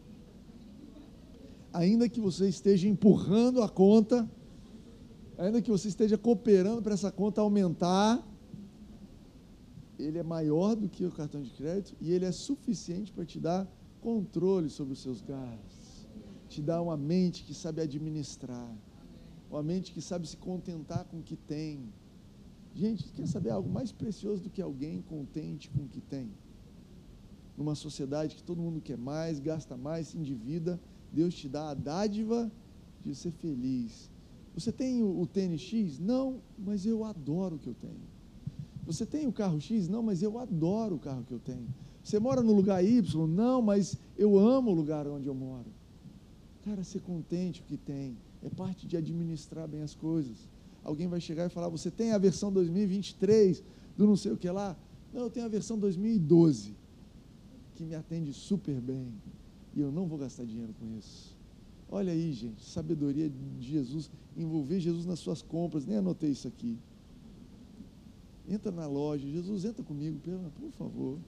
Ainda 1.72 2.10
que 2.10 2.20
você 2.20 2.50
esteja 2.50 2.88
empurrando 2.88 3.62
a 3.62 3.70
conta, 3.70 4.30
ainda 5.38 5.62
que 5.62 5.72
você 5.72 5.88
esteja 5.88 6.18
cooperando 6.18 6.82
para 6.82 6.94
essa 6.94 7.12
conta 7.12 7.40
aumentar, 7.40 8.22
ele 9.98 10.18
é 10.18 10.24
maior 10.24 10.76
do 10.76 10.90
que 10.90 11.06
o 11.06 11.12
cartão 11.12 11.42
de 11.42 11.52
crédito 11.52 11.96
e 12.02 12.12
ele 12.12 12.26
é 12.26 12.32
suficiente 12.32 13.12
para 13.12 13.26
te 13.26 13.40
dar 13.40 13.68
controle 14.02 14.70
sobre 14.70 14.94
os 14.94 15.02
seus 15.02 15.22
gastos, 15.22 16.08
te 16.48 16.62
dar 16.62 16.82
uma 16.82 16.98
mente 16.98 17.44
que 17.44 17.54
sabe 17.54 17.82
administrar, 17.82 18.74
uma 19.50 19.64
mente 19.64 19.92
que 19.92 20.02
sabe 20.02 20.28
se 20.28 20.38
contentar 20.38 21.06
com 21.06 21.20
o 21.20 21.24
que 21.24 21.36
tem. 21.36 21.94
Gente, 22.74 23.12
quer 23.14 23.28
saber 23.28 23.50
algo 23.50 23.70
mais 23.70 23.92
precioso 23.92 24.44
do 24.44 24.50
que 24.50 24.62
alguém 24.62 25.02
contente 25.02 25.70
com 25.70 25.84
o 25.84 25.88
que 25.88 26.02
tem? 26.02 26.32
Numa 27.60 27.76
sociedade 27.76 28.38
que 28.38 28.42
todo 28.44 28.62
mundo 28.62 28.80
quer 28.80 28.98
mais, 28.98 29.38
gasta 29.38 29.76
mais, 29.76 30.08
se 30.08 30.18
endivida, 30.18 30.80
Deus 31.12 31.36
te 31.36 31.50
dá 31.50 31.72
a 31.72 31.74
dádiva 31.74 32.50
de 33.02 33.14
ser 33.14 33.32
feliz. 33.32 34.10
Você 34.54 34.72
tem 34.72 35.04
o, 35.04 35.20
o 35.20 35.28
tênis 35.28 35.60
X? 35.60 36.00
Não, 36.00 36.42
mas 36.58 36.86
eu 36.86 37.04
adoro 37.04 37.58
o 37.58 37.60
que 37.60 37.68
eu 37.68 37.74
tenho. 37.74 38.00
Você 38.86 39.06
tem 39.06 39.28
o 39.28 39.34
carro 39.34 39.60
X? 39.60 39.90
Não, 39.90 40.02
mas 40.02 40.24
eu 40.24 40.40
adoro 40.40 40.96
o 40.96 41.00
carro 41.00 41.26
que 41.26 41.34
eu 41.34 41.40
tenho. 41.40 41.68
Você 42.02 42.18
mora 42.18 42.42
no 42.42 42.54
lugar 42.54 42.82
Y? 42.82 43.28
Não, 43.28 43.62
mas 43.62 43.98
eu 44.18 44.40
amo 44.40 44.72
o 44.72 44.74
lugar 44.74 45.06
onde 45.06 45.28
eu 45.28 45.36
moro. 45.36 45.68
Cara, 46.64 46.82
ser 46.82 47.02
contente 47.02 47.60
o 47.62 47.66
que 47.66 47.76
tem 47.76 48.18
é 48.42 48.50
parte 48.50 48.88
de 48.88 48.96
administrar 48.96 49.68
bem 49.68 49.82
as 49.82 49.94
coisas. 49.94 50.48
Alguém 50.82 51.10
vai 51.10 51.20
chegar 51.20 51.46
e 51.46 51.50
falar: 51.50 51.68
Você 51.68 51.92
tem 51.92 52.14
a 52.14 52.18
versão 52.18 52.54
2023 52.54 53.62
do 53.98 54.08
não 54.08 54.16
sei 54.16 54.32
o 54.32 54.38
que 54.38 54.50
lá? 54.50 54.78
Não, 55.14 55.24
eu 55.24 55.30
tenho 55.30 55.46
a 55.46 55.50
versão 55.50 55.78
2012, 55.78 56.74
que 57.80 57.86
me 57.86 57.96
atende 57.96 58.34
super 58.34 58.80
bem. 58.80 59.14
E 59.76 59.80
eu 59.80 59.92
não 59.92 60.08
vou 60.08 60.18
gastar 60.18 60.46
dinheiro 60.46 60.74
com 60.80 60.86
isso. 60.98 61.38
Olha 61.90 62.14
aí, 62.14 62.32
gente, 62.34 62.64
sabedoria 62.64 63.30
de 63.30 63.68
Jesus, 63.68 64.12
envolver 64.38 64.80
Jesus 64.80 65.06
nas 65.06 65.20
suas 65.20 65.42
compras. 65.42 65.86
Nem 65.86 65.98
anotei 65.98 66.32
isso 66.32 66.48
aqui 66.48 66.78
entra 68.50 68.72
na 68.72 68.88
loja, 68.88 69.28
Jesus, 69.28 69.64
entra 69.64 69.84
comigo, 69.84 70.20
por 70.60 70.72
favor, 70.72 71.20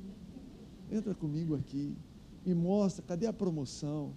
entra 0.91 1.13
comigo 1.13 1.55
aqui, 1.55 1.95
me 2.43 2.55
mostra, 2.55 3.03
cadê 3.07 3.27
a 3.27 3.33
promoção? 3.33 4.13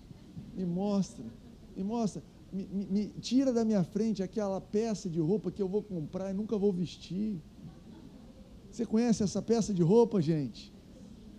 Me 0.56 0.64
mostra, 0.64 1.24
me 1.76 1.84
mostra, 1.84 2.22
me, 2.50 2.66
me, 2.66 2.86
me 2.86 3.06
tira 3.20 3.52
da 3.52 3.64
minha 3.64 3.84
frente 3.84 4.22
aquela 4.22 4.60
peça 4.60 5.08
de 5.08 5.20
roupa 5.20 5.50
que 5.50 5.60
eu 5.60 5.68
vou 5.68 5.82
comprar 5.82 6.30
e 6.30 6.34
nunca 6.34 6.56
vou 6.56 6.72
vestir. 6.72 7.38
Você 8.70 8.86
conhece 8.86 9.22
essa 9.22 9.42
peça 9.42 9.74
de 9.74 9.82
roupa, 9.82 10.20
gente? 10.20 10.72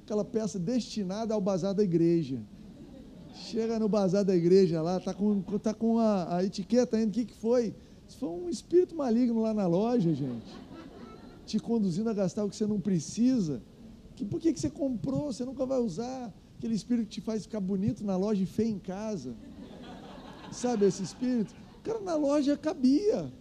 Aquela 0.05 0.23
peça 0.23 0.57
destinada 0.57 1.33
ao 1.33 1.41
bazar 1.41 1.73
da 1.73 1.83
igreja. 1.83 2.41
Chega 3.33 3.77
no 3.77 3.89
bazar 3.89 4.23
da 4.23 4.33
igreja 4.33 4.81
lá, 4.81 4.97
tá 4.99 5.13
com, 5.13 5.41
tá 5.41 5.73
com 5.73 5.99
a, 5.99 6.37
a 6.37 6.43
etiqueta 6.45 6.95
ainda, 6.95 7.09
o 7.09 7.11
que, 7.11 7.25
que 7.25 7.35
foi? 7.35 7.75
Isso 8.07 8.17
foi 8.17 8.29
um 8.29 8.47
espírito 8.47 8.95
maligno 8.95 9.41
lá 9.41 9.53
na 9.53 9.67
loja, 9.67 10.13
gente 10.13 10.65
te 11.45 11.59
conduzindo 11.59 12.09
a 12.09 12.13
gastar 12.13 12.43
o 12.43 12.49
que 12.49 12.55
você 12.55 12.65
não 12.65 12.79
precisa. 12.79 13.61
Que, 14.15 14.25
por 14.25 14.39
que, 14.39 14.51
que 14.51 14.59
você 14.59 14.69
comprou? 14.69 15.31
Você 15.31 15.45
nunca 15.45 15.65
vai 15.65 15.79
usar. 15.79 16.33
Aquele 16.57 16.73
espírito 16.73 17.07
que 17.07 17.15
te 17.15 17.21
faz 17.21 17.43
ficar 17.43 17.59
bonito 17.59 18.03
na 18.03 18.15
loja 18.17 18.41
e 18.41 18.45
feio 18.45 18.75
em 18.75 18.79
casa. 18.79 19.35
Sabe 20.51 20.85
esse 20.85 21.03
espírito? 21.03 21.53
Cara 21.83 21.99
na 21.99 22.15
loja 22.15 22.57
cabia. 22.57 23.31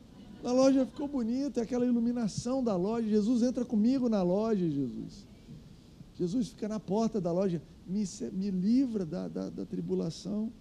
Na 0.42 0.52
loja 0.52 0.84
ficou 0.84 1.08
bonito, 1.08 1.58
é 1.58 1.62
aquela 1.62 1.86
iluminação 1.86 2.62
da 2.62 2.76
loja. 2.76 3.08
Jesus 3.08 3.42
entra 3.42 3.64
comigo 3.64 4.08
na 4.08 4.22
loja, 4.22 4.68
Jesus. 4.68 5.26
Jesus 6.14 6.48
fica 6.48 6.68
na 6.68 6.78
porta 6.78 7.20
da 7.20 7.32
loja, 7.32 7.60
me, 7.86 8.04
me 8.32 8.50
livra 8.50 9.04
da, 9.04 9.28
da, 9.28 9.50
da 9.50 9.66
tribulação. 9.66 10.52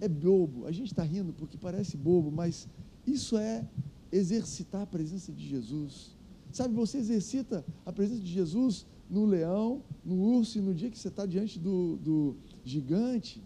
É 0.00 0.08
bobo, 0.08 0.66
a 0.66 0.72
gente 0.72 0.88
está 0.88 1.02
rindo 1.02 1.32
porque 1.32 1.56
parece 1.56 1.96
bobo, 1.96 2.30
mas 2.30 2.68
isso 3.06 3.36
é 3.36 3.66
exercitar 4.10 4.82
a 4.82 4.86
presença 4.86 5.32
de 5.32 5.46
Jesus. 5.46 6.16
Sabe, 6.52 6.74
você 6.74 6.98
exercita 6.98 7.64
a 7.84 7.92
presença 7.92 8.20
de 8.20 8.30
Jesus 8.30 8.86
no 9.08 9.24
leão, 9.24 9.82
no 10.04 10.16
urso 10.16 10.58
e 10.58 10.60
no 10.60 10.74
dia 10.74 10.90
que 10.90 10.98
você 10.98 11.08
está 11.08 11.26
diante 11.26 11.58
do, 11.58 11.96
do 11.96 12.36
gigante. 12.64 13.42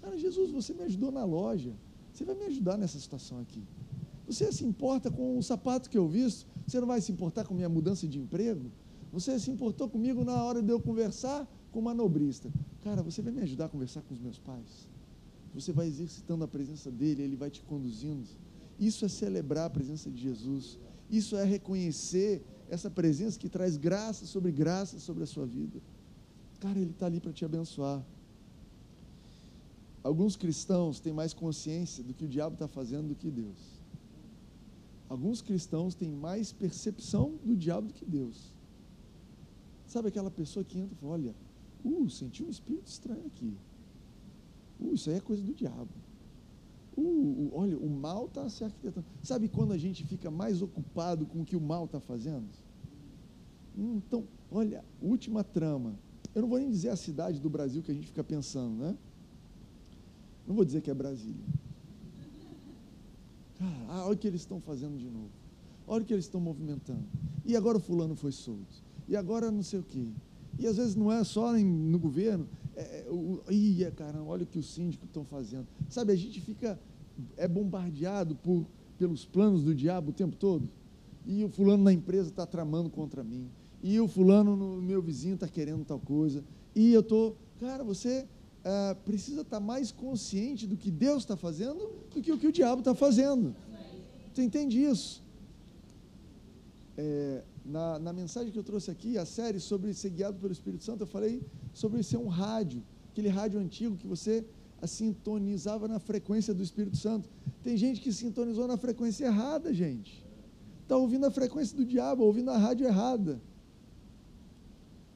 Cara, 0.00 0.18
Jesus, 0.18 0.50
você 0.50 0.74
me 0.74 0.82
ajudou 0.82 1.10
na 1.10 1.24
loja. 1.24 1.72
Você 2.12 2.24
vai 2.24 2.34
me 2.34 2.44
ajudar 2.44 2.76
nessa 2.76 2.98
situação 2.98 3.38
aqui. 3.38 3.62
Você 4.26 4.52
se 4.52 4.64
importa 4.64 5.10
com 5.10 5.38
o 5.38 5.42
sapato 5.42 5.88
que 5.88 5.96
eu 5.96 6.08
visto? 6.08 6.46
Você 6.66 6.78
não 6.80 6.86
vai 6.86 7.00
se 7.00 7.10
importar 7.10 7.44
com 7.46 7.54
minha 7.54 7.68
mudança 7.68 8.06
de 8.06 8.18
emprego? 8.18 8.70
Você 9.12 9.38
se 9.38 9.50
importou 9.50 9.88
comigo 9.88 10.24
na 10.24 10.42
hora 10.42 10.62
de 10.62 10.70
eu 10.70 10.80
conversar 10.80 11.46
com 11.70 11.78
uma 11.78 11.92
nobrista? 11.92 12.50
Cara, 12.82 13.02
você 13.02 13.20
vai 13.20 13.32
me 13.32 13.42
ajudar 13.42 13.66
a 13.66 13.68
conversar 13.68 14.00
com 14.02 14.14
os 14.14 14.20
meus 14.20 14.38
pais? 14.38 14.88
Você 15.54 15.70
vai 15.70 15.86
exercitando 15.86 16.44
a 16.44 16.48
presença 16.48 16.90
dele, 16.90 17.22
ele 17.22 17.36
vai 17.36 17.50
te 17.50 17.62
conduzindo. 17.62 18.26
Isso 18.78 19.04
é 19.04 19.08
celebrar 19.08 19.66
a 19.66 19.70
presença 19.70 20.10
de 20.10 20.20
Jesus. 20.20 20.78
Isso 21.10 21.36
é 21.36 21.44
reconhecer 21.44 22.42
essa 22.70 22.90
presença 22.90 23.38
que 23.38 23.50
traz 23.50 23.76
graça 23.76 24.24
sobre 24.24 24.50
graça 24.50 24.98
sobre 24.98 25.24
a 25.24 25.26
sua 25.26 25.44
vida. 25.44 25.78
Cara, 26.58 26.78
Ele 26.78 26.90
está 26.90 27.04
ali 27.04 27.20
para 27.20 27.32
te 27.32 27.44
abençoar. 27.44 28.02
Alguns 30.02 30.36
cristãos 30.36 31.00
têm 31.00 31.12
mais 31.12 31.34
consciência 31.34 32.02
do 32.02 32.14
que 32.14 32.24
o 32.24 32.28
diabo 32.28 32.54
está 32.54 32.66
fazendo 32.66 33.08
do 33.08 33.14
que 33.14 33.30
Deus. 33.30 33.58
Alguns 35.08 35.42
cristãos 35.42 35.94
têm 35.94 36.10
mais 36.10 36.50
percepção 36.50 37.34
do 37.44 37.54
diabo 37.54 37.88
do 37.88 37.92
que 37.92 38.06
Deus. 38.06 38.51
Sabe 39.92 40.08
aquela 40.08 40.30
pessoa 40.30 40.64
que 40.64 40.78
entra 40.78 40.94
e 40.94 40.96
fala, 40.96 41.12
olha, 41.12 41.34
uh, 41.84 42.08
senti 42.08 42.42
um 42.42 42.48
espírito 42.48 42.86
estranho 42.86 43.26
aqui. 43.26 43.54
Uh, 44.80 44.94
isso 44.94 45.10
aí 45.10 45.16
é 45.16 45.20
coisa 45.20 45.42
do 45.42 45.52
diabo. 45.52 45.90
Uh, 46.96 47.02
uh, 47.02 47.50
olha, 47.52 47.76
o 47.76 47.90
mal 47.90 48.24
está 48.24 48.48
se 48.48 48.64
arquitetando. 48.64 49.04
Sabe 49.22 49.50
quando 49.50 49.74
a 49.74 49.76
gente 49.76 50.02
fica 50.06 50.30
mais 50.30 50.62
ocupado 50.62 51.26
com 51.26 51.42
o 51.42 51.44
que 51.44 51.54
o 51.54 51.60
mal 51.60 51.84
está 51.84 52.00
fazendo? 52.00 52.48
Então, 53.76 54.24
olha, 54.50 54.82
última 55.02 55.44
trama. 55.44 55.94
Eu 56.34 56.40
não 56.40 56.48
vou 56.48 56.58
nem 56.58 56.70
dizer 56.70 56.88
a 56.88 56.96
cidade 56.96 57.38
do 57.38 57.50
Brasil 57.50 57.82
que 57.82 57.90
a 57.90 57.94
gente 57.94 58.06
fica 58.06 58.24
pensando, 58.24 58.74
né? 58.74 58.96
Não 60.46 60.54
vou 60.54 60.64
dizer 60.64 60.80
que 60.80 60.90
é 60.90 60.94
Brasília. 60.94 61.44
Ah, 63.90 64.06
olha 64.06 64.14
o 64.14 64.16
que 64.16 64.26
eles 64.26 64.40
estão 64.40 64.58
fazendo 64.58 64.96
de 64.96 65.10
novo. 65.10 65.28
Olha 65.86 66.02
o 66.02 66.06
que 66.06 66.14
eles 66.14 66.24
estão 66.24 66.40
movimentando. 66.40 67.04
E 67.44 67.54
agora 67.54 67.76
o 67.76 67.80
fulano 67.80 68.16
foi 68.16 68.32
solto. 68.32 68.81
E 69.08 69.16
agora 69.16 69.50
não 69.50 69.62
sei 69.62 69.80
o 69.80 69.82
quê. 69.82 70.06
E 70.58 70.66
às 70.66 70.76
vezes 70.76 70.94
não 70.94 71.10
é 71.10 71.22
só 71.24 71.56
em, 71.56 71.64
no 71.64 71.98
governo. 71.98 72.46
É, 72.76 73.00
é 73.00 73.10
o, 73.10 73.42
ia, 73.50 73.90
caramba, 73.90 74.24
olha 74.24 74.44
o 74.44 74.46
que 74.46 74.58
os 74.58 74.72
síndicos 74.72 75.06
estão 75.08 75.24
fazendo. 75.24 75.66
Sabe, 75.88 76.12
a 76.12 76.16
gente 76.16 76.40
fica 76.40 76.78
é 77.36 77.46
bombardeado 77.46 78.34
por, 78.36 78.66
pelos 78.98 79.24
planos 79.24 79.64
do 79.64 79.74
diabo 79.74 80.10
o 80.10 80.12
tempo 80.12 80.36
todo. 80.36 80.68
E 81.26 81.44
o 81.44 81.48
fulano 81.48 81.84
na 81.84 81.92
empresa 81.92 82.28
está 82.28 82.46
tramando 82.46 82.90
contra 82.90 83.22
mim. 83.22 83.48
E 83.82 83.98
o 84.00 84.08
fulano 84.08 84.56
no 84.56 84.80
meu 84.80 85.02
vizinho 85.02 85.34
está 85.34 85.48
querendo 85.48 85.84
tal 85.84 85.98
coisa. 85.98 86.44
E 86.74 86.92
eu 86.92 87.00
estou, 87.00 87.36
cara, 87.60 87.84
você 87.84 88.26
é, 88.64 88.94
precisa 89.04 89.42
estar 89.42 89.58
tá 89.58 89.60
mais 89.60 89.90
consciente 89.90 90.66
do 90.66 90.76
que 90.76 90.90
Deus 90.90 91.22
está 91.22 91.36
fazendo 91.36 91.90
do 92.12 92.22
que 92.22 92.32
o 92.32 92.38
que 92.38 92.46
o 92.46 92.52
diabo 92.52 92.80
está 92.80 92.94
fazendo. 92.94 93.54
Você 94.32 94.42
entende 94.42 94.82
isso? 94.82 95.22
É, 96.96 97.42
na, 97.64 97.98
na 97.98 98.12
mensagem 98.12 98.52
que 98.52 98.58
eu 98.58 98.64
trouxe 98.64 98.90
aqui, 98.90 99.16
a 99.16 99.24
série 99.24 99.60
sobre 99.60 99.94
ser 99.94 100.10
guiado 100.10 100.38
pelo 100.38 100.52
Espírito 100.52 100.84
Santo, 100.84 101.02
eu 101.02 101.06
falei 101.06 101.42
sobre 101.72 102.02
ser 102.02 102.16
um 102.16 102.28
rádio, 102.28 102.82
aquele 103.10 103.28
rádio 103.28 103.60
antigo 103.60 103.96
que 103.96 104.06
você 104.06 104.44
sintonizava 104.86 105.86
na 105.86 105.98
frequência 105.98 106.52
do 106.52 106.62
Espírito 106.62 106.96
Santo. 106.96 107.28
Tem 107.62 107.76
gente 107.76 108.00
que 108.00 108.12
sintonizou 108.12 108.66
na 108.66 108.76
frequência 108.76 109.26
errada, 109.26 109.72
gente. 109.72 110.26
Está 110.82 110.96
ouvindo 110.96 111.24
a 111.24 111.30
frequência 111.30 111.76
do 111.76 111.84
diabo, 111.84 112.24
ouvindo 112.24 112.50
a 112.50 112.58
rádio 112.58 112.86
errada. 112.86 113.40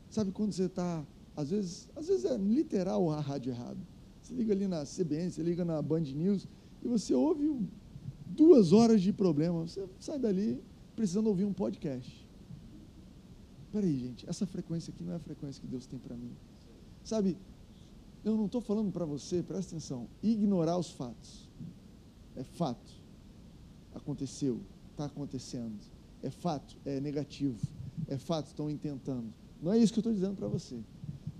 Sabe 0.09 0.31
quando 0.31 0.53
você 0.53 0.65
está, 0.65 1.05
às 1.37 1.51
vezes, 1.51 1.89
às 1.97 2.07
vezes 2.07 2.25
é 2.25 2.37
literal 2.37 3.11
a 3.11 3.21
rádio 3.21 3.51
errada. 3.51 3.79
Você 4.23 4.35
liga 4.35 4.53
ali 4.53 4.67
na 4.67 4.85
CBN, 4.85 5.31
você 5.31 5.43
liga 5.43 5.65
na 5.65 5.83
Band 5.83 6.01
News 6.01 6.49
e 6.83 6.89
você 6.89 7.13
ouve 7.13 7.61
duas 8.27 8.73
horas 8.73 9.03
de 9.03 9.13
problema. 9.13 9.67
Você 9.67 9.85
sai 9.99 10.19
dali 10.19 10.63
precisando 10.95 11.27
ouvir 11.27 11.45
um 11.45 11.53
podcast. 11.53 12.26
Peraí, 13.77 13.99
gente, 13.99 14.27
essa 14.27 14.47
frequência 14.47 14.91
aqui 14.91 15.05
não 15.05 15.13
é 15.13 15.17
a 15.17 15.19
frequência 15.19 15.61
que 15.61 15.67
Deus 15.67 15.85
tem 15.85 15.99
para 15.99 16.17
mim. 16.17 16.35
Sabe, 17.05 17.37
eu 18.25 18.35
não 18.35 18.47
estou 18.47 18.63
falando 18.63 18.91
para 18.91 19.05
você, 19.05 19.43
presta 19.43 19.73
atenção, 19.75 20.09
ignorar 20.23 20.79
os 20.79 20.93
fatos. 20.93 21.47
É 22.35 22.43
fato. 22.43 22.91
Aconteceu, 23.95 24.63
está 24.93 25.05
acontecendo. 25.05 25.77
É 26.23 26.31
fato, 26.31 26.75
é 26.87 27.03
negativo. 27.03 27.61
É 28.09 28.17
fato, 28.17 28.47
estão 28.47 28.71
intentando. 28.71 29.31
Não 29.63 29.75
é 29.75 29.79
isso 29.79 29.93
que 29.93 29.99
eu 29.99 30.01
estou 30.01 30.15
dizendo 30.15 30.37
para 30.37 30.49
você. 30.49 30.81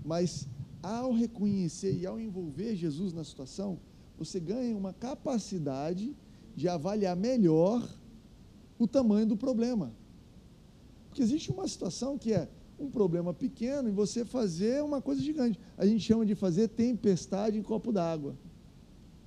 Mas 0.05 0.47
ao 0.83 1.11
reconhecer 1.13 1.97
e 1.97 2.05
ao 2.05 2.19
envolver 2.19 2.75
Jesus 2.75 3.13
na 3.13 3.23
situação, 3.23 3.79
você 4.15 4.39
ganha 4.39 4.77
uma 4.77 4.93
capacidade 4.93 6.15
de 6.55 6.69
avaliar 6.69 7.15
melhor 7.15 7.83
o 8.77 8.87
tamanho 8.87 9.25
do 9.25 9.35
problema. 9.35 9.91
Porque 11.17 11.23
existe 11.23 11.49
uma 11.49 11.67
situação 11.67 12.15
que 12.15 12.31
é 12.31 12.47
um 12.79 12.91
problema 12.91 13.33
pequeno 13.33 13.89
e 13.89 13.91
você 13.91 14.23
fazer 14.23 14.83
uma 14.83 15.01
coisa 15.01 15.19
gigante. 15.19 15.59
A 15.75 15.83
gente 15.83 16.01
chama 16.01 16.23
de 16.23 16.35
fazer 16.35 16.67
tempestade 16.67 17.57
em 17.57 17.63
copo 17.63 17.91
d'água. 17.91 18.37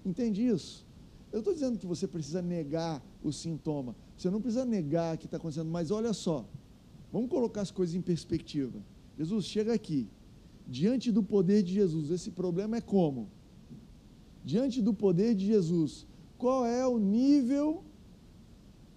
Entende 0.07 0.47
isso? 0.47 0.87
Eu 1.33 1.41
estou 1.41 1.53
dizendo 1.53 1.77
que 1.77 1.89
você 1.89 2.07
precisa 2.07 2.41
negar 2.41 3.05
o 3.25 3.33
sintoma. 3.33 3.97
Você 4.17 4.31
não 4.31 4.41
precisa 4.41 4.65
negar 4.65 5.17
o 5.17 5.19
que 5.19 5.25
está 5.25 5.37
acontecendo, 5.37 5.69
mas 5.69 5.91
olha 5.91 6.13
só. 6.13 6.47
Vamos 7.13 7.29
colocar 7.29 7.63
as 7.63 7.73
coisas 7.73 7.97
em 7.97 8.01
perspectiva. 8.01 8.79
Jesus, 9.19 9.47
chega 9.47 9.75
aqui. 9.75 10.07
Diante 10.69 11.11
do 11.11 11.25
poder 11.25 11.65
de 11.65 11.75
Jesus, 11.75 12.13
esse 12.13 12.31
problema 12.31 12.77
é 12.77 12.81
como? 12.81 13.29
Diante 14.45 14.81
do 14.81 14.95
poder 14.95 15.35
de 15.35 15.45
Jesus, 15.45 16.07
qual 16.39 16.65
é 16.65 16.87
o 16.87 16.99
nível, 16.99 17.83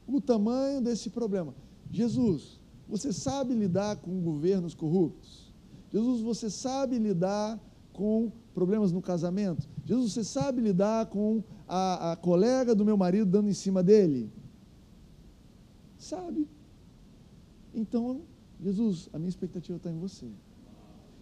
o 0.06 0.22
tamanho 0.22 0.80
desse 0.80 1.10
problema? 1.10 1.56
Jesus, 1.92 2.62
você 2.88 3.14
sabe 3.14 3.54
lidar 3.54 3.98
com 3.98 4.22
governos 4.22 4.74
corruptos? 4.74 5.54
Jesus, 5.92 6.22
você 6.22 6.50
sabe 6.50 6.98
lidar 6.98 7.60
com 7.94 8.32
problemas 8.54 8.92
no 8.92 9.02
casamento? 9.02 9.68
Jesus, 9.86 10.14
você 10.14 10.24
sabe 10.24 10.62
lidar 10.62 11.06
com 11.08 11.44
a, 11.68 12.14
a 12.14 12.16
colega 12.16 12.74
do 12.74 12.84
meu 12.84 12.98
marido 12.98 13.30
dando 13.30 13.50
em 13.50 13.54
cima 13.54 13.84
dele? 13.84 14.32
Sabe. 15.98 16.48
Então, 17.74 18.22
Jesus, 18.62 19.10
a 19.14 19.18
minha 19.18 19.30
expectativa 19.30 19.78
está 19.78 19.92
em 19.92 19.98
você. 19.98 20.28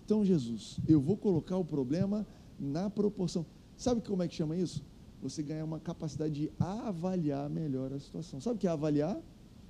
Então, 0.05 0.26
Jesus, 0.26 0.80
eu 0.88 0.99
vou 0.99 1.16
colocar 1.16 1.57
o 1.57 1.66
problema 1.66 2.26
na 2.59 2.89
proporção. 2.89 3.45
Sabe 3.78 4.01
como 4.01 4.24
é 4.24 4.28
que 4.28 4.36
chama 4.36 4.55
isso? 4.57 4.84
Você 5.22 5.41
ganhar 5.41 5.66
uma 5.66 5.80
capacidade 5.80 6.34
de 6.34 6.51
avaliar 6.59 7.49
melhor 7.49 7.93
a 7.93 7.99
situação. 7.99 8.41
Sabe 8.41 8.55
o 8.55 8.59
que 8.59 8.68
é 8.68 8.70
avaliar? 8.70 9.22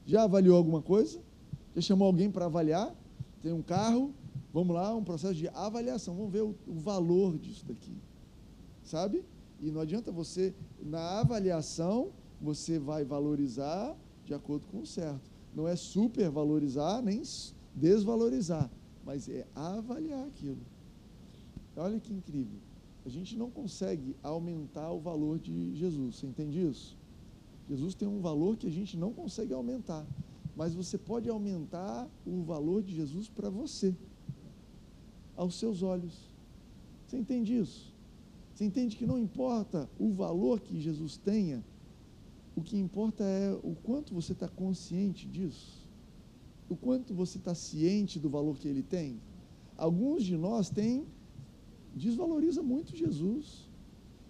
Já 0.06 0.24
avaliou 0.24 0.58
alguma 0.58 0.82
coisa? 0.82 1.22
Já 1.76 1.82
chamou 1.82 2.08
alguém 2.08 2.30
para 2.30 2.46
avaliar? 2.46 2.94
Tem 3.42 3.52
um 3.52 3.62
carro, 3.62 4.14
vamos 4.54 4.76
lá, 4.76 4.94
um 4.96 5.04
processo 5.04 5.36
de 5.36 5.48
avaliação. 5.50 6.16
Vamos 6.16 6.32
ver 6.32 6.44
o, 6.44 6.56
o 6.68 6.74
valor 6.74 7.38
disso 7.38 7.66
daqui. 7.66 7.96
Sabe? 8.84 9.24
E 9.60 9.72
não 9.72 9.82
adianta 9.82 10.12
você, 10.12 10.54
na 10.82 11.20
avaliação, 11.20 12.12
você 12.42 12.80
vai 12.80 13.06
valorizar 13.06 13.96
de 14.26 14.34
acordo 14.34 14.68
com 14.68 14.80
o 14.80 14.86
certo. 14.86 15.30
Não 15.54 15.68
é 15.68 15.76
supervalorizar 15.76 17.02
nem 17.02 17.22
desvalorizar, 17.76 18.70
mas 19.06 19.30
é 19.30 19.46
avaliar 19.56 20.26
aquilo. 20.28 20.60
Olha 21.76 22.00
que 22.00 22.14
incrível. 22.14 22.60
A 23.06 23.10
gente 23.10 23.38
não 23.38 23.50
consegue 23.50 24.16
aumentar 24.22 24.92
o 24.92 25.00
valor 25.00 25.40
de 25.40 25.76
Jesus. 25.76 26.18
Você 26.18 26.28
entende 26.28 26.62
isso? 26.62 26.98
Jesus 27.70 27.96
tem 27.96 28.08
um 28.08 28.20
valor 28.20 28.58
que 28.58 28.68
a 28.68 28.72
gente 28.72 28.98
não 28.98 29.14
consegue 29.14 29.54
aumentar 29.54 30.06
mas 30.56 30.74
você 30.74 30.98
pode 30.98 31.30
aumentar 31.30 32.10
o 32.26 32.44
valor 32.44 32.84
de 32.84 32.94
Jesus 32.96 33.30
para 33.30 33.50
você, 33.50 33.96
aos 35.36 35.56
seus 35.56 35.82
olhos. 35.82 36.30
Você 37.08 37.18
entende 37.18 37.58
isso? 37.58 37.94
Você 38.54 38.66
entende 38.66 38.96
que 38.96 39.06
não 39.06 39.18
importa 39.18 39.90
o 39.98 40.12
valor 40.12 40.60
que 40.60 40.80
Jesus 40.80 41.18
tenha, 41.18 41.64
o 42.56 42.62
que 42.62 42.78
importa 42.78 43.24
é 43.24 43.52
o 43.64 43.76
quanto 43.76 44.14
você 44.14 44.34
está 44.34 44.48
consciente 44.48 45.28
disso, 45.28 45.88
o 46.70 46.76
quanto 46.76 47.14
você 47.14 47.38
está 47.38 47.56
ciente 47.56 48.20
do 48.20 48.30
valor 48.30 48.58
que 48.58 48.68
ele 48.68 48.84
tem. 48.84 49.20
Alguns 49.78 50.24
de 50.24 50.38
nós 50.38 50.70
têm, 50.70 51.06
desvaloriza 51.96 52.62
muito 52.62 52.96
Jesus. 52.96 53.70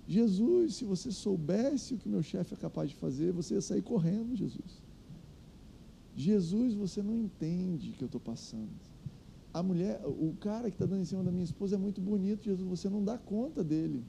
Jesus, 0.08 0.76
se 0.76 0.86
você 0.86 1.12
soubesse 1.12 1.94
o 1.94 1.98
que 1.98 2.08
meu 2.08 2.24
chefe 2.24 2.54
é 2.54 2.58
capaz 2.58 2.90
de 2.90 2.96
fazer, 2.96 3.32
você 3.32 3.56
ia 3.56 3.62
sair 3.62 3.82
correndo, 3.82 4.36
Jesus. 4.36 4.82
Jesus, 6.16 6.74
você 6.74 7.02
não 7.02 7.16
entende 7.16 7.92
o 7.92 7.94
que 7.94 8.04
eu 8.04 8.08
estou 8.08 8.22
passando. 8.22 8.70
A 9.54 9.62
mulher, 9.62 10.02
o 10.06 10.34
cara 10.40 10.70
que 10.70 10.76
está 10.76 10.86
dando 10.86 11.02
em 11.02 11.06
cima 11.06 11.24
da 11.24 11.32
minha 11.32 11.44
esposa 11.44 11.76
é 11.76 11.78
muito 11.78 12.00
bonito, 12.00 12.44
Jesus, 12.44 12.68
você 12.68 12.90
não 12.90 13.04
dá 13.04 13.18
conta 13.18 13.64
dele. 13.64 14.04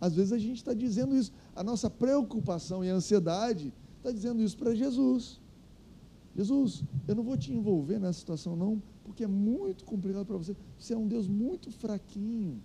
Às 0.00 0.14
vezes 0.14 0.32
a 0.32 0.38
gente 0.38 0.56
está 0.56 0.72
dizendo 0.72 1.14
isso, 1.14 1.30
a 1.54 1.62
nossa 1.62 1.90
preocupação 1.90 2.82
e 2.82 2.88
ansiedade 2.88 3.72
está 3.98 4.10
dizendo 4.10 4.40
isso 4.42 4.56
para 4.56 4.74
Jesus. 4.74 5.38
Jesus, 6.34 6.82
eu 7.06 7.14
não 7.14 7.22
vou 7.22 7.36
te 7.36 7.52
envolver 7.52 7.98
nessa 7.98 8.18
situação 8.18 8.56
não, 8.56 8.82
porque 9.04 9.24
é 9.24 9.26
muito 9.26 9.84
complicado 9.84 10.24
para 10.24 10.36
você. 10.38 10.56
Você 10.78 10.94
é 10.94 10.96
um 10.96 11.06
Deus 11.06 11.28
muito 11.28 11.70
fraquinho. 11.70 12.62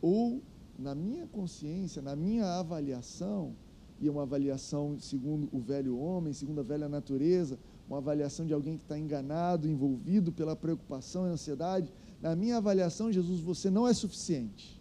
Ou, 0.00 0.40
na 0.78 0.94
minha 0.94 1.26
consciência, 1.26 2.00
na 2.00 2.14
minha 2.14 2.58
avaliação, 2.60 3.56
e 4.06 4.10
uma 4.10 4.22
avaliação 4.22 4.98
segundo 4.98 5.48
o 5.50 5.60
velho 5.60 5.96
homem, 5.98 6.32
segundo 6.32 6.60
a 6.60 6.62
velha 6.62 6.88
natureza, 6.88 7.58
uma 7.88 7.98
avaliação 7.98 8.44
de 8.44 8.52
alguém 8.52 8.76
que 8.76 8.82
está 8.82 8.98
enganado, 8.98 9.68
envolvido 9.68 10.30
pela 10.30 10.54
preocupação 10.54 11.26
e 11.26 11.30
ansiedade. 11.30 11.92
Na 12.20 12.36
minha 12.36 12.58
avaliação, 12.58 13.12
Jesus, 13.12 13.40
você 13.40 13.70
não 13.70 13.88
é 13.88 13.94
suficiente. 13.94 14.80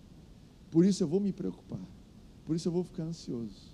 Por 0.69 0.85
isso 0.85 1.03
eu 1.03 1.07
vou 1.07 1.19
me 1.19 1.31
preocupar. 1.31 1.79
Por 2.45 2.55
isso 2.55 2.67
eu 2.67 2.71
vou 2.71 2.83
ficar 2.83 3.03
ansioso. 3.03 3.73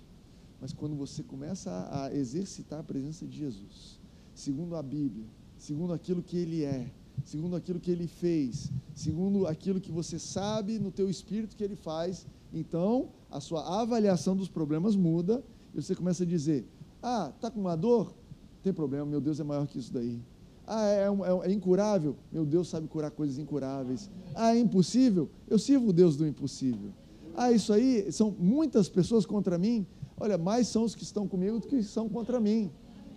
Mas 0.61 0.73
quando 0.73 0.95
você 0.95 1.23
começa 1.23 1.71
a, 1.71 2.05
a 2.05 2.15
exercitar 2.15 2.81
a 2.81 2.83
presença 2.83 3.25
de 3.25 3.37
Jesus, 3.37 3.99
segundo 4.35 4.75
a 4.75 4.83
Bíblia, 4.83 5.25
segundo 5.57 5.93
aquilo 5.93 6.21
que 6.21 6.37
ele 6.37 6.63
é, 6.63 6.91
segundo 7.23 7.55
aquilo 7.55 7.79
que 7.79 7.89
ele 7.89 8.07
fez, 8.07 8.71
segundo 8.93 9.47
aquilo 9.47 9.81
que 9.81 9.91
você 9.91 10.19
sabe 10.19 10.77
no 10.77 10.91
teu 10.91 11.09
espírito 11.09 11.55
que 11.55 11.63
ele 11.63 11.75
faz, 11.75 12.27
então 12.53 13.09
a 13.29 13.39
sua 13.39 13.81
avaliação 13.81 14.35
dos 14.35 14.49
problemas 14.49 14.95
muda 14.95 15.43
e 15.73 15.81
você 15.81 15.95
começa 15.95 16.23
a 16.23 16.25
dizer: 16.25 16.67
Ah, 17.01 17.31
está 17.35 17.49
com 17.49 17.59
uma 17.59 17.75
dor? 17.75 18.13
tem 18.61 18.73
problema, 18.73 19.05
meu 19.05 19.21
Deus 19.21 19.39
é 19.39 19.43
maior 19.43 19.65
que 19.67 19.79
isso 19.79 19.91
daí. 19.93 20.21
Ah, 20.67 20.85
é, 20.87 21.05
é, 21.05 21.49
é, 21.49 21.51
incurável? 21.51 22.15
Meu 22.31 22.45
Deus 22.45 22.69
sabe 22.69 22.87
curar 22.87 23.09
coisas 23.09 23.39
incuráveis. 23.39 24.09
Ah, 24.35 24.55
é 24.55 24.59
impossível? 24.59 25.29
Eu 25.47 25.57
sirvo 25.57 25.89
o 25.89 25.93
Deus 25.93 26.15
do 26.15 26.27
impossível. 26.27 26.91
Ah, 27.35 27.51
isso 27.51 27.73
aí 27.73 28.11
são 28.11 28.35
muitas 28.37 28.87
pessoas 28.87 29.25
contra 29.25 29.57
mim. 29.57 29.87
Olha, 30.17 30.37
mais 30.37 30.67
são 30.67 30.83
os 30.83 30.93
que 30.93 31.03
estão 31.03 31.27
comigo 31.27 31.59
do 31.59 31.67
que 31.67 31.81
são 31.81 32.07
contra 32.09 32.39
mim. 32.39 32.69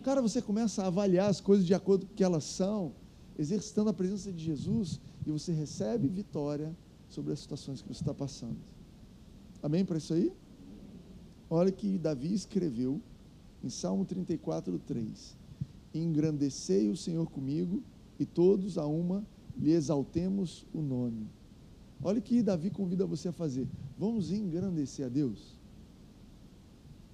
Cara, 0.03 0.23
você 0.23 0.41
começa 0.41 0.83
a 0.83 0.87
avaliar 0.87 1.29
as 1.29 1.41
coisas 1.41 1.67
de 1.67 1.75
acordo 1.75 2.07
com 2.07 2.13
o 2.13 2.15
que 2.15 2.25
elas 2.25 2.45
são, 2.45 2.93
exercitando 3.39 3.91
a 3.91 3.93
presença 3.93 4.33
de 4.33 4.43
Jesus, 4.43 5.01
e 5.27 5.31
você 5.31 5.53
recebe 5.53 6.09
vitória 6.09 6.75
sobre 7.09 7.33
as 7.33 7.41
situações 7.41 7.83
que 7.83 7.89
você 7.89 8.03
está 8.03 8.15
passando. 8.15 8.57
Amém 9.63 9.85
para 9.85 9.99
isso 9.99 10.13
aí? 10.13 10.33
Olha 11.49 11.71
que 11.71 11.99
Davi 11.99 12.35
escreveu 12.35 13.01
em 13.63 13.69
Salmo 13.69 14.05
34, 14.05 14.79
3. 14.81 15.37
Engrandecei 15.95 16.89
o 16.89 16.97
Senhor 16.97 17.29
comigo, 17.31 17.83
e 18.19 18.27
todos 18.27 18.79
a 18.79 18.87
uma 18.87 19.25
lhe 19.57 19.73
exaltemos 19.73 20.67
o 20.73 20.81
nome. 20.81 21.27
Olha 22.03 22.19
o 22.19 22.23
que 22.23 22.43
Davi 22.43 22.71
convida 22.71 23.07
você 23.07 23.29
a 23.29 23.33
fazer. 23.33 23.67
Vamos 23.99 24.33
engrandecer 24.33 25.07
a 25.07 25.09
Deus? 25.09 25.59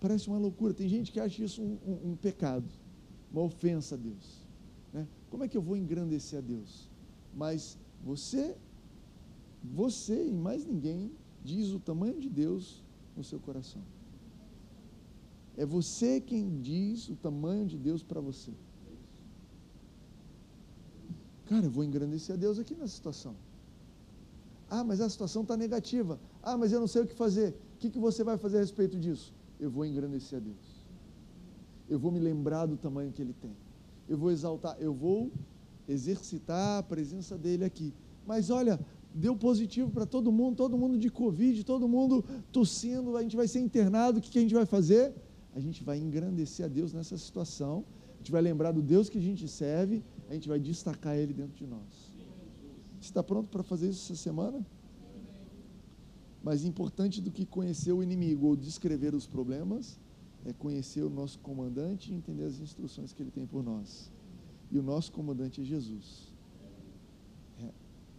Parece 0.01 0.29
uma 0.29 0.39
loucura. 0.39 0.73
Tem 0.73 0.89
gente 0.89 1.11
que 1.13 1.21
acha 1.21 1.43
isso 1.43 1.63
um, 1.63 1.79
um, 1.87 2.11
um 2.13 2.17
pecado, 2.17 2.67
uma 3.33 3.43
ofensa 3.43 3.95
a 3.95 3.99
Deus. 3.99 4.47
Né? 4.93 5.07
Como 5.31 5.45
é 5.45 5.49
que 5.49 5.57
eu 5.57 5.63
vou 5.63 5.77
engrandecer 5.77 6.39
a 6.39 6.43
Deus? 6.43 6.89
Mas 7.35 7.77
você, 8.05 8.55
você 9.63 10.27
e 10.27 10.33
mais 10.33 10.65
ninguém 10.65 11.11
diz 11.51 11.73
o 11.73 11.81
tamanho 11.81 12.19
de 12.25 12.29
Deus 12.29 12.85
no 13.17 13.25
seu 13.25 13.41
coração. 13.47 13.83
É 15.57 15.65
você 15.65 16.21
quem 16.21 16.61
diz 16.61 17.09
o 17.09 17.17
tamanho 17.17 17.67
de 17.67 17.79
Deus 17.89 18.03
para 18.03 18.21
você. 18.21 18.53
Cara, 21.47 21.65
eu 21.65 21.71
vou 21.71 21.83
engrandecer 21.83 22.35
a 22.35 22.39
Deus 22.39 22.59
aqui 22.59 22.75
nessa 22.75 22.95
situação. 23.01 23.35
Ah, 24.69 24.85
mas 24.85 25.01
a 25.01 25.09
situação 25.09 25.43
está 25.43 25.57
negativa. 25.57 26.21
Ah, 26.43 26.57
mas 26.59 26.71
eu 26.73 26.81
não 26.81 26.87
sei 26.87 27.03
o 27.03 27.07
que 27.07 27.15
fazer. 27.15 27.51
O 27.75 27.79
que, 27.79 27.89
que 27.89 27.99
você 27.99 28.23
vai 28.23 28.37
fazer 28.37 28.59
a 28.59 28.61
respeito 28.61 28.99
disso? 28.99 29.33
Eu 29.59 29.71
vou 29.71 29.85
engrandecer 29.87 30.39
a 30.39 30.43
Deus. 30.43 30.67
Eu 31.89 31.99
vou 31.99 32.13
me 32.13 32.21
lembrar 32.21 32.67
do 32.67 32.77
tamanho 32.77 33.11
que 33.11 33.23
Ele 33.23 33.33
tem. 33.33 33.57
Eu 34.07 34.19
vou 34.19 34.31
exaltar, 34.31 34.77
eu 34.79 34.93
vou 34.93 35.33
exercitar 35.89 36.81
a 36.81 36.83
presença 36.83 37.39
dEle 37.39 37.65
aqui. 37.65 37.95
Mas 38.27 38.51
olha, 38.51 38.79
deu 39.15 39.37
positivo 39.37 39.91
para 39.91 40.07
todo 40.07 40.31
mundo, 40.31 40.57
todo 40.57 40.77
mundo 40.77 40.99
de 40.99 41.11
Covid, 41.11 41.65
todo 41.65 41.89
mundo 41.89 42.25
tossindo, 42.53 43.17
a 43.17 43.23
gente 43.23 43.37
vai 43.37 43.49
ser 43.49 43.61
internado, 43.61 44.19
o 44.19 44.21
que, 44.23 44.31
que 44.31 44.39
a 44.39 44.43
gente 44.43 44.55
vai 44.55 44.67
fazer? 44.67 45.15
A 45.55 45.61
gente 45.61 45.83
vai 45.83 45.99
engrandecer 45.99 46.65
a 46.67 46.69
Deus 46.69 46.93
nessa 46.93 47.17
situação, 47.17 47.85
a 48.15 48.19
gente 48.19 48.31
vai 48.31 48.43
lembrar 48.43 48.73
do 48.73 48.83
Deus 48.83 49.09
que 49.09 49.19
a 49.19 49.21
gente 49.21 49.49
serve, 49.49 50.05
a 50.29 50.35
gente 50.35 50.49
vai 50.49 50.61
destacar 50.61 51.17
Ele 51.17 51.33
dentro 51.33 51.57
de 51.57 51.67
nós. 51.67 52.19
Você 53.01 53.11
está 53.11 53.23
pronto 53.23 53.49
para 53.49 53.63
fazer 53.63 53.89
isso 53.89 54.13
essa 54.13 54.23
semana? 54.23 54.65
Mais 56.43 56.65
importante 56.65 57.21
do 57.21 57.31
que 57.31 57.45
conhecer 57.45 57.93
o 57.93 58.03
inimigo 58.03 58.47
ou 58.47 58.57
descrever 58.57 59.15
os 59.15 59.27
problemas 59.27 59.99
é 60.45 60.53
conhecer 60.53 61.03
o 61.03 61.11
nosso 61.11 61.39
comandante 61.41 62.13
e 62.13 62.15
entender 62.15 62.45
as 62.45 62.61
instruções 62.61 63.13
que 63.13 63.23
ele 63.23 63.31
tem 63.31 63.47
por 63.47 63.63
nós. 63.63 64.11
E 64.71 64.79
o 64.79 64.83
nosso 64.83 65.13
comandante 65.13 65.61
é 65.61 65.65
Jesus. 65.65 66.28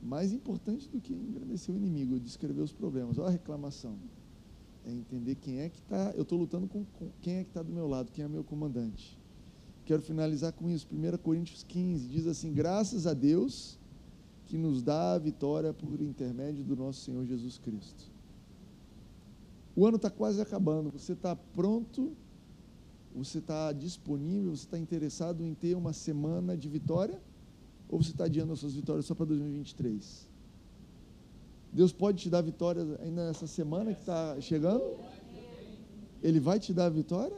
Mais 0.01 0.31
importante 0.31 0.87
do 0.89 1.01
que 1.01 1.13
engrandecer 1.13 1.73
o 1.73 1.77
inimigo 1.77 2.19
descrever 2.19 2.61
os 2.61 2.71
problemas. 2.71 3.17
Olha 3.17 3.27
a 3.27 3.31
reclamação. 3.31 3.97
É 4.85 4.91
entender 4.91 5.35
quem 5.35 5.59
é 5.59 5.69
que 5.69 5.79
está. 5.79 6.11
Eu 6.15 6.23
estou 6.23 6.39
lutando 6.39 6.67
com, 6.67 6.85
com, 6.85 7.09
quem 7.21 7.35
é 7.35 7.43
que 7.43 7.49
está 7.49 7.61
do 7.61 7.71
meu 7.71 7.87
lado, 7.87 8.11
quem 8.11 8.23
é 8.23 8.27
meu 8.27 8.43
comandante. 8.43 9.19
Quero 9.85 10.01
finalizar 10.01 10.53
com 10.53 10.69
isso. 10.69 10.87
1 10.91 11.17
Coríntios 11.17 11.63
15 11.63 12.07
diz 12.07 12.27
assim: 12.27 12.53
Graças 12.53 13.05
a 13.05 13.13
Deus 13.13 13.77
que 14.45 14.57
nos 14.57 14.81
dá 14.81 15.13
a 15.13 15.19
vitória 15.19 15.73
por 15.73 16.01
intermédio 16.01 16.63
do 16.63 16.75
nosso 16.75 17.01
Senhor 17.01 17.23
Jesus 17.25 17.57
Cristo. 17.57 18.11
O 19.75 19.85
ano 19.85 19.97
está 19.97 20.09
quase 20.09 20.41
acabando, 20.41 20.89
você 20.89 21.13
está 21.13 21.35
pronto, 21.35 22.11
você 23.13 23.37
está 23.37 23.71
disponível, 23.71 24.55
você 24.55 24.65
está 24.65 24.77
interessado 24.77 25.43
em 25.43 25.53
ter 25.53 25.75
uma 25.75 25.93
semana 25.93 26.57
de 26.57 26.67
vitória? 26.67 27.21
Ou 27.89 28.01
você 28.01 28.11
está 28.11 28.25
adiando 28.25 28.53
as 28.53 28.59
suas 28.59 28.73
vitórias 28.73 29.05
só 29.05 29.15
para 29.15 29.25
2023? 29.25 30.29
Deus 31.73 31.91
pode 31.91 32.19
te 32.19 32.29
dar 32.29 32.41
vitória 32.41 32.81
ainda 33.01 33.27
nessa 33.27 33.47
semana 33.47 33.93
que 33.93 33.99
está 33.99 34.39
chegando? 34.39 34.83
Ele 36.21 36.39
vai 36.39 36.59
te 36.59 36.73
dar 36.73 36.85
a 36.85 36.89
vitória? 36.89 37.37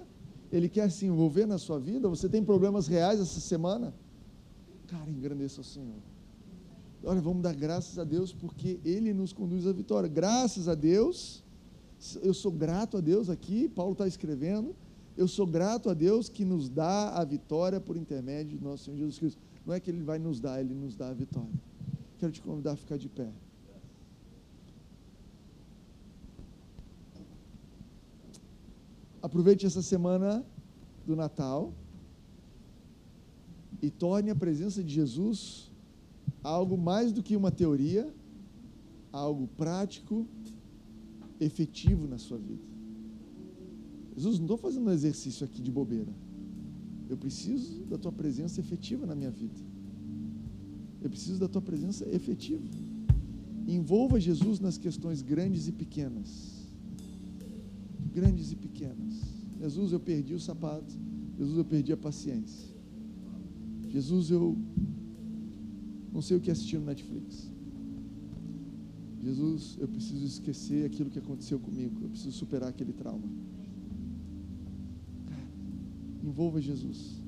Ele 0.52 0.68
quer 0.68 0.90
se 0.92 1.06
envolver 1.06 1.46
na 1.46 1.58
sua 1.58 1.80
vida? 1.80 2.10
Você 2.10 2.28
tem 2.28 2.44
problemas 2.44 2.88
reais 2.88 3.20
essa 3.20 3.40
semana? 3.40 3.94
Cara, 4.88 5.10
engrandeça 5.10 5.62
o 5.62 5.64
Senhor. 5.64 6.02
Olha, 7.04 7.22
vamos 7.22 7.42
dar 7.42 7.56
graças 7.56 7.98
a 7.98 8.04
Deus 8.04 8.34
porque 8.34 8.80
Ele 8.84 9.14
nos 9.14 9.32
conduz 9.32 9.66
à 9.66 9.72
vitória. 9.72 10.10
Graças 10.10 10.68
a 10.68 10.76
Deus, 10.76 11.44
eu 12.22 12.34
sou 12.34 12.52
grato 12.52 12.98
a 12.98 13.02
Deus 13.02 13.30
aqui, 13.30 13.70
Paulo 13.70 13.94
está 13.94 14.08
escrevendo, 14.08 14.76
eu 15.18 15.28
sou 15.28 15.48
grato 15.48 15.90
a 15.90 15.94
Deus 15.94 16.30
que 16.30 16.46
nos 16.46 16.70
dá 16.70 17.10
a 17.16 17.24
vitória 17.24 17.80
por 17.80 17.98
intermédio 17.98 18.58
de 18.58 18.64
nosso 18.64 18.86
Senhor 18.86 18.98
Jesus 18.98 19.18
Cristo. 19.18 19.42
Não 19.66 19.74
é 19.74 19.80
que 19.80 19.90
Ele 19.90 20.04
vai 20.04 20.20
nos 20.20 20.40
dar, 20.40 20.60
Ele 20.60 20.74
nos 20.74 20.96
dá 20.96 21.10
a 21.10 21.14
vitória. 21.14 21.52
Quero 22.18 22.32
te 22.32 22.42
convidar 22.42 22.74
a 22.74 22.76
ficar 22.76 22.98
de 22.98 23.10
pé. 23.10 23.32
Aproveite 29.22 29.66
essa 29.66 29.82
semana 29.82 30.44
do 31.06 31.16
Natal 31.16 31.74
e 33.82 33.90
torne 33.90 34.32
a 34.32 34.36
presença 34.36 34.84
de 34.84 34.92
Jesus 34.94 35.72
algo 36.44 36.76
mais 36.78 37.12
do 37.12 37.22
que 37.22 37.36
uma 37.36 37.52
teoria, 37.52 38.12
algo 39.12 39.48
prático, 39.48 40.26
efetivo 41.40 42.08
na 42.08 42.18
sua 42.18 42.38
vida. 42.38 42.64
Jesus, 44.16 44.38
não 44.38 44.46
estou 44.46 44.58
fazendo 44.58 44.88
um 44.88 44.92
exercício 44.92 45.46
aqui 45.46 45.62
de 45.62 45.72
bobeira. 45.72 46.12
Eu 47.12 47.18
preciso 47.18 47.84
da 47.92 47.98
tua 47.98 48.12
presença 48.12 48.62
efetiva 48.62 49.06
na 49.06 49.14
minha 49.14 49.30
vida. 49.30 49.60
Eu 51.02 51.10
preciso 51.10 51.38
da 51.40 51.50
tua 51.50 51.62
presença 51.62 52.08
efetiva. 52.08 52.64
Envolva 53.68 54.18
Jesus 54.18 54.62
nas 54.62 54.78
questões 54.78 55.22
grandes 55.22 55.68
e 55.68 55.74
pequenas. 55.74 56.30
Grandes 58.14 58.54
e 58.54 58.56
pequenas. 58.56 59.14
Jesus, 59.60 59.92
eu 59.92 60.00
perdi 60.00 60.34
o 60.34 60.40
sapato. 60.40 60.94
Jesus, 61.38 61.58
eu 61.58 61.66
perdi 61.66 61.92
a 61.92 61.98
paciência. 61.98 62.70
Jesus, 63.90 64.32
eu 64.32 64.58
não 66.14 66.22
sei 66.22 66.38
o 66.38 66.40
que 66.40 66.50
assistir 66.50 66.78
no 66.78 66.86
Netflix. 66.86 67.52
Jesus, 69.22 69.78
eu 69.82 69.88
preciso 69.90 70.26
esquecer 70.26 70.86
aquilo 70.86 71.10
que 71.10 71.20
aconteceu 71.20 71.60
comigo. 71.60 72.04
Eu 72.04 72.10
preciso 72.10 72.32
superar 72.32 72.70
aquele 72.70 72.94
trauma. 72.94 73.28
Envolva 76.32 76.62
Jesus. 76.62 77.22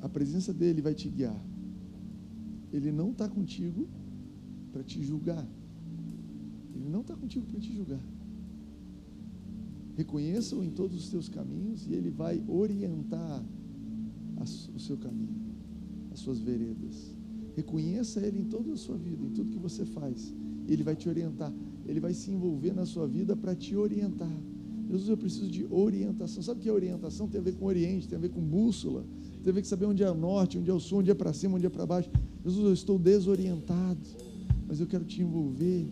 A 0.00 0.08
presença 0.08 0.52
dele 0.52 0.80
vai 0.80 0.94
te 0.94 1.08
guiar. 1.08 1.40
Ele 2.72 2.90
não 2.90 3.10
está 3.10 3.28
contigo 3.28 3.86
para 4.72 4.82
te 4.82 5.02
julgar. 5.02 5.46
Ele 6.74 6.88
não 6.88 7.02
está 7.02 7.14
contigo 7.14 7.44
para 7.46 7.60
te 7.60 7.70
julgar. 7.72 8.04
Reconheça-o 9.94 10.64
em 10.64 10.70
todos 10.70 10.96
os 10.96 11.10
teus 11.10 11.28
caminhos 11.28 11.86
e 11.86 11.92
ele 11.92 12.10
vai 12.10 12.42
orientar 12.48 13.44
o 14.74 14.80
seu 14.80 14.96
caminho, 14.96 15.40
as 16.12 16.20
suas 16.20 16.40
veredas. 16.40 17.14
Reconheça 17.56 18.20
Ele 18.20 18.40
em 18.40 18.44
toda 18.44 18.72
a 18.72 18.76
sua 18.76 18.96
vida, 18.96 19.24
em 19.24 19.30
tudo 19.30 19.50
que 19.50 19.58
você 19.58 19.84
faz. 19.84 20.34
Ele 20.66 20.82
vai 20.82 20.96
te 20.96 21.08
orientar. 21.08 21.52
Ele 21.86 22.00
vai 22.00 22.12
se 22.12 22.30
envolver 22.30 22.74
na 22.74 22.84
sua 22.84 23.06
vida 23.06 23.36
para 23.36 23.54
te 23.54 23.76
orientar. 23.76 24.36
Jesus, 24.90 25.08
eu 25.08 25.16
preciso 25.16 25.50
de 25.50 25.66
orientação. 25.70 26.42
Sabe 26.42 26.60
que 26.60 26.68
é 26.68 26.72
orientação? 26.72 27.28
Tem 27.28 27.40
a 27.40 27.44
ver 27.44 27.54
com 27.54 27.64
Oriente, 27.64 28.08
tem 28.08 28.16
a 28.16 28.20
ver 28.20 28.28
com 28.28 28.40
bússola, 28.40 29.04
tem 29.42 29.50
a 29.50 29.54
ver 29.54 29.62
com 29.62 29.68
saber 29.68 29.86
onde 29.86 30.02
é 30.02 30.10
o 30.10 30.14
norte, 30.14 30.58
onde 30.58 30.70
é 30.70 30.74
o 30.74 30.80
sul, 30.80 30.98
onde 30.98 31.10
é 31.10 31.14
para 31.14 31.32
cima, 31.32 31.56
onde 31.56 31.66
é 31.66 31.70
para 31.70 31.86
baixo. 31.86 32.10
Jesus, 32.44 32.64
eu 32.64 32.72
estou 32.72 32.98
desorientado, 32.98 34.00
mas 34.66 34.80
eu 34.80 34.86
quero 34.86 35.04
te 35.04 35.22
envolver, 35.22 35.86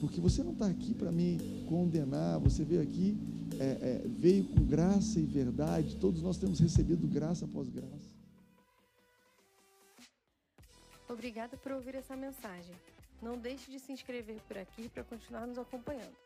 porque 0.00 0.20
você 0.20 0.42
não 0.42 0.52
está 0.52 0.66
aqui 0.66 0.94
para 0.94 1.10
me 1.10 1.38
condenar, 1.68 2.38
você 2.38 2.64
veio 2.64 2.80
aqui, 2.80 3.16
é, 3.58 3.64
é, 3.64 4.08
veio 4.08 4.44
com 4.44 4.64
graça 4.64 5.18
e 5.18 5.24
verdade. 5.24 5.96
Todos 5.96 6.22
nós 6.22 6.38
temos 6.38 6.60
recebido 6.60 7.06
graça 7.06 7.44
após 7.44 7.68
graça. 7.68 8.16
Obrigada 11.08 11.56
por 11.56 11.72
ouvir 11.72 11.94
essa 11.94 12.16
mensagem. 12.16 12.74
Não 13.22 13.38
deixe 13.38 13.70
de 13.70 13.78
se 13.78 13.92
inscrever 13.92 14.40
por 14.46 14.58
aqui 14.58 14.88
para 14.88 15.02
continuar 15.04 15.46
nos 15.46 15.58
acompanhando. 15.58 16.25